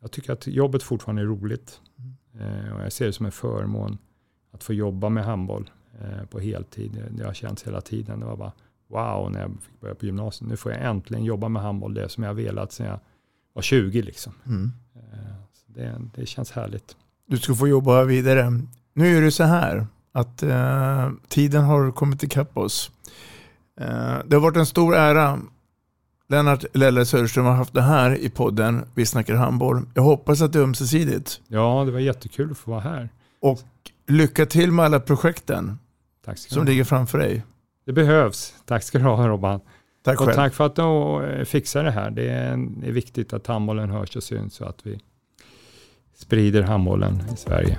jag 0.00 0.10
tycker 0.10 0.32
att 0.32 0.46
jobbet 0.46 0.82
fortfarande 0.82 1.22
är 1.22 1.26
roligt. 1.26 1.80
Eh, 2.40 2.74
och 2.74 2.82
jag 2.82 2.92
ser 2.92 3.06
det 3.06 3.12
som 3.12 3.26
en 3.26 3.32
förmån 3.32 3.98
att 4.52 4.64
få 4.64 4.72
jobba 4.72 5.08
med 5.08 5.24
handboll 5.24 5.70
på 6.30 6.40
heltid. 6.40 7.04
Det, 7.10 7.24
har 7.24 7.34
känts 7.34 7.66
hela 7.66 7.80
tiden. 7.80 8.20
Det 8.20 8.26
var 8.26 8.36
bara 8.36 8.52
wow 8.88 9.32
när 9.32 9.40
jag 9.40 9.50
fick 9.62 9.80
börja 9.80 9.94
på 9.94 10.06
gymnasiet. 10.06 10.50
Nu 10.50 10.56
får 10.56 10.72
jag 10.72 10.84
äntligen 10.84 11.24
jobba 11.24 11.48
med 11.48 11.62
handboll, 11.62 11.94
det 11.94 12.08
som 12.08 12.24
jag 12.24 12.34
velat 12.34 12.72
sedan 12.72 12.86
jag 12.86 13.00
var 13.52 13.62
20. 13.62 14.02
Liksom. 14.02 14.32
Mm. 14.46 14.70
Så 15.52 15.64
det, 15.66 16.02
det 16.14 16.26
känns 16.26 16.50
härligt. 16.50 16.96
Du 17.26 17.38
ska 17.38 17.54
få 17.54 17.68
jobba 17.68 18.04
vidare. 18.04 18.60
Nu 18.94 19.16
är 19.16 19.22
det 19.22 19.30
så 19.30 19.44
här 19.44 19.86
att 20.12 20.42
eh, 20.42 21.10
tiden 21.28 21.64
har 21.64 21.92
kommit 21.92 22.22
ikapp 22.22 22.56
oss. 22.56 22.90
Eh, 23.80 24.18
det 24.26 24.36
har 24.36 24.40
varit 24.40 24.56
en 24.56 24.66
stor 24.66 24.96
ära. 24.96 25.38
Lennart 26.28 26.64
Lelle 26.74 27.04
Söderström 27.04 27.44
har 27.44 27.52
haft 27.52 27.74
det 27.74 27.82
här 27.82 28.16
i 28.16 28.30
podden 28.30 28.84
Vi 28.94 29.06
snackar 29.06 29.34
handboll. 29.34 29.86
Jag 29.94 30.02
hoppas 30.02 30.42
att 30.42 30.52
det 30.52 30.58
är 30.58 30.62
ömsesidigt. 30.62 31.40
Ja, 31.48 31.82
det 31.86 31.92
var 31.92 32.00
jättekul 32.00 32.50
att 32.50 32.58
få 32.58 32.70
vara 32.70 32.80
här. 32.80 33.08
Och 33.40 33.60
lycka 34.06 34.46
till 34.46 34.72
med 34.72 34.84
alla 34.84 35.00
projekten 35.00 35.78
Tack 36.24 36.38
ska 36.38 36.54
som 36.54 36.64
ligger 36.64 36.84
framför 36.84 37.18
dig. 37.18 37.42
Det 37.84 37.92
behövs. 37.92 38.54
Tack 38.64 38.82
ska 38.82 38.98
du 38.98 39.04
ha 39.04 39.28
Robban. 39.28 39.60
Tack 40.02 40.20
och 40.20 40.26
själv. 40.26 40.36
tack 40.36 40.54
för 40.54 40.66
att 40.66 40.76
du 40.76 41.26
eh, 41.26 41.44
fixar 41.44 41.84
det 41.84 41.90
här. 41.90 42.10
Det 42.10 42.28
är, 42.28 42.56
det 42.80 42.88
är 42.88 42.92
viktigt 42.92 43.32
att 43.32 43.46
handbollen 43.46 43.90
hörs 43.90 44.16
och 44.16 44.22
syns 44.22 44.54
så 44.54 44.64
att 44.64 44.86
vi 44.86 45.00
sprider 46.14 46.62
handbollen 46.62 47.22
i 47.34 47.36
Sverige. 47.36 47.78